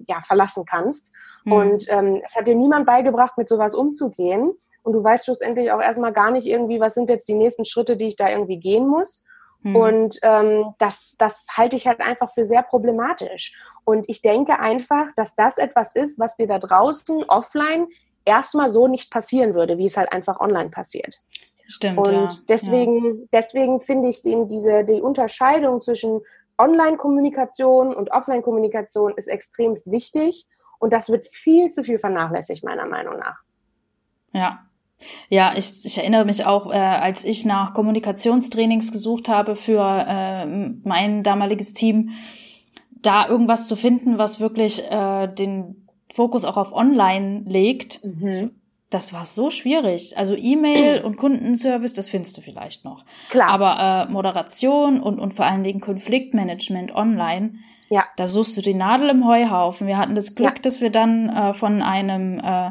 ja, 0.08 0.20
verlassen 0.26 0.64
kannst. 0.64 1.12
Mhm. 1.44 1.52
Und 1.52 1.84
ähm, 1.90 2.22
es 2.26 2.34
hat 2.34 2.48
dir 2.48 2.56
niemand 2.56 2.86
beigebracht, 2.86 3.38
mit 3.38 3.48
sowas 3.48 3.72
umzugehen 3.72 4.52
und 4.84 4.92
du 4.92 5.02
weißt 5.02 5.24
schlussendlich 5.24 5.72
auch 5.72 5.80
erstmal 5.80 6.12
gar 6.12 6.30
nicht 6.30 6.46
irgendwie, 6.46 6.78
was 6.78 6.94
sind 6.94 7.08
jetzt 7.08 7.26
die 7.26 7.34
nächsten 7.34 7.64
Schritte, 7.64 7.96
die 7.96 8.08
ich 8.08 8.16
da 8.16 8.28
irgendwie 8.28 8.58
gehen 8.58 8.86
muss. 8.86 9.24
Mhm. 9.62 9.76
Und 9.76 10.18
ähm, 10.22 10.74
das, 10.78 11.16
das 11.18 11.34
halte 11.50 11.74
ich 11.74 11.86
halt 11.86 12.00
einfach 12.00 12.30
für 12.32 12.46
sehr 12.46 12.62
problematisch. 12.62 13.58
Und 13.84 14.08
ich 14.10 14.20
denke 14.20 14.60
einfach, 14.60 15.06
dass 15.16 15.34
das 15.34 15.56
etwas 15.56 15.96
ist, 15.96 16.18
was 16.18 16.36
dir 16.36 16.46
da 16.46 16.58
draußen 16.58 17.24
offline 17.24 17.88
erstmal 18.26 18.68
so 18.68 18.86
nicht 18.86 19.10
passieren 19.10 19.54
würde, 19.54 19.78
wie 19.78 19.86
es 19.86 19.96
halt 19.96 20.12
einfach 20.12 20.38
online 20.38 20.68
passiert. 20.68 21.22
Stimmt. 21.66 21.98
Und 21.98 22.12
ja. 22.12 22.30
deswegen, 22.50 23.20
ja. 23.20 23.26
deswegen 23.32 23.80
finde 23.80 24.08
ich 24.10 24.24
eben 24.26 24.48
diese, 24.48 24.84
die 24.84 25.00
Unterscheidung 25.00 25.80
zwischen 25.80 26.20
Online-Kommunikation 26.58 27.94
und 27.94 28.12
Offline-Kommunikation 28.12 29.14
ist 29.16 29.28
extremst 29.28 29.90
wichtig. 29.90 30.46
Und 30.78 30.92
das 30.92 31.08
wird 31.08 31.26
viel 31.26 31.70
zu 31.70 31.82
viel 31.82 31.98
vernachlässigt, 31.98 32.64
meiner 32.64 32.86
Meinung 32.86 33.18
nach. 33.18 33.38
Ja, 34.32 34.66
ja, 35.28 35.54
ich, 35.56 35.84
ich 35.84 35.98
erinnere 35.98 36.24
mich 36.24 36.44
auch, 36.44 36.72
äh, 36.72 36.76
als 36.76 37.24
ich 37.24 37.44
nach 37.44 37.74
Kommunikationstrainings 37.74 38.92
gesucht 38.92 39.28
habe 39.28 39.56
für 39.56 39.82
äh, 40.08 40.46
mein 40.46 41.22
damaliges 41.22 41.74
Team, 41.74 42.10
da 42.90 43.28
irgendwas 43.28 43.68
zu 43.68 43.76
finden, 43.76 44.18
was 44.18 44.40
wirklich 44.40 44.82
äh, 44.90 45.28
den 45.28 45.86
Fokus 46.12 46.44
auch 46.44 46.56
auf 46.56 46.72
Online 46.72 47.42
legt. 47.46 48.04
Mhm. 48.04 48.52
Das 48.90 49.12
war 49.12 49.24
so 49.24 49.50
schwierig. 49.50 50.16
Also 50.16 50.36
E-Mail 50.36 51.02
und 51.04 51.16
Kundenservice, 51.16 51.94
das 51.94 52.08
findest 52.08 52.36
du 52.36 52.40
vielleicht 52.40 52.84
noch. 52.84 53.04
Klar. 53.30 53.48
Aber 53.48 54.06
äh, 54.08 54.12
Moderation 54.12 55.00
und, 55.00 55.18
und 55.18 55.34
vor 55.34 55.44
allen 55.44 55.64
Dingen 55.64 55.80
Konfliktmanagement 55.80 56.94
online, 56.94 57.54
ja. 57.90 58.04
da 58.16 58.26
suchst 58.26 58.56
du 58.56 58.60
die 58.60 58.74
Nadel 58.74 59.10
im 59.10 59.26
Heuhaufen. 59.26 59.86
Wir 59.86 59.98
hatten 59.98 60.14
das 60.14 60.34
Glück, 60.34 60.56
ja. 60.56 60.62
dass 60.62 60.80
wir 60.80 60.90
dann 60.90 61.28
äh, 61.28 61.54
von 61.54 61.82
einem 61.82 62.38
äh, 62.38 62.70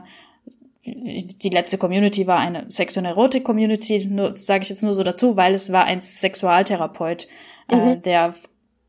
die 0.86 1.50
letzte 1.50 1.78
Community 1.78 2.28
war 2.28 2.40
eine 2.40 2.66
Sex- 2.70 2.98
und 2.98 3.06
Erotik-Community, 3.06 4.10
sage 4.34 4.64
ich 4.64 4.70
jetzt 4.70 4.84
nur 4.84 4.96
so 4.96 5.04
dazu, 5.04 5.38
weil 5.38 5.54
es 5.54 5.72
war 5.72 5.86
ein 5.86 6.02
Sexualtherapeut, 6.02 7.28
äh, 7.70 7.76
mhm. 7.76 7.88
äh, 7.88 7.98
der 7.98 8.36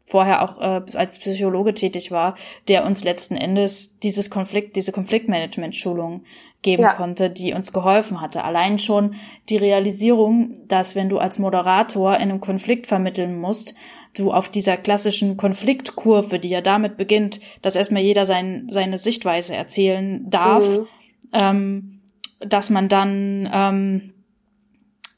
vorher 0.07 0.43
auch 0.43 0.61
äh, 0.61 0.83
als 0.97 1.19
Psychologe 1.19 1.73
tätig 1.73 2.11
war, 2.11 2.35
der 2.69 2.85
uns 2.85 3.05
letzten 3.05 3.37
Endes 3.37 4.01
dieses 4.01 4.29
Konflikt, 4.29 4.77
diese 4.77 4.93
Konfliktmanagement-Schulung 4.93 6.25
geben 6.63 6.83
ja. 6.83 6.95
konnte, 6.95 7.31
die 7.31 7.53
uns 7.53 7.73
geholfen 7.73 8.21
hatte. 8.21 8.43
Allein 8.43 8.79
schon 8.79 9.15
die 9.49 9.57
Realisierung, 9.57 10.59
dass 10.67 10.97
wenn 10.97 11.09
du 11.09 11.19
als 11.19 11.39
Moderator 11.39 12.17
in 12.17 12.23
einem 12.23 12.41
Konflikt 12.41 12.87
vermitteln 12.87 13.39
musst, 13.39 13.75
du 14.15 14.33
auf 14.33 14.49
dieser 14.49 14.77
klassischen 14.77 15.37
Konfliktkurve, 15.37 16.39
die 16.39 16.49
ja 16.49 16.61
damit 16.61 16.97
beginnt, 16.97 17.41
dass 17.63 17.77
erstmal 17.77 18.03
jeder 18.03 18.27
sein, 18.27 18.69
seine 18.71 18.99
Sichtweise 18.99 19.55
erzählen 19.55 20.29
darf, 20.29 20.67
mhm 20.67 20.87
ähm, 21.35 22.01
dass 22.41 22.71
man 22.71 22.89
dann, 22.89 23.49
ähm, 23.53 24.15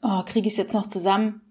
oh, 0.01 0.23
kriege 0.25 0.47
ich 0.47 0.53
es 0.53 0.57
jetzt 0.57 0.73
noch 0.73 0.87
zusammen? 0.87 1.41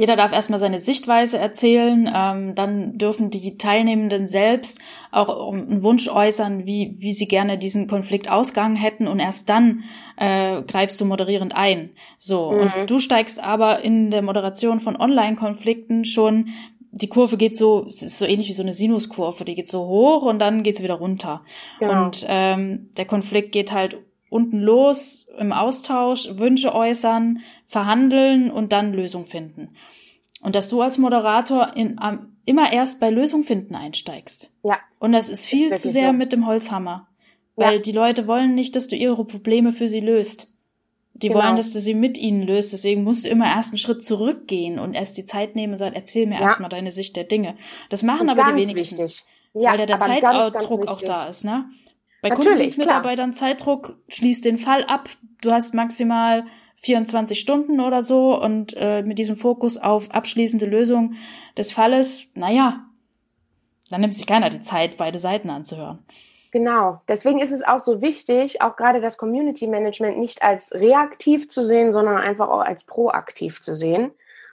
Jeder 0.00 0.16
darf 0.16 0.32
erstmal 0.32 0.60
seine 0.60 0.78
Sichtweise 0.78 1.36
erzählen, 1.36 2.10
ähm, 2.14 2.54
dann 2.54 2.96
dürfen 2.96 3.28
die 3.28 3.58
Teilnehmenden 3.58 4.28
selbst 4.28 4.80
auch 5.10 5.52
einen 5.52 5.82
Wunsch 5.82 6.08
äußern, 6.08 6.64
wie, 6.64 6.94
wie 6.98 7.12
sie 7.12 7.26
gerne 7.26 7.58
diesen 7.58 7.86
Konflikt 7.86 8.30
ausgegangen 8.30 8.76
hätten 8.76 9.08
und 9.08 9.18
erst 9.18 9.50
dann 9.50 9.82
äh, 10.16 10.62
greifst 10.62 10.98
du 11.00 11.04
moderierend 11.04 11.54
ein. 11.54 11.90
So, 12.18 12.52
mhm. 12.52 12.60
und 12.60 12.90
du 12.90 12.98
steigst 12.98 13.42
aber 13.42 13.82
in 13.82 14.10
der 14.10 14.22
Moderation 14.22 14.80
von 14.80 14.96
Online-Konflikten 14.96 16.04
schon 16.04 16.48
die 16.92 17.08
Kurve 17.08 17.36
geht 17.36 17.56
so, 17.56 17.84
es 17.86 18.02
ist 18.02 18.18
so 18.18 18.24
ähnlich 18.24 18.48
wie 18.48 18.52
so 18.52 18.62
eine 18.62 18.72
Sinuskurve, 18.72 19.44
die 19.44 19.54
geht 19.54 19.68
so 19.68 19.86
hoch 19.86 20.22
und 20.22 20.38
dann 20.38 20.62
geht 20.62 20.76
sie 20.76 20.82
wieder 20.82 20.94
runter. 20.94 21.42
Genau. 21.78 22.06
Und 22.06 22.26
ähm, 22.28 22.90
der 22.96 23.04
Konflikt 23.04 23.52
geht 23.52 23.72
halt 23.72 23.98
unten 24.28 24.60
los 24.60 25.28
im 25.38 25.52
Austausch, 25.52 26.28
Wünsche 26.32 26.74
äußern, 26.74 27.40
verhandeln 27.66 28.50
und 28.50 28.72
dann 28.72 28.92
Lösung 28.92 29.24
finden. 29.24 29.74
Und 30.42 30.54
dass 30.54 30.68
du 30.68 30.80
als 30.80 30.98
Moderator 30.98 31.76
in, 31.76 31.98
um, 31.98 32.36
immer 32.46 32.72
erst 32.72 32.98
bei 32.98 33.10
Lösung 33.10 33.42
finden 33.42 33.74
einsteigst. 33.74 34.50
Ja. 34.64 34.78
Und 34.98 35.12
das 35.12 35.28
ist 35.28 35.46
viel 35.46 35.70
das 35.70 35.82
zu 35.82 35.90
sehr 35.90 36.08
so. 36.08 36.12
mit 36.12 36.32
dem 36.32 36.46
Holzhammer. 36.46 37.08
Weil 37.56 37.76
ja. 37.76 37.80
die 37.80 37.92
Leute 37.92 38.26
wollen 38.26 38.54
nicht, 38.54 38.74
dass 38.74 38.88
du 38.88 38.96
ihre 38.96 39.24
Probleme 39.24 39.72
für 39.72 39.88
sie 39.88 40.00
löst. 40.00 40.50
Die 41.22 41.28
genau. 41.28 41.40
wollen, 41.40 41.56
dass 41.56 41.72
du 41.72 41.80
sie 41.80 41.94
mit 41.94 42.16
ihnen 42.16 42.42
löst. 42.42 42.72
Deswegen 42.72 43.04
musst 43.04 43.24
du 43.24 43.28
immer 43.28 43.46
erst 43.46 43.70
einen 43.70 43.78
Schritt 43.78 44.02
zurückgehen 44.02 44.78
und 44.78 44.94
erst 44.94 45.18
die 45.18 45.26
Zeit 45.26 45.54
nehmen 45.54 45.74
und 45.74 45.78
sagen, 45.78 45.94
erzähl 45.94 46.26
mir 46.26 46.36
ja. 46.36 46.42
erstmal 46.42 46.70
deine 46.70 46.92
Sicht 46.92 47.16
der 47.16 47.24
Dinge. 47.24 47.56
Das 47.90 48.02
machen 48.02 48.28
und 48.28 48.30
aber 48.30 48.52
die 48.52 48.60
wenigsten. 48.60 48.98
Wichtig. 48.98 49.24
Ja, 49.52 49.70
weil 49.70 49.78
der, 49.78 49.86
der 49.86 49.98
Zeitdruck 49.98 50.88
auch 50.88 51.00
da 51.02 51.26
ist, 51.26 51.44
ne? 51.44 51.66
Bei 52.22 52.28
Natürlich, 52.28 52.48
Kundendienstmitarbeitern 52.48 53.32
Zeitdruck 53.32 53.98
schließt 54.08 54.44
den 54.44 54.58
Fall 54.58 54.84
ab. 54.84 55.08
Du 55.40 55.50
hast 55.50 55.74
maximal 55.74 56.44
24 56.76 57.38
Stunden 57.38 57.80
oder 57.80 58.02
so 58.02 58.40
und 58.40 58.74
äh, 58.76 59.02
mit 59.02 59.18
diesem 59.18 59.36
Fokus 59.36 59.76
auf 59.76 60.10
abschließende 60.10 60.66
Lösung 60.66 61.14
des 61.56 61.72
Falles, 61.72 62.30
naja, 62.34 62.86
dann 63.90 64.00
nimmt 64.00 64.14
sich 64.14 64.26
keiner 64.26 64.50
die 64.50 64.62
Zeit, 64.62 64.96
beide 64.96 65.18
Seiten 65.18 65.50
anzuhören. 65.50 65.98
Genau. 66.52 67.00
Deswegen 67.08 67.40
ist 67.40 67.52
es 67.52 67.62
auch 67.62 67.78
so 67.78 68.00
wichtig, 68.00 68.60
auch 68.60 68.76
gerade 68.76 69.00
das 69.00 69.18
Community 69.18 69.68
Management 69.68 70.18
nicht 70.18 70.42
als 70.42 70.72
reaktiv 70.74 71.48
zu 71.48 71.64
sehen, 71.64 71.92
sondern 71.92 72.16
einfach 72.16 72.48
auch 72.48 72.62
als 72.62 72.84
proaktiv 72.84 73.60
zu 73.60 73.74
sehen. 73.74 74.12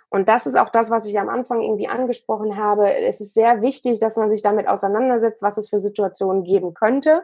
Und 0.10 0.30
das 0.30 0.46
ist 0.46 0.56
auch 0.56 0.70
das, 0.70 0.90
was 0.90 1.06
ich 1.06 1.20
am 1.20 1.28
Anfang 1.28 1.62
irgendwie 1.62 1.88
angesprochen 1.88 2.56
habe. 2.56 2.94
Es 2.94 3.20
ist 3.20 3.34
sehr 3.34 3.62
wichtig, 3.62 4.00
dass 4.00 4.16
man 4.16 4.30
sich 4.30 4.42
damit 4.42 4.68
auseinandersetzt, 4.68 5.42
was 5.42 5.58
es 5.58 5.70
für 5.70 5.80
Situationen 5.80 6.44
geben 6.44 6.74
könnte 6.74 7.24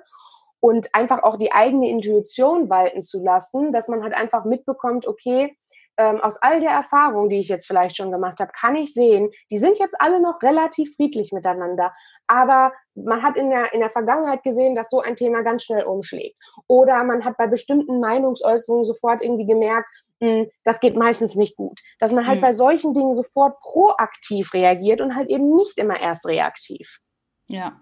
und 0.60 0.94
einfach 0.94 1.24
auch 1.24 1.38
die 1.38 1.52
eigene 1.52 1.90
Intuition 1.90 2.70
walten 2.70 3.04
zu 3.04 3.22
lassen, 3.22 3.72
dass 3.72 3.88
man 3.88 4.02
halt 4.02 4.14
einfach 4.14 4.44
mitbekommt, 4.44 5.08
okay, 5.08 5.58
ähm, 5.98 6.20
aus 6.22 6.38
all 6.38 6.60
der 6.60 6.72
Erfahrung, 6.72 7.30
die 7.30 7.40
ich 7.40 7.50
jetzt 7.50 7.68
vielleicht 7.68 7.96
schon 7.98 8.12
gemacht 8.12 8.40
habe, 8.40 8.52
kann 8.52 8.76
ich 8.76 8.94
sehen, 8.94 9.30
die 9.52 9.58
sind 9.58 9.78
jetzt 9.80 9.96
alle 10.00 10.20
noch 10.20 10.42
relativ 10.42 10.96
friedlich 10.96 11.32
miteinander. 11.32 11.94
Aber 12.28 12.74
man 12.96 13.22
hat 13.22 13.38
in 13.38 13.50
der, 13.50 13.74
in 13.74 13.80
der 13.80 13.90
Vergangenheit 13.90 14.44
gesehen, 14.44 14.76
dass 14.76 14.90
so 14.90 15.02
ein 15.02 15.16
Thema 15.16 15.42
ganz 15.42 15.64
schnell 15.64 15.84
umschlägt. 15.84 16.38
Oder 16.68 17.04
man 17.04 17.26
hat 17.26 17.38
bei 17.38 17.48
bestimmten 17.48 18.00
Meinungsäußerungen 18.00 18.86
sofort 18.86 19.22
irgendwie 19.22 19.46
gemerkt, 19.46 19.90
mh, 20.20 20.28
hm, 20.28 20.50
das 20.64 20.80
geht 20.80 20.96
meistens 20.96 21.36
nicht 21.36 21.56
gut. 21.56 21.80
Dass 22.00 22.12
man 22.12 22.28
halt 22.28 22.38
mhm. 22.38 22.42
bei 22.42 22.54
solchen 22.54 22.94
Dingen 22.94 23.14
sofort 23.14 23.60
proaktiv 23.62 24.54
reagiert 24.54 25.02
und 25.02 25.16
halt 25.16 25.30
eben 25.30 25.56
nicht 25.56 25.78
immer 25.78 26.00
erst 26.00 26.26
reaktiv. 26.26 27.00
Ja. 27.46 27.82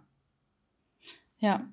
Ja. 1.37 1.65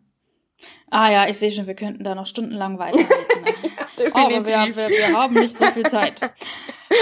Ah 0.90 1.10
ja, 1.10 1.28
ich 1.28 1.38
sehe 1.38 1.52
schon, 1.52 1.66
wir 1.66 1.74
könnten 1.74 2.04
da 2.04 2.14
noch 2.14 2.26
stundenlang 2.26 2.78
weiterreden. 2.78 3.42
Ne? 3.42 3.54
Aber 4.12 4.46
wir, 4.46 4.76
wir, 4.76 4.88
wir 4.88 5.16
haben 5.16 5.34
nicht 5.34 5.56
so 5.56 5.66
viel 5.66 5.86
Zeit. 5.86 6.20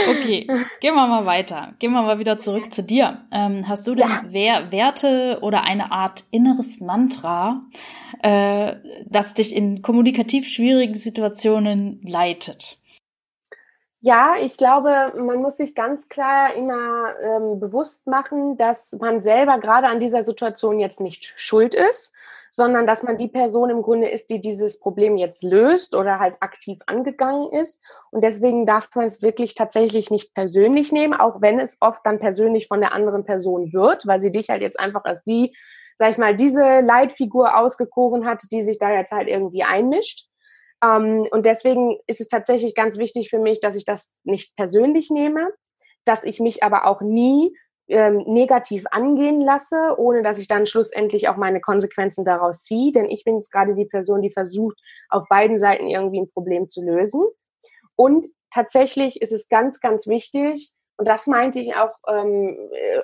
Okay, 0.08 0.46
gehen 0.80 0.94
wir 0.94 1.06
mal 1.06 1.26
weiter. 1.26 1.74
Gehen 1.78 1.92
wir 1.92 2.02
mal 2.02 2.18
wieder 2.18 2.38
zurück 2.38 2.72
zu 2.72 2.82
dir. 2.82 3.22
Ähm, 3.32 3.68
hast 3.68 3.86
du 3.86 3.94
denn 3.94 4.08
ja. 4.08 4.72
Werte 4.72 5.38
oder 5.42 5.62
eine 5.62 5.92
Art 5.92 6.24
inneres 6.30 6.80
Mantra, 6.80 7.62
äh, 8.22 8.74
das 9.06 9.34
dich 9.34 9.54
in 9.54 9.82
kommunikativ 9.82 10.48
schwierigen 10.48 10.94
Situationen 10.94 12.00
leitet? 12.04 12.78
Ja, 14.02 14.34
ich 14.40 14.56
glaube, 14.56 15.14
man 15.16 15.40
muss 15.40 15.56
sich 15.56 15.74
ganz 15.74 16.08
klar 16.08 16.54
immer 16.54 17.14
ähm, 17.22 17.58
bewusst 17.58 18.06
machen, 18.06 18.56
dass 18.56 18.92
man 19.00 19.20
selber 19.20 19.58
gerade 19.58 19.88
an 19.88 20.00
dieser 20.00 20.24
Situation 20.24 20.78
jetzt 20.78 21.00
nicht 21.00 21.32
schuld 21.36 21.74
ist 21.74 22.15
sondern 22.56 22.86
dass 22.86 23.02
man 23.02 23.18
die 23.18 23.28
Person 23.28 23.68
im 23.68 23.82
Grunde 23.82 24.08
ist, 24.08 24.30
die 24.30 24.40
dieses 24.40 24.80
Problem 24.80 25.18
jetzt 25.18 25.42
löst 25.42 25.94
oder 25.94 26.18
halt 26.18 26.38
aktiv 26.40 26.78
angegangen 26.86 27.52
ist. 27.52 27.84
Und 28.10 28.24
deswegen 28.24 28.64
darf 28.64 28.88
man 28.94 29.04
es 29.04 29.20
wirklich 29.20 29.54
tatsächlich 29.54 30.10
nicht 30.10 30.34
persönlich 30.34 30.90
nehmen, 30.90 31.12
auch 31.12 31.42
wenn 31.42 31.60
es 31.60 31.76
oft 31.80 32.00
dann 32.06 32.18
persönlich 32.18 32.66
von 32.66 32.80
der 32.80 32.94
anderen 32.94 33.26
Person 33.26 33.74
wird, 33.74 34.06
weil 34.06 34.20
sie 34.20 34.32
dich 34.32 34.48
halt 34.48 34.62
jetzt 34.62 34.80
einfach 34.80 35.04
als 35.04 35.22
die, 35.24 35.54
sag 35.98 36.12
ich 36.12 36.16
mal, 36.16 36.34
diese 36.34 36.80
Leitfigur 36.80 37.58
ausgekoren 37.58 38.24
hat, 38.24 38.42
die 38.50 38.62
sich 38.62 38.78
da 38.78 38.90
jetzt 38.90 39.12
halt 39.12 39.28
irgendwie 39.28 39.62
einmischt. 39.62 40.26
Ähm, 40.82 41.28
und 41.30 41.44
deswegen 41.44 41.98
ist 42.06 42.22
es 42.22 42.28
tatsächlich 42.28 42.74
ganz 42.74 42.96
wichtig 42.96 43.28
für 43.28 43.38
mich, 43.38 43.60
dass 43.60 43.76
ich 43.76 43.84
das 43.84 44.14
nicht 44.24 44.56
persönlich 44.56 45.10
nehme, 45.10 45.52
dass 46.06 46.24
ich 46.24 46.40
mich 46.40 46.62
aber 46.62 46.86
auch 46.86 47.02
nie 47.02 47.54
ähm, 47.88 48.24
negativ 48.26 48.84
angehen 48.90 49.40
lasse, 49.40 49.94
ohne 49.96 50.22
dass 50.22 50.38
ich 50.38 50.48
dann 50.48 50.66
schlussendlich 50.66 51.28
auch 51.28 51.36
meine 51.36 51.60
Konsequenzen 51.60 52.24
daraus 52.24 52.62
ziehe. 52.62 52.92
Denn 52.92 53.06
ich 53.06 53.24
bin 53.24 53.36
jetzt 53.36 53.52
gerade 53.52 53.74
die 53.74 53.84
Person, 53.84 54.22
die 54.22 54.32
versucht, 54.32 54.78
auf 55.08 55.24
beiden 55.28 55.58
Seiten 55.58 55.86
irgendwie 55.86 56.20
ein 56.20 56.30
Problem 56.30 56.68
zu 56.68 56.82
lösen. 56.82 57.24
Und 57.94 58.26
tatsächlich 58.50 59.22
ist 59.22 59.32
es 59.32 59.48
ganz, 59.48 59.80
ganz 59.80 60.06
wichtig, 60.06 60.72
und 60.98 61.06
das 61.06 61.26
meinte 61.26 61.60
ich 61.60 61.76
auch 61.76 61.92
ähm, 62.08 62.56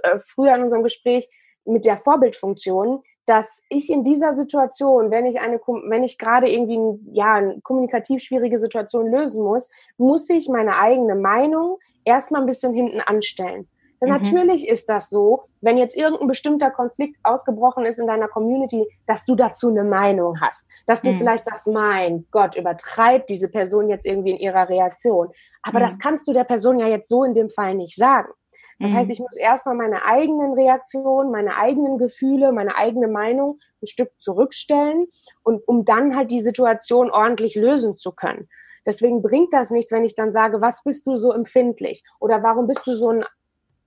äh, 0.02 0.18
früher 0.18 0.54
in 0.54 0.62
unserem 0.62 0.82
Gespräch 0.82 1.28
mit 1.64 1.84
der 1.84 1.98
Vorbildfunktion, 1.98 3.02
dass 3.26 3.62
ich 3.68 3.90
in 3.90 4.02
dieser 4.02 4.32
Situation, 4.32 5.10
wenn 5.10 5.26
ich 5.26 5.40
eine, 5.40 5.58
wenn 5.58 6.02
ich 6.02 6.18
gerade 6.18 6.50
irgendwie 6.50 6.78
ein, 6.78 7.08
ja, 7.12 7.34
eine 7.34 7.60
kommunikativ 7.60 8.22
schwierige 8.22 8.58
Situation 8.58 9.10
lösen 9.10 9.44
muss, 9.44 9.70
muss 9.96 10.28
ich 10.30 10.48
meine 10.48 10.76
eigene 10.78 11.14
Meinung 11.14 11.78
erstmal 12.04 12.40
ein 12.40 12.46
bisschen 12.46 12.74
hinten 12.74 13.00
anstellen. 13.00 13.68
Denn 14.02 14.10
mhm. 14.10 14.16
natürlich 14.16 14.68
ist 14.68 14.88
das 14.88 15.08
so, 15.10 15.44
wenn 15.60 15.78
jetzt 15.78 15.96
irgendein 15.96 16.26
bestimmter 16.26 16.72
Konflikt 16.72 17.16
ausgebrochen 17.22 17.84
ist 17.84 18.00
in 18.00 18.08
deiner 18.08 18.26
Community, 18.26 18.84
dass 19.06 19.24
du 19.24 19.36
dazu 19.36 19.68
eine 19.68 19.84
Meinung 19.84 20.40
hast. 20.40 20.70
Dass 20.86 21.02
du 21.02 21.10
mhm. 21.10 21.18
vielleicht 21.18 21.44
sagst, 21.44 21.68
mein 21.68 22.26
Gott, 22.32 22.56
übertreibt 22.56 23.30
diese 23.30 23.48
Person 23.48 23.88
jetzt 23.88 24.04
irgendwie 24.04 24.32
in 24.32 24.38
ihrer 24.38 24.68
Reaktion. 24.68 25.28
Aber 25.62 25.78
mhm. 25.78 25.84
das 25.84 26.00
kannst 26.00 26.26
du 26.26 26.32
der 26.32 26.42
Person 26.42 26.80
ja 26.80 26.88
jetzt 26.88 27.08
so 27.08 27.22
in 27.22 27.32
dem 27.32 27.48
Fall 27.48 27.76
nicht 27.76 27.96
sagen. 27.96 28.32
Das 28.80 28.90
mhm. 28.90 28.96
heißt, 28.96 29.10
ich 29.12 29.20
muss 29.20 29.36
erstmal 29.36 29.76
meine 29.76 30.04
eigenen 30.04 30.52
Reaktionen, 30.54 31.30
meine 31.30 31.56
eigenen 31.56 31.96
Gefühle, 31.96 32.50
meine 32.50 32.74
eigene 32.74 33.06
Meinung 33.06 33.58
ein 33.80 33.86
Stück 33.86 34.10
zurückstellen 34.18 35.06
und 35.44 35.66
um 35.68 35.84
dann 35.84 36.16
halt 36.16 36.32
die 36.32 36.40
Situation 36.40 37.08
ordentlich 37.08 37.54
lösen 37.54 37.96
zu 37.96 38.10
können. 38.10 38.48
Deswegen 38.84 39.22
bringt 39.22 39.52
das 39.52 39.70
nichts, 39.70 39.92
wenn 39.92 40.04
ich 40.04 40.16
dann 40.16 40.32
sage, 40.32 40.60
was 40.60 40.82
bist 40.82 41.06
du 41.06 41.16
so 41.16 41.32
empfindlich? 41.32 42.02
Oder 42.18 42.42
warum 42.42 42.66
bist 42.66 42.84
du 42.84 42.94
so 42.94 43.10
ein 43.10 43.24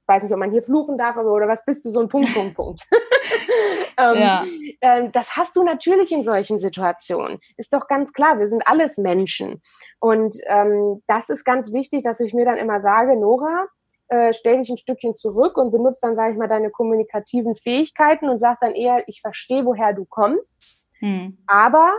weiß 0.07 0.23
nicht, 0.23 0.31
ob 0.31 0.39
man 0.39 0.51
hier 0.51 0.63
fluchen 0.63 0.97
darf, 0.97 1.17
aber 1.17 1.31
oder 1.31 1.47
was 1.47 1.65
bist 1.65 1.85
du, 1.85 1.89
so 1.89 1.99
ein 1.99 2.09
Punkt, 2.09 2.33
Punkt, 2.33 2.55
Punkt. 2.55 2.81
ähm, 3.97 4.17
ja. 4.17 4.43
äh, 4.81 5.09
das 5.11 5.35
hast 5.35 5.55
du 5.55 5.63
natürlich 5.63 6.11
in 6.11 6.23
solchen 6.23 6.57
Situationen. 6.59 7.39
Ist 7.57 7.73
doch 7.73 7.87
ganz 7.87 8.13
klar, 8.13 8.39
wir 8.39 8.47
sind 8.47 8.67
alles 8.67 8.97
Menschen. 8.97 9.61
Und 9.99 10.35
ähm, 10.47 11.01
das 11.07 11.29
ist 11.29 11.43
ganz 11.43 11.73
wichtig, 11.73 12.03
dass 12.03 12.19
ich 12.19 12.33
mir 12.33 12.45
dann 12.45 12.57
immer 12.57 12.79
sage, 12.79 13.15
Nora, 13.15 13.67
äh, 14.07 14.33
stell 14.33 14.57
dich 14.57 14.69
ein 14.69 14.77
Stückchen 14.77 15.15
zurück 15.15 15.57
und 15.57 15.71
benutze 15.71 15.99
dann, 16.01 16.15
sage 16.15 16.33
ich 16.33 16.37
mal, 16.37 16.47
deine 16.47 16.69
kommunikativen 16.69 17.55
Fähigkeiten 17.55 18.29
und 18.29 18.39
sag 18.39 18.59
dann 18.59 18.73
eher, 18.73 19.03
ich 19.07 19.21
verstehe, 19.21 19.65
woher 19.65 19.93
du 19.93 20.05
kommst. 20.05 20.79
Hm. 20.99 21.39
Aber 21.47 21.91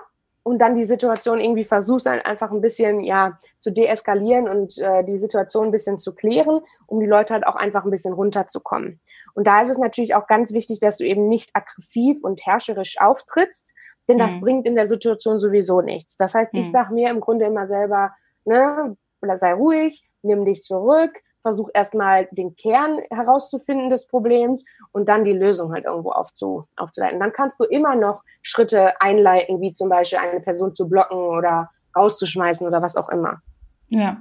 und 0.46 0.58
dann 0.58 0.76
die 0.76 0.84
Situation 0.84 1.40
irgendwie 1.40 1.64
versuchst, 1.64 2.06
dann 2.06 2.20
einfach 2.20 2.52
ein 2.52 2.60
bisschen 2.60 3.02
ja 3.02 3.40
zu 3.58 3.72
deeskalieren 3.72 4.48
und 4.48 4.78
äh, 4.78 5.02
die 5.02 5.16
Situation 5.16 5.66
ein 5.66 5.72
bisschen 5.72 5.98
zu 5.98 6.14
klären, 6.14 6.60
um 6.86 7.00
die 7.00 7.06
Leute 7.06 7.34
halt 7.34 7.44
auch 7.44 7.56
einfach 7.56 7.84
ein 7.84 7.90
bisschen 7.90 8.12
runterzukommen. 8.12 9.00
Und 9.34 9.48
da 9.48 9.60
ist 9.60 9.70
es 9.70 9.78
natürlich 9.78 10.14
auch 10.14 10.28
ganz 10.28 10.52
wichtig, 10.52 10.78
dass 10.78 10.98
du 10.98 11.04
eben 11.04 11.28
nicht 11.28 11.50
aggressiv 11.54 12.22
und 12.22 12.46
herrscherisch 12.46 13.00
auftrittst, 13.00 13.74
denn 14.08 14.18
das 14.18 14.36
mhm. 14.36 14.40
bringt 14.40 14.66
in 14.66 14.76
der 14.76 14.86
Situation 14.86 15.40
sowieso 15.40 15.80
nichts. 15.80 16.16
Das 16.16 16.32
heißt, 16.32 16.52
mhm. 16.52 16.60
ich 16.60 16.70
sage 16.70 16.94
mir 16.94 17.10
im 17.10 17.18
Grunde 17.18 17.46
immer 17.46 17.66
selber, 17.66 18.12
ne, 18.44 18.96
sei 19.34 19.52
ruhig, 19.52 20.08
nimm 20.22 20.44
dich 20.44 20.62
zurück, 20.62 21.10
versuch 21.46 21.68
erstmal 21.72 22.26
den 22.32 22.56
Kern 22.56 22.98
herauszufinden 23.08 23.88
des 23.88 24.08
Problems 24.08 24.64
und 24.90 25.08
dann 25.08 25.22
die 25.22 25.32
Lösung 25.32 25.72
halt 25.72 25.84
irgendwo 25.84 26.10
aufzu, 26.10 26.66
aufzuleiten. 26.74 27.20
Dann 27.20 27.32
kannst 27.32 27.60
du 27.60 27.64
immer 27.64 27.94
noch 27.94 28.24
Schritte 28.42 29.00
einleiten, 29.00 29.60
wie 29.60 29.72
zum 29.72 29.88
Beispiel 29.88 30.18
eine 30.18 30.40
Person 30.40 30.74
zu 30.74 30.88
blocken 30.88 31.16
oder 31.16 31.70
rauszuschmeißen 31.94 32.66
oder 32.66 32.82
was 32.82 32.96
auch 32.96 33.08
immer. 33.10 33.42
Ja. 33.90 34.16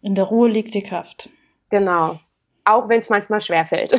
In 0.00 0.16
der 0.16 0.24
Ruhe 0.24 0.48
liegt 0.48 0.74
die 0.74 0.82
Kraft. 0.82 1.28
Genau. 1.70 2.18
Auch 2.64 2.88
wenn 2.88 2.98
es 2.98 3.08
manchmal 3.08 3.40
schwerfällt. 3.40 3.92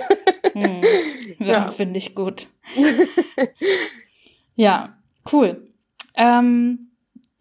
Hm. 0.51 0.83
Ja, 1.39 1.65
ja. 1.65 1.67
finde 1.67 1.97
ich 1.97 2.15
gut. 2.15 2.47
ja, 4.55 4.93
cool. 5.31 5.67
Ähm, 6.15 6.91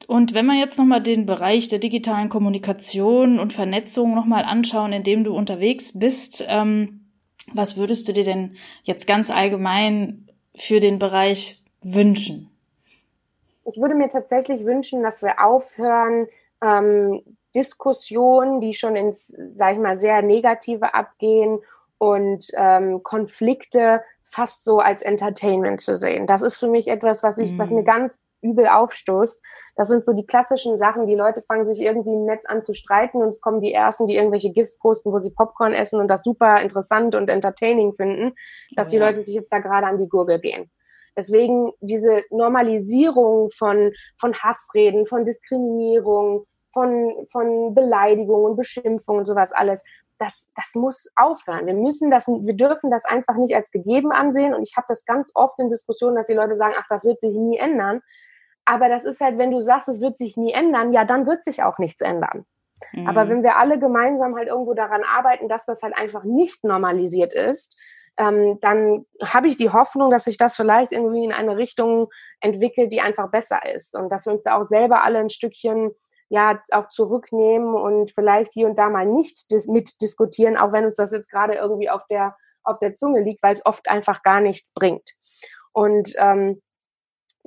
und 0.08 0.34
wenn 0.34 0.46
wir 0.46 0.58
jetzt 0.58 0.78
nochmal 0.78 1.02
den 1.02 1.26
Bereich 1.26 1.68
der 1.68 1.78
digitalen 1.78 2.28
Kommunikation 2.28 3.38
und 3.38 3.52
Vernetzung 3.52 4.14
nochmal 4.14 4.44
anschauen, 4.44 4.92
in 4.92 5.02
dem 5.02 5.24
du 5.24 5.34
unterwegs 5.34 5.98
bist, 5.98 6.44
ähm, 6.48 7.06
was 7.52 7.76
würdest 7.76 8.08
du 8.08 8.12
dir 8.12 8.24
denn 8.24 8.56
jetzt 8.84 9.06
ganz 9.06 9.30
allgemein 9.30 10.28
für 10.54 10.80
den 10.80 10.98
Bereich 10.98 11.62
wünschen? 11.82 12.50
Ich 13.64 13.80
würde 13.80 13.94
mir 13.94 14.08
tatsächlich 14.08 14.64
wünschen, 14.64 15.02
dass 15.02 15.22
wir 15.22 15.44
aufhören, 15.44 16.26
ähm, 16.62 17.22
Diskussionen, 17.54 18.60
die 18.60 18.74
schon 18.74 18.96
ins, 18.96 19.36
sag 19.54 19.74
ich 19.74 19.80
mal, 19.80 19.96
sehr 19.96 20.22
Negative 20.22 20.94
abgehen 20.94 21.60
und 22.02 22.48
ähm, 22.56 23.04
Konflikte 23.04 24.02
fast 24.24 24.64
so 24.64 24.80
als 24.80 25.02
Entertainment 25.02 25.80
zu 25.80 25.94
sehen. 25.94 26.26
Das 26.26 26.42
ist 26.42 26.56
für 26.56 26.66
mich 26.66 26.88
etwas, 26.88 27.22
was 27.22 27.38
ich, 27.38 27.52
mhm. 27.52 27.58
was 27.58 27.70
mir 27.70 27.84
ganz 27.84 28.20
übel 28.40 28.66
aufstoßt. 28.66 29.40
Das 29.76 29.86
sind 29.86 30.04
so 30.04 30.12
die 30.12 30.26
klassischen 30.26 30.78
Sachen. 30.78 31.06
Die 31.06 31.14
Leute 31.14 31.42
fangen 31.42 31.64
sich 31.64 31.78
irgendwie 31.78 32.12
im 32.12 32.24
Netz 32.24 32.44
an 32.46 32.60
zu 32.60 32.74
streiten 32.74 33.18
und 33.22 33.28
es 33.28 33.40
kommen 33.40 33.60
die 33.60 33.72
ersten, 33.72 34.08
die 34.08 34.16
irgendwelche 34.16 34.50
GIFs 34.50 34.80
posten, 34.80 35.12
wo 35.12 35.20
sie 35.20 35.30
Popcorn 35.30 35.74
essen 35.74 36.00
und 36.00 36.08
das 36.08 36.24
super 36.24 36.60
interessant 36.60 37.14
und 37.14 37.30
entertaining 37.30 37.94
finden, 37.94 38.32
dass 38.74 38.88
oh, 38.88 38.90
die 38.90 38.98
Leute 38.98 39.20
sich 39.20 39.36
jetzt 39.36 39.52
da 39.52 39.60
gerade 39.60 39.86
an 39.86 39.98
die 39.98 40.08
Gurgel 40.08 40.40
gehen. 40.40 40.72
Deswegen 41.16 41.70
diese 41.80 42.24
Normalisierung 42.30 43.50
von, 43.56 43.92
von 44.18 44.34
Hassreden, 44.34 45.06
von 45.06 45.24
Diskriminierung, 45.24 46.46
von, 46.72 47.26
von 47.30 47.74
Beleidigungen, 47.74 48.56
Beschimpfungen 48.56 49.20
und 49.20 49.26
sowas 49.26 49.52
alles, 49.52 49.84
das, 50.22 50.52
das 50.54 50.74
muss 50.74 51.10
aufhören. 51.16 51.66
Wir 51.66 51.74
müssen 51.74 52.10
das, 52.10 52.28
wir 52.28 52.54
dürfen 52.54 52.90
das 52.90 53.04
einfach 53.04 53.34
nicht 53.36 53.54
als 53.54 53.70
gegeben 53.70 54.12
ansehen. 54.12 54.54
Und 54.54 54.62
ich 54.62 54.76
habe 54.76 54.86
das 54.88 55.04
ganz 55.04 55.32
oft 55.34 55.58
in 55.58 55.68
Diskussionen, 55.68 56.16
dass 56.16 56.28
die 56.28 56.34
Leute 56.34 56.54
sagen, 56.54 56.74
ach, 56.78 56.86
das 56.88 57.04
wird 57.04 57.20
sich 57.20 57.34
nie 57.34 57.58
ändern. 57.58 58.00
Aber 58.64 58.88
das 58.88 59.04
ist 59.04 59.20
halt, 59.20 59.38
wenn 59.38 59.50
du 59.50 59.60
sagst, 59.60 59.88
es 59.88 60.00
wird 60.00 60.16
sich 60.16 60.36
nie 60.36 60.52
ändern, 60.52 60.92
ja, 60.92 61.04
dann 61.04 61.26
wird 61.26 61.42
sich 61.42 61.64
auch 61.64 61.78
nichts 61.78 62.00
ändern. 62.00 62.46
Mhm. 62.92 63.08
Aber 63.08 63.28
wenn 63.28 63.42
wir 63.42 63.56
alle 63.56 63.78
gemeinsam 63.78 64.36
halt 64.36 64.48
irgendwo 64.48 64.74
daran 64.74 65.02
arbeiten, 65.02 65.48
dass 65.48 65.66
das 65.66 65.82
halt 65.82 65.96
einfach 65.96 66.22
nicht 66.22 66.62
normalisiert 66.62 67.34
ist, 67.34 67.80
ähm, 68.18 68.58
dann 68.60 69.06
habe 69.24 69.48
ich 69.48 69.56
die 69.56 69.70
Hoffnung, 69.70 70.10
dass 70.10 70.24
sich 70.24 70.36
das 70.36 70.54
vielleicht 70.54 70.92
irgendwie 70.92 71.24
in 71.24 71.32
eine 71.32 71.56
Richtung 71.56 72.08
entwickelt, 72.40 72.92
die 72.92 73.00
einfach 73.00 73.30
besser 73.30 73.60
ist. 73.74 73.96
Und 73.96 74.10
dass 74.10 74.26
wir 74.26 74.34
uns 74.34 74.42
da 74.42 74.60
auch 74.60 74.68
selber 74.68 75.02
alle 75.02 75.18
ein 75.18 75.30
Stückchen 75.30 75.90
ja 76.32 76.62
auch 76.70 76.88
zurücknehmen 76.88 77.74
und 77.74 78.10
vielleicht 78.10 78.52
hier 78.52 78.66
und 78.66 78.78
da 78.78 78.88
mal 78.88 79.04
nicht 79.04 79.52
dis 79.52 79.68
mitdiskutieren, 79.68 80.56
auch 80.56 80.72
wenn 80.72 80.86
uns 80.86 80.96
das 80.96 81.12
jetzt 81.12 81.30
gerade 81.30 81.54
irgendwie 81.54 81.90
auf 81.90 82.06
der, 82.06 82.34
auf 82.64 82.78
der 82.78 82.94
Zunge 82.94 83.20
liegt, 83.20 83.42
weil 83.42 83.52
es 83.52 83.66
oft 83.66 83.86
einfach 83.90 84.22
gar 84.22 84.40
nichts 84.40 84.72
bringt. 84.72 85.10
Und 85.72 86.14
ähm, 86.16 86.62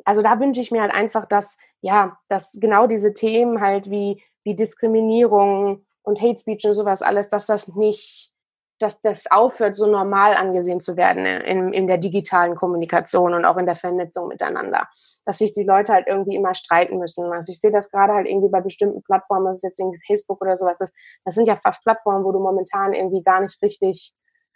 also 0.04 0.22
da 0.22 0.40
wünsche 0.40 0.62
ich 0.62 0.70
mir 0.70 0.84
halt 0.84 0.94
einfach, 0.94 1.26
dass, 1.26 1.58
ja, 1.82 2.20
dass 2.28 2.52
genau 2.62 2.86
diese 2.86 3.16
Themen 3.16 3.60
halt 3.60 3.90
wie, 3.90 4.24
wie 4.44 4.56
Diskriminierung 4.56 5.84
und 6.04 6.22
Hate 6.22 6.40
Speech 6.40 6.66
und 6.66 6.76
sowas 6.76 7.02
alles, 7.02 7.28
dass 7.28 7.48
das 7.48 7.70
nicht, 7.70 8.35
dass 8.80 9.02
das 9.02 9.24
aufhört, 9.32 9.78
so 9.78 9.86
normal 9.86 10.36
angesehen 10.36 10.80
zu 10.80 10.98
werden 10.98 11.26
in, 11.26 11.74
in 11.74 11.88
der 11.88 11.98
digitalen 11.98 12.56
Kommunikation 12.56 13.34
und 13.34 13.46
auch 13.46 13.58
in 13.58 13.66
der 13.66 13.76
Vernetzung 13.76 14.28
miteinander 14.28 14.88
dass 15.26 15.40
sich 15.40 15.52
die 15.52 15.64
Leute 15.64 15.92
halt 15.92 16.08
irgendwie 16.08 16.36
immer 16.36 16.54
streiten 16.54 17.00
müssen. 17.00 17.32
Also 17.34 17.52
ich 17.52 17.60
sehe 17.60 17.72
das 17.72 17.92
gerade 17.92 18.14
halt 18.14 18.28
irgendwie 18.28 18.50
bei 18.50 18.62
bestimmten 18.62 19.02
Plattformen, 19.02 19.48
ob 19.48 19.54
es 19.54 19.64
jetzt 19.64 19.80
irgendwie 19.80 20.00
Facebook 20.06 20.42
oder 20.42 20.56
sowas 20.56 20.80
ist. 20.80 20.94
Das 21.26 21.36
sind 21.36 21.48
ja 21.48 21.56
fast 21.56 21.84
Plattformen, 21.84 22.24
wo 22.24 22.32
du 22.32 22.40
momentan 22.40 22.94
irgendwie 22.94 23.24
gar 23.24 23.42
nicht 23.42 23.62
richtig 23.62 24.14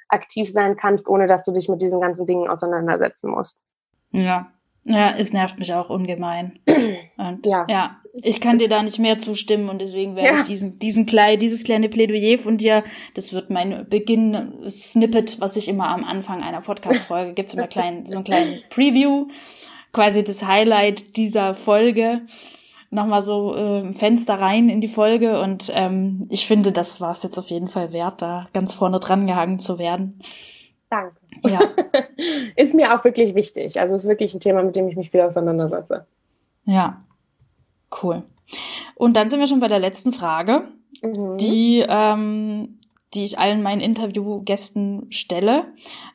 aktiv 0.08 0.52
sein 0.52 0.76
kannst, 0.78 1.08
ohne 1.08 1.28
dass 1.28 1.44
du 1.44 1.52
dich 1.52 1.70
mit 1.70 1.82
diesen 1.82 2.00
ganzen 2.00 2.26
Dingen 2.28 2.48
auseinandersetzen 2.48 3.32
musst. 3.32 3.62
Ja. 4.12 4.52
Ja, 4.90 5.16
es 5.16 5.34
nervt 5.34 5.60
mich 5.60 5.74
auch 5.74 5.90
ungemein. 5.90 6.60
Und 7.18 7.46
ja. 7.46 7.66
ja, 7.70 7.98
ich 8.14 8.42
kann 8.42 8.58
dir 8.58 8.70
da 8.70 8.82
nicht 8.82 8.98
mehr 8.98 9.20
zustimmen 9.20 9.70
und 9.70 9.80
deswegen 9.80 10.16
werde 10.16 10.30
ja. 10.30 10.40
ich 10.42 10.48
diesen, 10.48 10.80
diesen 10.80 11.06
klein, 11.06 11.40
dieses 11.40 11.64
kleine 11.64 11.90
Plädoyer 11.90 12.38
von 12.38 12.58
dir, 12.58 12.84
das 13.14 13.34
wird 13.34 13.50
mein 13.50 13.86
Beginn-Snippet, 13.88 15.40
was 15.40 15.58
ich 15.58 15.68
immer 15.68 15.90
am 15.90 16.04
Anfang 16.04 16.42
einer 16.42 16.62
Podcast-Folge 16.62 17.34
gibt, 17.34 17.54
immer 17.54 17.68
klein, 17.68 18.06
so 18.06 18.18
ein 18.18 18.24
kleinen 18.24 18.62
Preview 18.70 19.28
quasi 19.92 20.24
das 20.24 20.46
Highlight 20.46 21.18
dieser 21.18 21.56
Folge. 21.56 22.22
Nochmal 22.92 23.22
so 23.22 23.56
äh, 23.56 23.94
Fenster 23.94 24.36
rein 24.36 24.70
in 24.70 24.82
die 24.82 24.88
Folge 24.88 25.40
und 25.42 25.72
ähm, 25.76 26.26
ich 26.30 26.48
finde, 26.48 26.72
das 26.72 27.00
war 27.02 27.12
es 27.12 27.22
jetzt 27.22 27.38
auf 27.38 27.50
jeden 27.50 27.68
Fall 27.68 27.94
wert, 27.94 28.22
da 28.22 28.48
ganz 28.54 28.74
vorne 28.74 29.00
dran 29.00 29.28
gehangen 29.28 29.60
zu 29.60 29.78
werden. 29.78 30.20
Danke. 30.90 31.16
Ja. 31.46 31.60
ist 32.56 32.74
mir 32.74 32.96
auch 32.96 33.04
wirklich 33.04 33.36
wichtig. 33.36 33.80
Also 33.80 33.96
ist 33.96 34.08
wirklich 34.08 34.34
ein 34.34 34.40
Thema, 34.40 34.64
mit 34.64 34.76
dem 34.76 34.88
ich 34.88 34.96
mich 34.96 35.14
wieder 35.14 35.28
auseinandersetze. 35.28 36.06
Ja, 36.66 37.02
cool. 38.02 38.24
Und 38.96 39.16
dann 39.16 39.30
sind 39.30 39.40
wir 39.40 39.48
schon 39.48 39.60
bei 39.60 39.68
der 39.68 39.80
letzten 39.80 40.14
Frage, 40.14 40.64
mhm. 41.02 41.38
die 41.38 41.86
ähm, 41.88 42.80
die 43.14 43.26
ich 43.26 43.40
allen 43.40 43.64
meinen 43.64 43.82
Interviewgästen 43.82 45.08
stelle. 45.12 45.66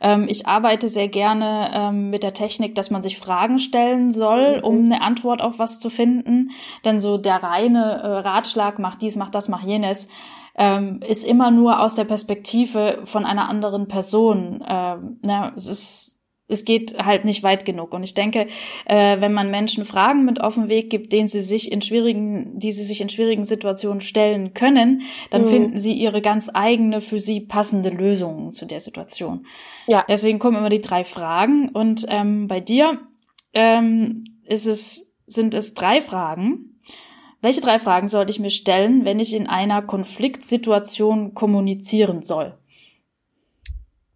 Ähm, 0.01 0.27
ich 0.29 0.47
arbeite 0.47 0.89
sehr 0.89 1.09
gerne 1.09 1.71
ähm, 1.75 2.11
mit 2.11 2.23
der 2.23 2.35
Technik, 2.35 2.77
dass 2.77 2.91
man 2.91 3.03
sich 3.03 3.19
Fragen 3.19 3.59
stellen 3.59 4.13
soll, 4.13 4.59
mhm. 4.59 4.65
um 4.65 4.85
eine 4.85 5.03
Antwort 5.03 5.43
auf 5.43 5.59
was 5.59 5.81
zu 5.81 5.91
finden. 5.91 6.51
Denn 6.85 7.01
so 7.01 7.19
der 7.19 7.43
reine 7.43 8.01
äh, 8.01 8.07
Ratschlag, 8.19 8.79
mach 8.79 8.95
dies, 8.95 9.17
mach 9.17 9.31
das, 9.31 9.49
mach 9.49 9.65
jenes, 9.65 10.09
ähm, 10.57 11.01
ist 11.07 11.25
immer 11.25 11.51
nur 11.51 11.81
aus 11.81 11.95
der 11.95 12.05
Perspektive 12.05 13.01
von 13.05 13.25
einer 13.25 13.49
anderen 13.49 13.89
Person. 13.89 14.65
Ähm, 14.67 15.19
na, 15.23 15.53
es 15.57 15.67
ist 15.67 16.15
es 16.47 16.65
geht 16.65 17.03
halt 17.03 17.25
nicht 17.25 17.43
weit 17.43 17.65
genug. 17.65 17.95
Und 17.95 18.03
ich 18.03 18.15
denke, 18.15 18.47
äh, 18.85 19.21
wenn 19.21 19.33
man 19.33 19.51
Menschen 19.51 19.85
Fragen 19.87 20.25
mit 20.25 20.41
auf 20.41 20.55
den 20.55 20.69
Weg 20.69 20.91
gibt, 20.91 21.13
denen 21.13 21.29
sie 21.29 21.41
sich 21.41 21.73
in 21.73 21.81
schwierigen, 21.81 22.59
die 22.59 22.71
sie 22.73 22.85
sich 22.85 23.01
in 23.01 23.09
schwierigen 23.09 23.45
Situationen 23.45 24.03
stellen 24.03 24.53
können, 24.53 25.03
dann 25.31 25.43
mhm. 25.43 25.47
finden 25.47 25.81
sie 25.81 25.95
ihre 25.95 26.21
ganz 26.21 26.51
eigene, 26.53 27.01
für 27.01 27.19
sie 27.19 27.41
passende 27.41 27.89
Lösung 27.89 28.53
zu 28.53 28.67
der 28.67 28.81
Situation. 28.81 29.47
Ja. 29.87 30.05
Deswegen 30.07 30.39
kommen 30.39 30.59
immer 30.59 30.69
die 30.69 30.83
drei 30.83 31.05
Fragen. 31.05 31.71
Und 31.71 32.07
ähm, 32.11 32.47
bei 32.47 32.61
dir 32.61 32.99
ähm, 33.55 34.25
ist 34.45 34.67
es, 34.67 35.17
sind 35.27 35.55
es 35.55 35.73
drei 35.73 36.03
Fragen. 36.03 36.74
Welche 37.45 37.61
drei 37.61 37.79
Fragen 37.79 38.09
sollte 38.09 38.33
ich 38.33 38.41
mir 38.41 38.51
stellen, 38.51 39.05
wenn 39.05 39.21
ich 39.21 39.35
in 39.35 39.47
einer 39.47 39.83
Konfliktsituation 39.83 41.35
kommunizieren 41.35 42.23
soll? 42.23 42.59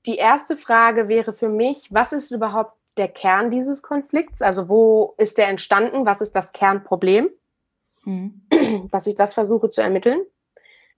die 0.09 0.17
erste 0.17 0.57
Frage 0.57 1.09
wäre 1.09 1.35
für 1.35 1.51
mich, 1.51 1.93
was 1.93 2.13
ist 2.13 2.31
überhaupt 2.31 2.73
der 2.97 3.09
Kern 3.09 3.51
dieses 3.51 3.83
Konflikts? 3.83 4.41
Also 4.41 4.69
wo 4.69 5.15
ist 5.19 5.37
der 5.37 5.49
entstanden? 5.49 6.07
Was 6.07 6.23
ist 6.23 6.35
das 6.35 6.53
Kernproblem? 6.53 7.29
Mhm. 8.05 8.41
Dass 8.91 9.07
ich 9.07 9.15
das 9.15 9.35
versuche 9.35 9.69
zu 9.69 9.83
ermitteln. 9.83 10.21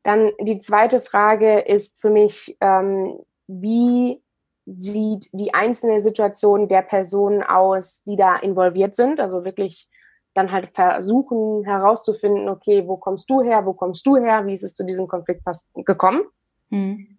Dann 0.05 0.31
die 0.41 0.61
zweite 0.61 1.01
Frage 1.01 1.59
ist 1.59 2.01
für 2.01 2.09
mich, 2.09 2.57
ähm, 2.61 3.19
wie 3.49 4.23
sieht 4.65 5.29
die 5.33 5.53
einzelne 5.53 6.01
Situation 6.01 6.69
der 6.69 6.83
Personen 6.83 7.43
aus, 7.43 8.05
die 8.05 8.17
da 8.17 8.37
involviert 8.37 8.95
sind? 8.95 9.21
Also 9.21 9.45
wirklich 9.45 9.90
dann 10.35 10.53
halt 10.53 10.71
versuchen 10.75 11.65
herauszufinden, 11.65 12.49
okay, 12.49 12.87
wo 12.87 12.97
kommst 12.97 13.29
du 13.31 13.43
her, 13.43 13.67
wo 13.67 13.73
kommst 13.73 14.07
du 14.07 14.17
her, 14.17 14.47
wie 14.47 14.53
ist 14.53 14.63
es 14.63 14.75
zu 14.75 14.85
diesem 14.85 15.09
Konflikt 15.09 15.45
gekommen? 15.75 16.23
Mhm. 16.69 17.19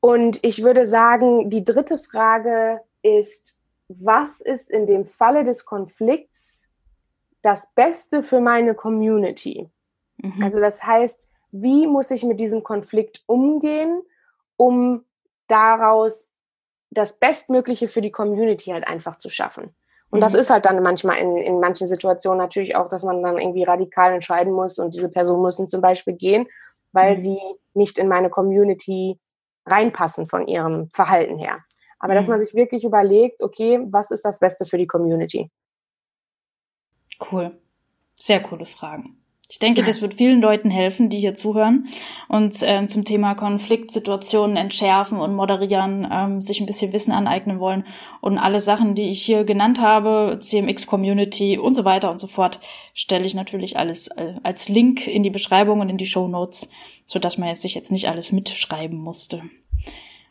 Und 0.00 0.42
ich 0.44 0.62
würde 0.62 0.86
sagen, 0.86 1.50
die 1.50 1.64
dritte 1.64 1.98
Frage 1.98 2.80
ist, 3.02 3.60
was 3.88 4.40
ist 4.40 4.70
in 4.70 4.86
dem 4.86 5.04
Falle 5.04 5.44
des 5.44 5.64
Konflikts 5.64 6.68
das 7.42 7.72
Beste 7.74 8.22
für 8.22 8.40
meine 8.40 8.74
Community? 8.74 9.68
Mhm. 10.18 10.42
Also 10.42 10.60
das 10.60 10.82
heißt, 10.82 11.30
wie 11.52 11.86
muss 11.86 12.10
ich 12.10 12.22
mit 12.22 12.38
diesem 12.38 12.62
Konflikt 12.62 13.22
umgehen, 13.26 14.02
um 14.56 15.04
daraus 15.48 16.28
das 16.90 17.18
Bestmögliche 17.18 17.88
für 17.88 18.00
die 18.00 18.10
Community 18.10 18.70
halt 18.70 18.86
einfach 18.86 19.18
zu 19.18 19.28
schaffen. 19.28 19.74
Und 20.10 20.18
mhm. 20.18 20.22
das 20.22 20.34
ist 20.34 20.50
halt 20.50 20.66
dann 20.66 20.82
manchmal 20.82 21.18
in, 21.18 21.36
in 21.36 21.60
manchen 21.60 21.88
Situationen 21.88 22.38
natürlich 22.38 22.76
auch, 22.76 22.88
dass 22.88 23.02
man 23.02 23.22
dann 23.22 23.38
irgendwie 23.38 23.64
radikal 23.64 24.12
entscheiden 24.12 24.52
muss 24.52 24.78
und 24.78 24.94
diese 24.94 25.08
Personen 25.08 25.42
müssen 25.42 25.68
zum 25.68 25.80
Beispiel 25.80 26.14
gehen, 26.14 26.46
weil 26.92 27.16
mhm. 27.16 27.20
sie 27.20 27.40
nicht 27.74 27.98
in 27.98 28.08
meine 28.08 28.30
Community 28.30 29.18
reinpassen 29.66 30.26
von 30.26 30.48
ihrem 30.48 30.90
Verhalten 30.94 31.38
her. 31.38 31.58
Aber 31.98 32.14
mhm. 32.14 32.16
dass 32.16 32.28
man 32.28 32.40
sich 32.40 32.54
wirklich 32.54 32.84
überlegt, 32.84 33.42
okay, 33.42 33.80
was 33.90 34.10
ist 34.10 34.24
das 34.24 34.38
Beste 34.38 34.66
für 34.66 34.78
die 34.78 34.86
Community? 34.86 35.50
Cool. 37.30 37.58
Sehr 38.18 38.42
coole 38.42 38.66
Fragen. 38.66 39.19
Ich 39.50 39.58
denke, 39.58 39.82
das 39.82 40.00
wird 40.00 40.14
vielen 40.14 40.40
Leuten 40.40 40.70
helfen, 40.70 41.08
die 41.08 41.18
hier 41.18 41.34
zuhören 41.34 41.88
und 42.28 42.60
ähm, 42.62 42.88
zum 42.88 43.04
Thema 43.04 43.34
Konfliktsituationen 43.34 44.56
entschärfen 44.56 45.18
und 45.18 45.34
moderieren, 45.34 46.06
ähm, 46.08 46.40
sich 46.40 46.60
ein 46.60 46.66
bisschen 46.66 46.92
Wissen 46.92 47.10
aneignen 47.10 47.58
wollen. 47.58 47.82
Und 48.20 48.38
alle 48.38 48.60
Sachen, 48.60 48.94
die 48.94 49.10
ich 49.10 49.20
hier 49.22 49.42
genannt 49.42 49.80
habe, 49.80 50.38
CMX-Community 50.40 51.58
und 51.58 51.74
so 51.74 51.84
weiter 51.84 52.12
und 52.12 52.20
so 52.20 52.28
fort, 52.28 52.60
stelle 52.94 53.26
ich 53.26 53.34
natürlich 53.34 53.76
alles 53.76 54.06
äh, 54.06 54.34
als 54.44 54.68
Link 54.68 55.08
in 55.08 55.24
die 55.24 55.30
Beschreibung 55.30 55.80
und 55.80 55.88
in 55.88 55.98
die 55.98 56.06
Show 56.06 56.28
Notes, 56.28 56.70
sodass 57.08 57.36
man 57.36 57.48
jetzt 57.48 57.62
sich 57.62 57.74
jetzt 57.74 57.90
nicht 57.90 58.08
alles 58.08 58.30
mitschreiben 58.30 59.00
musste. 59.00 59.42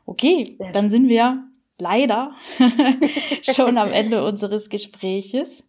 Okay, 0.05 0.55
dann 0.71 0.89
sind 0.89 1.09
wir 1.09 1.43
leider 1.77 2.31
schon 3.41 3.77
am 3.77 3.91
Ende 3.91 4.23
unseres 4.23 4.69
Gespräches. 4.69 5.65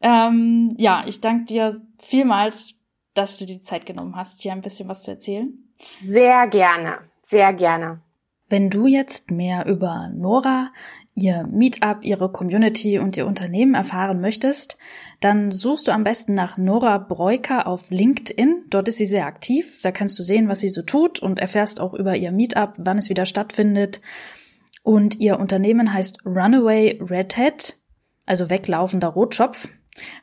Ähm, 0.00 0.74
ja, 0.78 1.04
ich 1.06 1.20
danke 1.20 1.44
dir 1.44 1.80
vielmals, 2.02 2.74
dass 3.14 3.38
du 3.38 3.46
die 3.46 3.62
Zeit 3.62 3.86
genommen 3.86 4.16
hast, 4.16 4.40
hier 4.42 4.52
ein 4.52 4.62
bisschen 4.62 4.88
was 4.88 5.02
zu 5.02 5.10
erzählen. 5.10 5.52
Sehr 6.00 6.46
gerne, 6.48 6.98
sehr 7.22 7.52
gerne. 7.52 8.00
Wenn 8.48 8.68
du 8.68 8.86
jetzt 8.86 9.30
mehr 9.30 9.66
über 9.66 10.10
Nora, 10.14 10.72
ihr 11.14 11.46
Meetup, 11.50 11.98
ihre 12.02 12.30
Community 12.30 12.98
und 12.98 13.16
ihr 13.16 13.26
Unternehmen 13.26 13.74
erfahren 13.74 14.20
möchtest, 14.20 14.76
dann 15.20 15.50
suchst 15.50 15.88
du 15.88 15.92
am 15.92 16.04
besten 16.04 16.34
nach 16.34 16.58
Nora 16.58 16.98
Breuker 16.98 17.66
auf 17.66 17.90
LinkedIn. 17.90 18.64
Dort 18.68 18.88
ist 18.88 18.98
sie 18.98 19.06
sehr 19.06 19.26
aktiv. 19.26 19.80
Da 19.82 19.90
kannst 19.90 20.18
du 20.18 20.22
sehen, 20.22 20.48
was 20.48 20.60
sie 20.60 20.70
so 20.70 20.82
tut 20.82 21.18
und 21.18 21.38
erfährst 21.38 21.80
auch 21.80 21.94
über 21.94 22.16
ihr 22.16 22.32
Meetup, 22.32 22.74
wann 22.76 22.98
es 22.98 23.08
wieder 23.08 23.24
stattfindet. 23.24 24.00
Und 24.82 25.18
ihr 25.18 25.38
Unternehmen 25.38 25.92
heißt 25.92 26.26
Runaway 26.26 27.00
Redhead, 27.00 27.76
also 28.26 28.50
weglaufender 28.50 29.08
Rotschopf. 29.08 29.68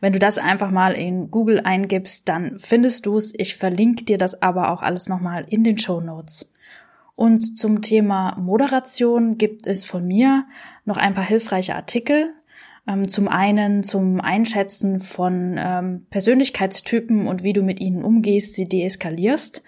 Wenn 0.02 0.14
du 0.14 0.20
das 0.20 0.38
einfach 0.38 0.72
mal 0.72 0.94
in 0.94 1.30
Google 1.30 1.62
eingibst, 1.64 2.28
dann 2.28 2.58
findest 2.58 3.06
du 3.06 3.18
es. 3.18 3.34
Ich 3.38 3.56
verlinke 3.56 4.04
dir 4.04 4.18
das 4.18 4.42
aber 4.42 4.72
auch 4.72 4.82
alles 4.82 5.08
nochmal 5.08 5.46
in 5.48 5.64
den 5.64 5.78
Show 5.78 6.02
Notes. 6.02 6.52
Und 7.16 7.58
zum 7.58 7.82
Thema 7.82 8.38
Moderation 8.40 9.38
gibt 9.38 9.68
es 9.68 9.86
von 9.86 10.08
mir 10.08 10.46
noch 10.86 10.98
ein 10.98 11.14
paar 11.14 11.26
hilfreiche 11.26 11.76
Artikel. 11.76 12.34
Ähm, 12.88 13.10
zum 13.10 13.28
einen 13.28 13.84
zum 13.84 14.22
Einschätzen 14.22 15.00
von 15.00 15.56
ähm, 15.58 16.06
Persönlichkeitstypen 16.10 17.28
und 17.28 17.44
wie 17.44 17.54
du 17.54 17.62
mit 17.62 17.80
ihnen 17.80 18.04
umgehst, 18.04 18.54
sie 18.54 18.70
deeskalierst, 18.70 19.64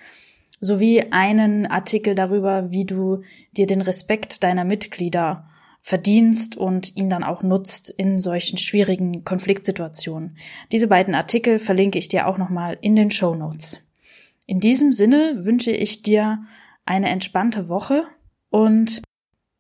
sowie 0.61 1.07
einen 1.11 1.65
Artikel 1.65 2.15
darüber, 2.15 2.71
wie 2.71 2.85
du 2.85 3.23
dir 3.57 3.67
den 3.67 3.81
Respekt 3.81 4.43
deiner 4.43 4.63
Mitglieder 4.63 5.50
verdienst 5.81 6.57
und 6.57 6.95
ihn 6.95 7.09
dann 7.09 7.23
auch 7.23 7.41
nutzt 7.41 7.89
in 7.89 8.19
solchen 8.19 8.57
schwierigen 8.57 9.23
Konfliktsituationen. 9.23 10.37
Diese 10.71 10.87
beiden 10.87 11.15
Artikel 11.15 11.59
verlinke 11.59 11.97
ich 11.97 12.07
dir 12.07 12.27
auch 12.27 12.37
nochmal 12.37 12.77
in 12.81 12.95
den 12.95 13.11
Show 13.11 13.35
Notes. 13.35 13.81
In 14.45 14.59
diesem 14.59 14.93
Sinne 14.93 15.45
wünsche 15.45 15.71
ich 15.71 16.03
dir 16.03 16.43
eine 16.85 17.09
entspannte 17.09 17.67
Woche 17.67 18.05
und 18.49 19.01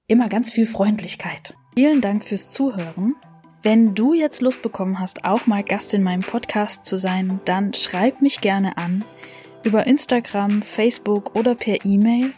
immer 0.07 0.29
ganz 0.29 0.51
viel 0.51 0.65
Freundlichkeit. 0.65 1.55
Vielen 1.75 2.01
Dank 2.01 2.25
fürs 2.25 2.51
Zuhören. 2.51 3.15
Wenn 3.63 3.95
du 3.95 4.13
jetzt 4.13 4.41
Lust 4.41 4.61
bekommen 4.61 4.99
hast, 4.99 5.23
auch 5.23 5.47
mal 5.47 5.63
Gast 5.63 5.93
in 5.93 6.03
meinem 6.03 6.23
Podcast 6.23 6.85
zu 6.85 6.99
sein, 6.99 7.39
dann 7.45 7.73
schreib 7.73 8.21
mich 8.21 8.41
gerne 8.41 8.77
an 8.77 9.05
über 9.63 9.85
Instagram, 9.85 10.61
Facebook 10.63 11.35
oder 11.35 11.55
per 11.55 11.85
E-Mail. 11.85 12.33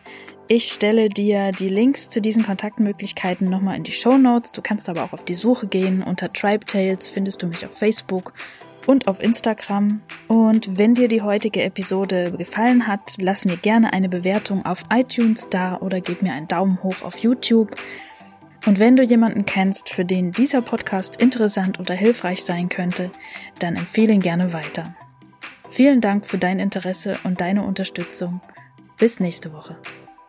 Ich 0.49 0.73
stelle 0.73 1.07
dir 1.07 1.51
die 1.51 1.69
Links 1.69 2.09
zu 2.09 2.21
diesen 2.21 2.43
Kontaktmöglichkeiten 2.43 3.49
nochmal 3.49 3.77
in 3.77 3.83
die 3.83 3.93
Show 3.93 4.17
Notes. 4.17 4.51
Du 4.51 4.61
kannst 4.61 4.89
aber 4.89 5.03
auch 5.03 5.13
auf 5.13 5.23
die 5.23 5.35
Suche 5.35 5.67
gehen. 5.67 6.03
Unter 6.03 6.33
Tribe 6.33 6.65
Tales 6.65 7.07
findest 7.07 7.41
du 7.41 7.47
mich 7.47 7.65
auf 7.65 7.77
Facebook 7.77 8.33
und 8.85 9.07
auf 9.07 9.21
Instagram. 9.23 10.01
Und 10.27 10.77
wenn 10.77 10.95
dir 10.95 11.07
die 11.07 11.21
heutige 11.21 11.63
Episode 11.63 12.33
gefallen 12.37 12.87
hat, 12.87 13.15
lass 13.19 13.45
mir 13.45 13.55
gerne 13.55 13.93
eine 13.93 14.09
Bewertung 14.09 14.65
auf 14.65 14.83
iTunes 14.91 15.47
da 15.49 15.77
oder 15.77 16.01
gib 16.01 16.21
mir 16.21 16.33
einen 16.33 16.49
Daumen 16.49 16.83
hoch 16.83 17.01
auf 17.03 17.17
YouTube. 17.19 17.71
Und 18.65 18.79
wenn 18.79 18.97
du 18.97 19.03
jemanden 19.03 19.45
kennst, 19.45 19.89
für 19.89 20.03
den 20.03 20.31
dieser 20.31 20.61
Podcast 20.61 21.21
interessant 21.21 21.79
oder 21.79 21.93
hilfreich 21.93 22.43
sein 22.43 22.67
könnte, 22.67 23.11
dann 23.59 23.77
empfehle 23.77 24.13
ihn 24.13 24.21
gerne 24.21 24.51
weiter. 24.51 24.93
Vielen 25.69 26.01
Dank 26.01 26.27
für 26.27 26.37
dein 26.37 26.59
Interesse 26.59 27.17
und 27.23 27.39
deine 27.39 27.63
Unterstützung. 27.63 28.41
Bis 28.97 29.19
nächste 29.19 29.53
Woche. 29.53 29.77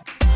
Thank 0.07 0.24
you. 0.24 0.34